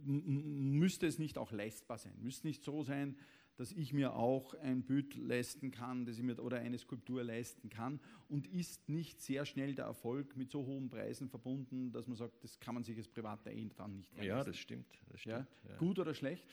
[0.02, 2.14] müsste es nicht auch leistbar sein?
[2.22, 3.18] Müsste nicht so sein,
[3.58, 7.70] dass ich mir auch ein Bild leisten kann, dass ich mir, oder eine Skulptur leisten
[7.70, 8.00] kann
[8.30, 12.42] und ist nicht sehr schnell der Erfolg mit so hohen Preisen verbunden, dass man sagt,
[12.42, 14.30] das kann man sich als Privater eh dann nicht leisten.
[14.30, 14.88] Ja, das stimmt.
[15.10, 15.70] Das stimmt ja?
[15.70, 15.76] Ja.
[15.76, 16.48] Gut oder schlecht?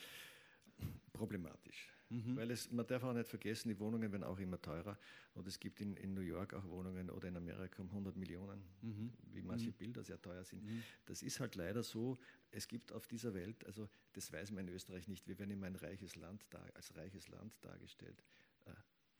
[1.12, 1.95] Problematisch.
[2.08, 2.36] Mhm.
[2.36, 4.98] Weil es, man darf auch nicht vergessen, die Wohnungen werden auch immer teurer.
[5.34, 8.62] Und es gibt in, in New York auch Wohnungen oder in Amerika um 100 Millionen,
[8.82, 9.12] mhm.
[9.32, 9.74] wie manche mhm.
[9.74, 10.64] Bilder sehr teuer sind.
[10.64, 10.82] Mhm.
[11.06, 12.16] Das ist halt leider so.
[12.50, 15.66] Es gibt auf dieser Welt, also das weiß man in Österreich nicht, wir werden immer
[15.66, 16.44] ein reiches Land
[16.74, 18.22] als reiches Land dargestellt.
[18.66, 18.70] Äh,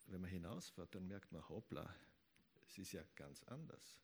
[0.06, 1.92] wenn man hinausfährt, dann merkt man, hoppla,
[2.68, 3.98] es ist ja ganz anders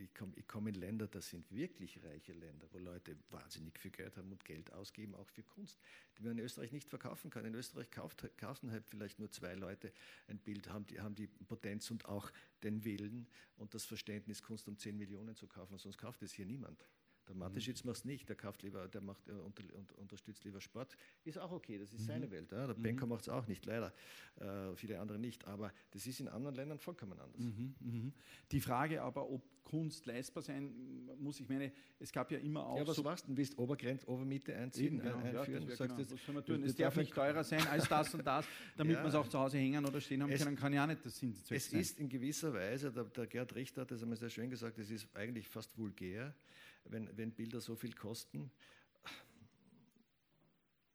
[0.00, 4.16] ich komme komm in Länder, das sind wirklich reiche Länder, wo Leute wahnsinnig viel Geld
[4.16, 5.78] haben und Geld ausgeben, auch für Kunst,
[6.16, 7.44] die man in Österreich nicht verkaufen kann.
[7.44, 9.92] In Österreich kauft, kaufen halt vielleicht nur zwei Leute
[10.26, 12.30] ein Bild, haben die, haben die Potenz und auch
[12.62, 13.26] den Willen
[13.56, 16.84] und das Verständnis, Kunst um 10 Millionen zu kaufen, sonst kauft es hier niemand.
[17.28, 17.90] Der Mateschitz mhm.
[17.90, 20.96] macht es nicht, der kauft lieber, der macht, unter, unter, unterstützt lieber Sport.
[21.24, 22.06] Ist auch okay, das ist mhm.
[22.06, 22.50] seine Welt.
[22.50, 22.66] Ja.
[22.66, 22.82] Der mhm.
[22.82, 23.92] Banker macht es auch nicht, leider.
[24.36, 25.46] Äh, viele andere nicht.
[25.46, 27.42] Aber das ist in anderen Ländern vollkommen anders.
[27.42, 27.74] Mhm.
[27.80, 28.12] mhm.
[28.50, 30.72] Die Frage aber, ob Kunst leistbar sein
[31.18, 32.78] muss, ich meine, es gab ja immer auch.
[32.78, 33.36] Ja, was so machst du?
[33.36, 35.34] Willst Obergrenze, Obermiete einziehen, genau, einführen?
[35.34, 35.96] Ja, genau.
[35.96, 36.62] das, was wir tun?
[36.64, 39.02] Es darf nicht teurer sein als das und das, damit ja.
[39.02, 41.04] man es auch zu Hause hängen oder stehen haben es, kann, kann ja auch nicht
[41.04, 41.80] das Sinn Es sein.
[41.80, 44.90] ist in gewisser Weise, der, der Gerd Richter hat das einmal sehr schön gesagt, es
[44.90, 46.34] ist eigentlich fast vulgär
[46.90, 48.50] wenn, wenn Bilder so viel kosten.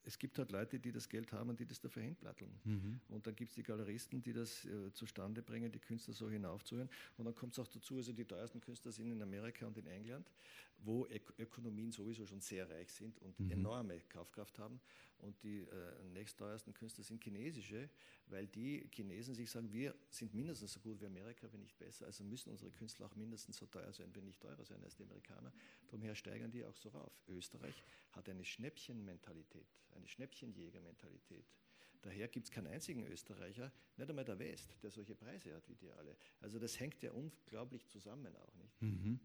[0.05, 2.59] Es gibt halt Leute, die das Geld haben und die das dafür hinplatteln.
[2.65, 2.99] Mhm.
[3.07, 6.89] Und dann gibt es die Galeristen, die das äh, zustande bringen, die Künstler so hinaufzuhören.
[7.15, 9.87] Und dann kommt es auch dazu, also die teuersten Künstler sind in Amerika und in
[9.87, 10.29] England,
[10.79, 13.51] wo Ök Ökonomien sowieso schon sehr reich sind und mhm.
[13.51, 14.81] enorme Kaufkraft haben.
[15.23, 17.89] Und die äh, nächstteuersten Künstler sind chinesische,
[18.27, 22.05] weil die Chinesen sich sagen, wir sind mindestens so gut wie Amerika, wenn nicht besser,
[22.05, 25.03] also müssen unsere Künstler auch mindestens so teuer sein, wenn nicht teurer sein als die
[25.03, 25.51] Amerikaner.
[25.91, 27.13] Daher steigern die auch so rauf.
[27.27, 27.75] Österreich
[28.11, 31.45] hat eine Schnäppchenmentalität, eine Schnäppchenjägermentalität.
[32.01, 35.75] Daher gibt es keinen einzigen Österreicher, nicht einmal der West, der solche Preise hat wie
[35.75, 36.17] die alle.
[36.41, 38.81] Also das hängt ja unglaublich zusammen auch nicht.
[38.81, 39.19] Mhm.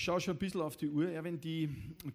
[0.00, 1.38] Ich schaue schon ein bisschen auf die Uhr, Erwin.
[1.38, 1.68] Die,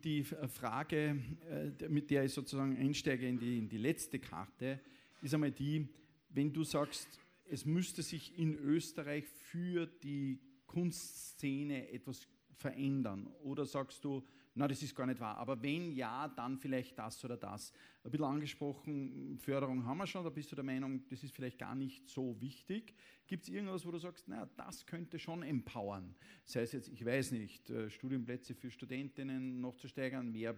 [0.03, 4.79] die Frage, äh, mit der ich sozusagen einsteige in die, in die letzte Karte,
[5.21, 5.87] ist einmal die,
[6.29, 7.07] wenn du sagst,
[7.47, 13.27] es müsste sich in Österreich für die Kunstszene etwas verändern?
[13.43, 14.23] Oder sagst du,
[14.57, 15.37] na, das ist gar nicht wahr.
[15.37, 17.73] Aber wenn ja, dann vielleicht das oder das.
[18.03, 21.59] Ein bisschen angesprochen, Förderung haben wir schon, da bist du der Meinung, das ist vielleicht
[21.59, 22.95] gar nicht so wichtig.
[23.27, 26.15] Gibt es irgendwas, wo du sagst, naja, das könnte schon empowern?
[26.45, 30.55] Sei es jetzt, ich weiß nicht, äh, Studienplätze für Studentinnen noch zu steigern, mehr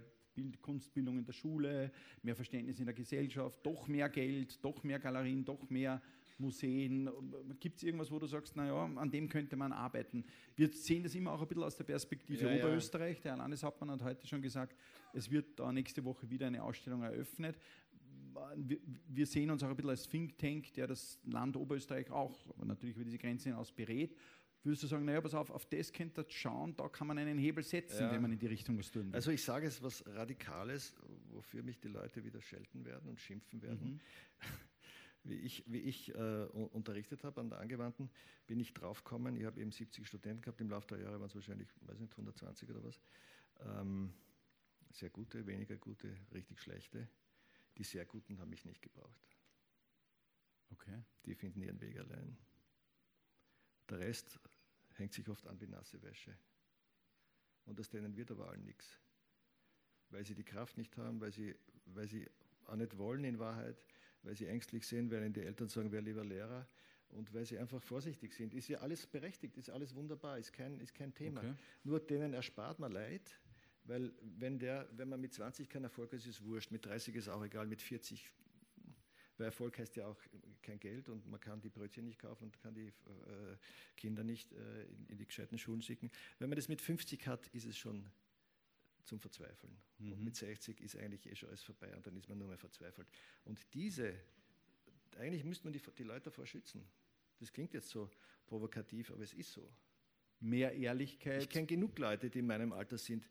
[0.61, 1.91] Kunstbildung in der Schule,
[2.21, 6.01] mehr Verständnis in der Gesellschaft, doch mehr Geld, doch mehr Galerien, doch mehr
[6.39, 7.09] Museen?
[7.59, 10.25] Gibt es irgendwas, wo du sagst, naja, an dem könnte man arbeiten?
[10.55, 13.21] Wir sehen das immer auch ein bisschen aus der Perspektive ja, Oberösterreich.
[13.21, 14.75] Der Landeshauptmann hat heute schon gesagt,
[15.13, 17.57] es wird da nächste Woche wieder eine Ausstellung eröffnet.
[18.55, 18.77] Wir,
[19.07, 22.95] wir sehen uns auch ein bisschen als Think Tank, der das Land Oberösterreich auch natürlich
[22.95, 24.15] über diese Grenzen hinaus berät.
[24.63, 27.37] Würdest du sagen, naja, pass auf, auf das könnt ihr schauen, da kann man einen
[27.37, 28.11] Hebel setzen, ja.
[28.11, 29.15] wenn man in die Richtung was tun will.
[29.15, 30.93] Also ich sage es was Radikales,
[31.29, 33.93] wofür mich die Leute wieder schelten werden und schimpfen werden.
[33.93, 33.99] Mhm.
[35.27, 38.09] wie ich, wie ich äh, unterrichtet habe an der Angewandten,
[38.45, 41.35] bin ich draufgekommen, ich habe eben 70 Studenten gehabt, im Laufe der Jahre waren es
[41.35, 42.99] wahrscheinlich, weiß nicht, 120 oder was.
[43.59, 44.13] Ähm,
[44.91, 47.07] sehr gute, weniger gute, richtig schlechte.
[47.77, 49.37] Die sehr guten haben mich nicht gebraucht.
[50.71, 51.03] Okay.
[51.25, 52.37] Die finden ihren Weg allein.
[53.89, 54.39] Der Rest
[54.95, 56.37] hängt sich oft an wie nasse Wäsche.
[57.65, 58.99] Und aus denen wird aber allen nichts.
[60.09, 61.55] Weil sie die Kraft nicht haben, weil sie,
[61.85, 62.29] weil sie
[62.65, 63.85] auch nicht wollen in Wahrheit,
[64.27, 66.67] weil sie ängstlich sind, weil ihnen die Eltern sagen, wer lieber Lehrer
[67.09, 68.53] und weil sie einfach vorsichtig sind.
[68.53, 71.39] Ist ja alles berechtigt, ist alles wunderbar, ist kein, ist kein Thema.
[71.39, 71.53] Okay.
[71.85, 73.39] Nur denen erspart man Leid,
[73.85, 77.15] weil wenn, der, wenn man mit 20 keinen Erfolg hat, ist es wurscht, mit 30
[77.15, 78.29] ist auch egal, mit 40,
[79.37, 80.19] weil Erfolg heißt ja auch
[80.61, 83.55] kein Geld und man kann die Brötchen nicht kaufen und kann die äh,
[83.95, 86.11] Kinder nicht äh, in, in die gescheiten Schulen schicken.
[86.39, 88.05] Wenn man das mit 50 hat, ist es schon
[89.07, 89.75] zum Verzweifeln.
[89.99, 90.13] Mhm.
[90.13, 92.57] Und mit 60 ist eigentlich eh schon alles vorbei und dann ist man nur mehr
[92.57, 93.07] verzweifelt.
[93.45, 94.13] Und diese,
[95.17, 96.87] eigentlich müsste man die, die Leute davor schützen.
[97.39, 98.09] Das klingt jetzt so
[98.45, 99.71] provokativ, aber es ist so.
[100.39, 101.41] Mehr Ehrlichkeit.
[101.41, 103.27] Ich kenne genug Leute, die in meinem Alter sind,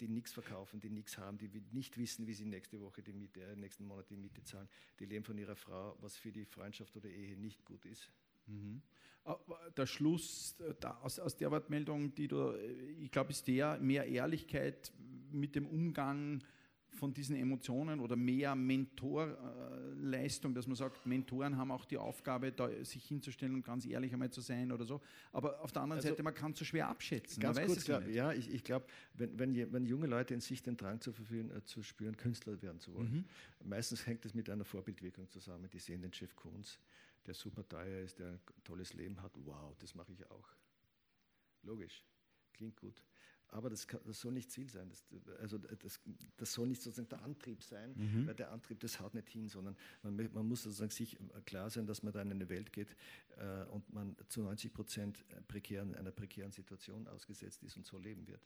[0.00, 3.42] die nichts verkaufen, die nichts haben, die nicht wissen, wie sie nächste Woche die Miete,
[3.42, 4.68] äh, nächsten Monat die Miete zahlen.
[4.98, 8.10] Die leben von ihrer Frau, was für die Freundschaft oder Ehe nicht gut ist.
[8.46, 8.82] Mhm
[9.76, 12.72] der Schluss äh, aus, aus der Wortmeldung, die du, äh,
[13.02, 14.92] ich glaube, ist der mehr Ehrlichkeit
[15.32, 16.42] mit dem Umgang
[16.90, 22.68] von diesen Emotionen oder mehr Mentorleistung, dass man sagt, Mentoren haben auch die Aufgabe, da
[22.84, 25.00] sich hinzustellen und ganz ehrlich einmal zu sein oder so.
[25.32, 27.42] Aber auf der anderen also, Seite, man kann es so schwer abschätzen.
[27.42, 30.76] Ganz kurz, glaub, ja, ich, ich glaube, wenn, wenn, wenn, junge Leute in sich den
[30.76, 33.68] Drang zu, äh, zu spüren, Künstler werden zu wollen, mhm.
[33.68, 35.68] meistens hängt es mit einer Vorbildwirkung zusammen.
[35.72, 36.78] Die sehen den Chef Koons,
[37.26, 39.32] der super teuer ist, der ein tolles Leben hat.
[39.44, 40.48] Wow, das mache ich auch.
[41.62, 42.04] Logisch,
[42.52, 43.02] klingt gut.
[43.48, 44.88] Aber das, kann, das soll nicht Ziel sein.
[44.88, 45.04] Das,
[45.40, 46.00] also das,
[46.36, 48.26] das soll nicht sozusagen der Antrieb sein, mhm.
[48.26, 51.86] weil der Antrieb, das haut nicht hin, sondern man, man, muss sozusagen sich klar sein,
[51.86, 52.96] dass man da in eine Welt geht
[53.36, 58.26] äh, und man zu 90 Prozent prekären, einer prekären Situation ausgesetzt ist und so leben
[58.26, 58.42] wird.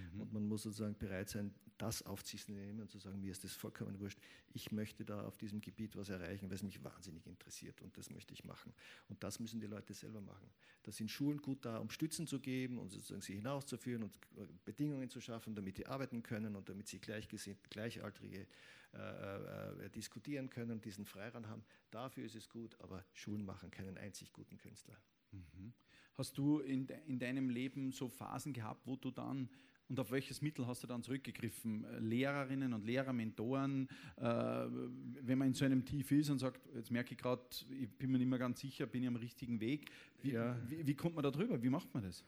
[0.00, 0.20] Mhm.
[0.20, 3.30] Und man muss sozusagen bereit sein, das auf sich zu nehmen und zu sagen, mir
[3.30, 4.18] ist das vollkommen wurscht.
[4.52, 8.10] Ich möchte da auf diesem Gebiet was erreichen, weil es mich wahnsinnig interessiert und das
[8.10, 8.74] möchte ich machen.
[9.08, 10.50] Und das müssen die Leute selber machen.
[10.82, 14.46] Da sind Schulen gut da, um Stützen zu geben und sozusagen sie hinauszuführen und äh,
[14.64, 18.46] Bedingungen zu schaffen, damit die arbeiten können und damit sie gleichgesinnt, Gleichaltrige
[18.92, 21.64] äh, äh, diskutieren können und diesen Freiraum haben.
[21.90, 24.96] Dafür ist es gut, aber Schulen machen keinen einzig guten Künstler.
[25.32, 25.72] Mhm.
[26.14, 29.48] Hast du in, de, in deinem Leben so Phasen gehabt, wo du dann
[29.90, 31.84] und auf welches Mittel hast du dann zurückgegriffen?
[31.84, 36.60] Äh, Lehrerinnen und Lehrer, Mentoren, äh, wenn man in so einem Tief ist und sagt,
[36.74, 37.42] jetzt merke ich gerade,
[37.78, 39.90] ich bin mir nicht mehr ganz sicher, bin ich am richtigen Weg.
[40.22, 40.56] Wie, ja.
[40.68, 41.60] wie, wie kommt man da drüber?
[41.60, 42.24] Wie macht man das?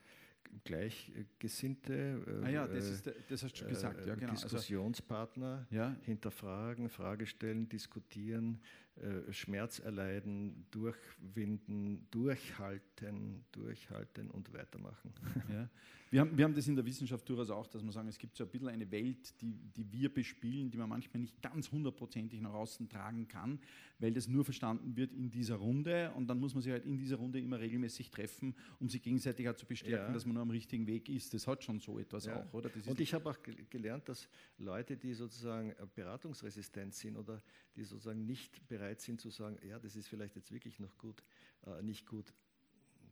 [0.65, 4.05] Gleichgesinnte, äh, ah ja, das, ist, das hast du schon gesagt.
[4.05, 4.31] Ja, genau.
[4.31, 5.95] Also Diskussionspartner ja.
[6.03, 8.59] hinterfragen, Frage stellen, diskutieren,
[8.92, 8.92] äh,
[9.31, 15.13] Schmerz erleiden, durchwinden, durchhalten, durchhalten und weitermachen.
[15.51, 15.69] Ja.
[16.13, 18.37] Wir haben, wir haben das in der Wissenschaft durchaus auch, dass wir sagen, es gibt
[18.37, 22.39] so ein bisschen eine Welt, die, die wir bespielen, die man manchmal nicht ganz hundertprozentig
[22.39, 23.59] nach außen tragen kann,
[23.97, 26.99] weil das nur verstanden wird in dieser Runde und dann muss man sich halt in
[26.99, 30.13] dieser Runde immer regelmäßig treffen, um sich gegenseitig halt zu bestärken, ja.
[30.13, 31.33] dass man nur am richtigen Weg ist.
[31.33, 32.43] Das hat schon so etwas ja.
[32.43, 32.69] auch, oder?
[32.85, 33.37] und ich habe auch
[33.71, 34.29] gelernt, dass
[34.59, 37.41] Leute, die sozusagen äh, beratungsresistent sind oder
[37.75, 41.23] die sozusagen nicht bereit sind zu sagen, ja, das ist vielleicht jetzt wirklich noch gut,
[41.65, 42.33] äh, nicht gut,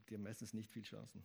[0.10, 1.24] die haben meistens nicht viel Chancen.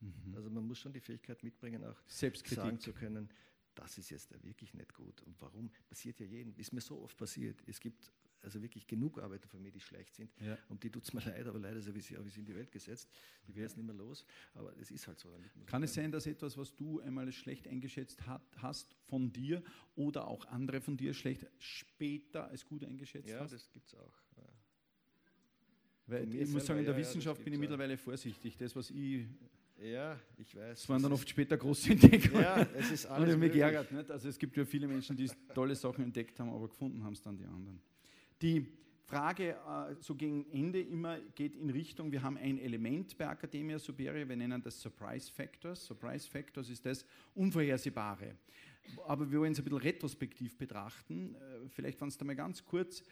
[0.00, 0.34] Mhm.
[0.34, 3.28] Also man muss schon die Fähigkeit mitbringen, auch sagen zu können,
[3.74, 5.22] das ist jetzt wirklich nicht gut.
[5.22, 5.70] Und warum?
[5.88, 7.62] Passiert ja jedem, ist mir so oft passiert.
[7.66, 8.12] Es gibt
[8.42, 10.30] also wirklich genug Arbeiter von mir, die schlecht sind.
[10.40, 10.56] Ja.
[10.68, 13.08] Und die tut es mir leid, aber leider habe ich sie in die Welt gesetzt.
[13.46, 14.24] Die wäre jetzt nicht mehr los.
[14.54, 15.28] Aber es ist halt so.
[15.66, 19.62] Kann es sein, dass etwas, was du einmal schlecht eingeschätzt hat, hast von dir
[19.96, 23.52] oder auch andere von dir schlecht später als gut eingeschätzt ja, hast?
[23.52, 24.22] Ja, das gibt es auch.
[24.36, 24.42] Ja.
[26.06, 28.56] Weil ich muss sagen, in der Wissenschaft bin ich mittlerweile vorsichtig.
[28.56, 29.26] Das, was ich
[29.80, 30.80] ja, ich weiß.
[30.80, 32.42] Es waren dann oft später große Entdeckungen.
[32.42, 33.28] Ja, es ist alles.
[33.28, 33.92] Und ich mich geärgert.
[33.92, 34.10] Nicht?
[34.10, 37.22] Also es gibt ja viele Menschen, die tolle Sachen entdeckt haben, aber gefunden haben es
[37.22, 37.80] dann die anderen.
[38.40, 38.66] Die
[39.04, 43.78] Frage äh, so gegen Ende immer geht in Richtung, wir haben ein Element bei Academia
[43.78, 45.86] Superia, wir nennen das Surprise Factors.
[45.86, 48.36] Surprise Factors ist das Unvorhersehbare.
[49.06, 51.34] Aber wir wollen es ein bisschen retrospektiv betrachten.
[51.34, 53.02] Äh, vielleicht es da mal ganz kurz,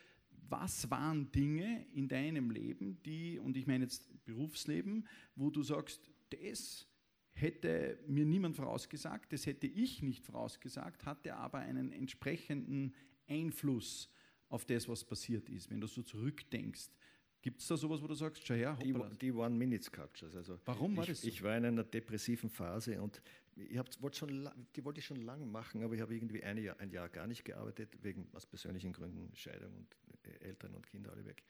[0.48, 6.08] was waren Dinge in deinem Leben, die, und ich meine jetzt Berufsleben, wo du sagst,
[6.30, 6.86] das
[7.32, 12.94] hätte mir niemand vorausgesagt, das hätte ich nicht vorausgesagt, hatte aber einen entsprechenden
[13.26, 14.08] Einfluss
[14.48, 16.88] auf das, was passiert ist, wenn du so zurückdenkst.
[17.42, 20.34] Gibt es da sowas, wo du sagst, schau her, die, die One-Minute-Sculptures.
[20.34, 21.28] Also Warum war ich, das so?
[21.28, 23.22] Ich war in einer depressiven Phase und
[23.54, 26.78] ich wollte schon, die wollte ich schon lange machen, aber ich habe irgendwie ein Jahr,
[26.80, 29.94] ein Jahr gar nicht gearbeitet, wegen aus persönlichen Gründen, Scheidung und
[30.24, 31.44] äh, Eltern und Kinder alle weg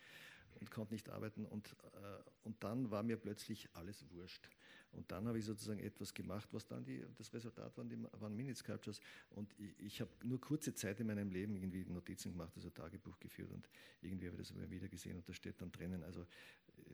[0.61, 1.47] und konnte nicht arbeiten.
[1.47, 4.49] Und, äh, und dann war mir plötzlich alles wurscht.
[4.97, 8.35] Und dann habe ich sozusagen etwas gemacht, was dann die, das Resultat waren, die, waren
[8.35, 9.01] Mini-Sculptures.
[9.31, 13.19] Und ich, ich habe nur kurze Zeit in meinem Leben irgendwie Notizen gemacht, also Tagebuch
[13.21, 13.69] geführt und
[14.01, 16.27] irgendwie habe ich das immer wieder gesehen und da steht dann drinnen, also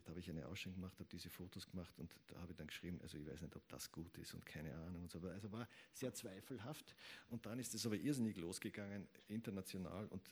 [0.05, 2.67] da habe ich eine Ausstellung gemacht, habe diese Fotos gemacht und da habe ich dann
[2.67, 5.21] geschrieben, also ich weiß nicht, ob das gut ist und keine Ahnung und so.
[5.21, 6.95] Also war sehr zweifelhaft
[7.29, 10.23] und dann ist es aber irrsinnig losgegangen, international und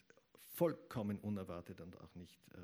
[0.53, 2.57] vollkommen unerwartet und auch nicht äh,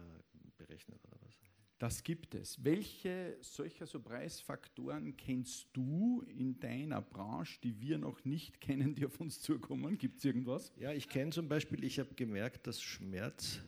[0.57, 1.56] berechnet oder was.
[1.80, 2.63] Das gibt es.
[2.63, 9.05] Welche solcher so Preisfaktoren kennst du in deiner Branche, die wir noch nicht kennen, die
[9.05, 9.97] auf uns zukommen?
[9.97, 10.71] Gibt es irgendwas?
[10.78, 13.61] Ja, ich kenne zum Beispiel, ich habe gemerkt, dass Schmerz,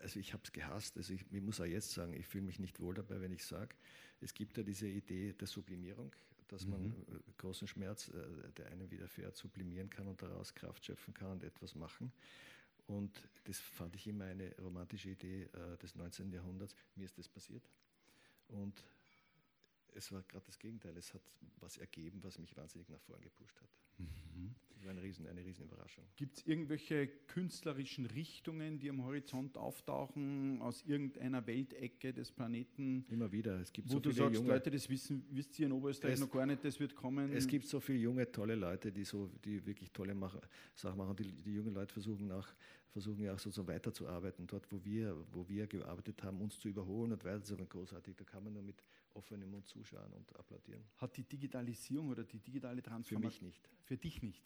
[0.00, 2.58] also ich habe es gehasst, also ich, ich, muss auch jetzt sagen, ich fühle mich
[2.58, 3.76] nicht wohl dabei, wenn ich sage,
[4.20, 6.14] es gibt ja diese Idee der Sublimierung,
[6.48, 6.94] dass man mhm.
[7.36, 11.74] großen Schmerz, äh, der einem widerfährt, sublimieren kann und daraus Kraft schöpfen kann und etwas
[11.74, 12.12] machen.
[12.86, 16.32] Und das fand ich immer eine romantische Idee äh, des 19.
[16.32, 16.74] Jahrhunderts.
[16.96, 17.68] Mir ist das passiert.
[18.48, 18.84] Und
[19.94, 20.96] es war gerade das Gegenteil.
[20.96, 21.22] Es hat
[21.60, 23.70] was ergeben, was mich wahnsinnig nach vorn gepusht hat.
[23.98, 24.54] Mhm.
[24.74, 26.04] Das war eine, riesen, eine Riesenüberraschung.
[26.16, 33.06] Gibt es irgendwelche künstlerischen Richtungen, die am Horizont auftauchen, aus irgendeiner Weltecke des Planeten?
[33.08, 33.60] Immer wieder.
[33.60, 36.20] Es gibt wo so du sagst, junge, Leute, das wissen, wisst ihr in Oberösterreich es,
[36.20, 37.32] noch gar nicht, das wird kommen.
[37.32, 40.40] Es gibt so viele junge, tolle Leute, die, so, die wirklich tolle machen,
[40.74, 41.16] Sachen machen.
[41.16, 42.54] Die, die jungen Leute versuchen, nach,
[42.90, 44.46] versuchen ja auch so, weiterzuarbeiten.
[44.46, 48.16] Dort, wo wir, wo wir gearbeitet haben, uns zu überholen und weiter zu großartig.
[48.16, 48.82] Da kann man nur mit
[49.14, 50.84] offenem Mund zuschauen und applaudieren.
[50.96, 53.30] Hat die Digitalisierung oder die digitale Transformation.
[53.32, 53.70] Für mich nicht.
[53.84, 54.44] Für dich nicht.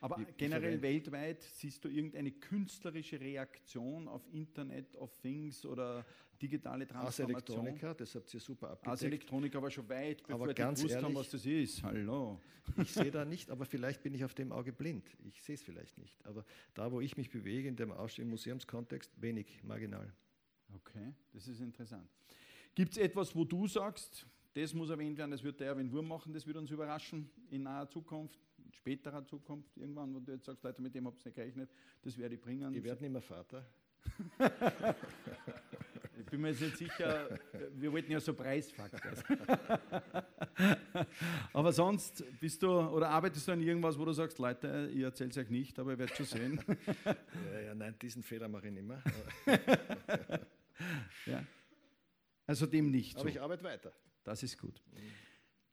[0.00, 6.04] Aber ich, generell ich weltweit siehst du irgendeine künstlerische Reaktion auf Internet of Things oder
[6.42, 7.34] digitale Transformation?
[7.34, 8.88] Ars Electronica, das habt ihr super abgedeckt.
[8.88, 11.82] Ars Electronica war schon weit, bevor aber ganz gewusst ehrlich, haben, was das ist.
[11.82, 12.38] Hallo.
[12.76, 15.08] Ich sehe da nicht, aber vielleicht bin ich auf dem Auge blind.
[15.24, 16.24] Ich sehe es vielleicht nicht.
[16.26, 16.44] Aber
[16.74, 20.12] da, wo ich mich bewege, in dem Ausstellung Museumskontext, wenig, marginal.
[20.74, 22.10] Okay, das ist interessant.
[22.74, 26.08] Gibt es etwas, wo du sagst, das muss erwähnt werden, das wird der Erwin Wurm
[26.08, 30.46] machen, das wird uns überraschen in naher Zukunft, in späterer Zukunft, irgendwann, wo du jetzt
[30.46, 31.70] sagst, Leute, mit dem habt ihr nicht gerechnet,
[32.02, 32.74] das werde ich bringen.
[32.74, 33.64] Ich werde nicht mehr Vater.
[36.18, 37.38] ich bin mir jetzt nicht sicher,
[37.74, 39.12] wir wollten ja so Preisfaktor.
[41.52, 45.30] aber sonst bist du oder arbeitest du an irgendwas, wo du sagst, Leute, ich erzähle
[45.30, 46.60] es euch nicht, aber ihr werdet schon sehen.
[47.52, 49.02] ja, ja, nein, diesen Fehler mache ich nicht mehr.
[51.26, 51.44] ja.
[52.46, 53.16] Also dem nicht.
[53.16, 53.28] Aber so.
[53.28, 53.92] ich arbeite weiter.
[54.22, 54.80] Das ist gut.
[54.92, 54.98] Mhm.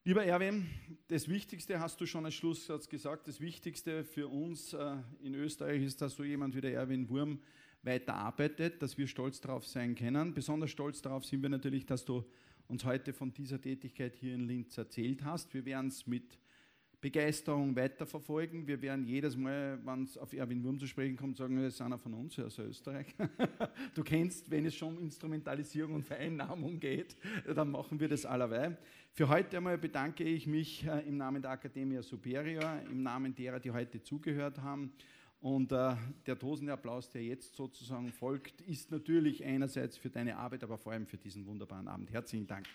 [0.03, 0.67] Lieber Erwin,
[1.09, 3.27] das Wichtigste hast du schon als Schlusssatz gesagt.
[3.27, 7.39] Das Wichtigste für uns äh, in Österreich ist, dass so jemand wie der Erwin Wurm
[7.83, 10.33] weiterarbeitet, dass wir stolz darauf sein können.
[10.33, 12.25] Besonders stolz darauf sind wir natürlich, dass du
[12.67, 15.53] uns heute von dieser Tätigkeit hier in Linz erzählt hast.
[15.53, 16.39] Wir werden es mit
[17.01, 18.67] Begeisterung weiterverfolgen.
[18.67, 21.81] Wir werden jedes Mal, wenn es auf Erwin Wurm zu sprechen kommt, sagen, das ist
[21.81, 23.07] einer von uns, also Österreich.
[23.95, 27.17] du kennst, wenn es schon um Instrumentalisierung und Vereinnahmung geht,
[27.55, 28.77] dann machen wir das allerweil.
[29.13, 33.59] Für heute einmal bedanke ich mich äh, im Namen der Academia Superior, im Namen derer,
[33.59, 34.93] die heute zugehört haben.
[35.41, 35.95] Und äh,
[36.27, 40.91] der tosende Applaus, der jetzt sozusagen folgt, ist natürlich einerseits für deine Arbeit, aber vor
[40.91, 42.11] allem für diesen wunderbaren Abend.
[42.11, 42.67] Herzlichen Dank.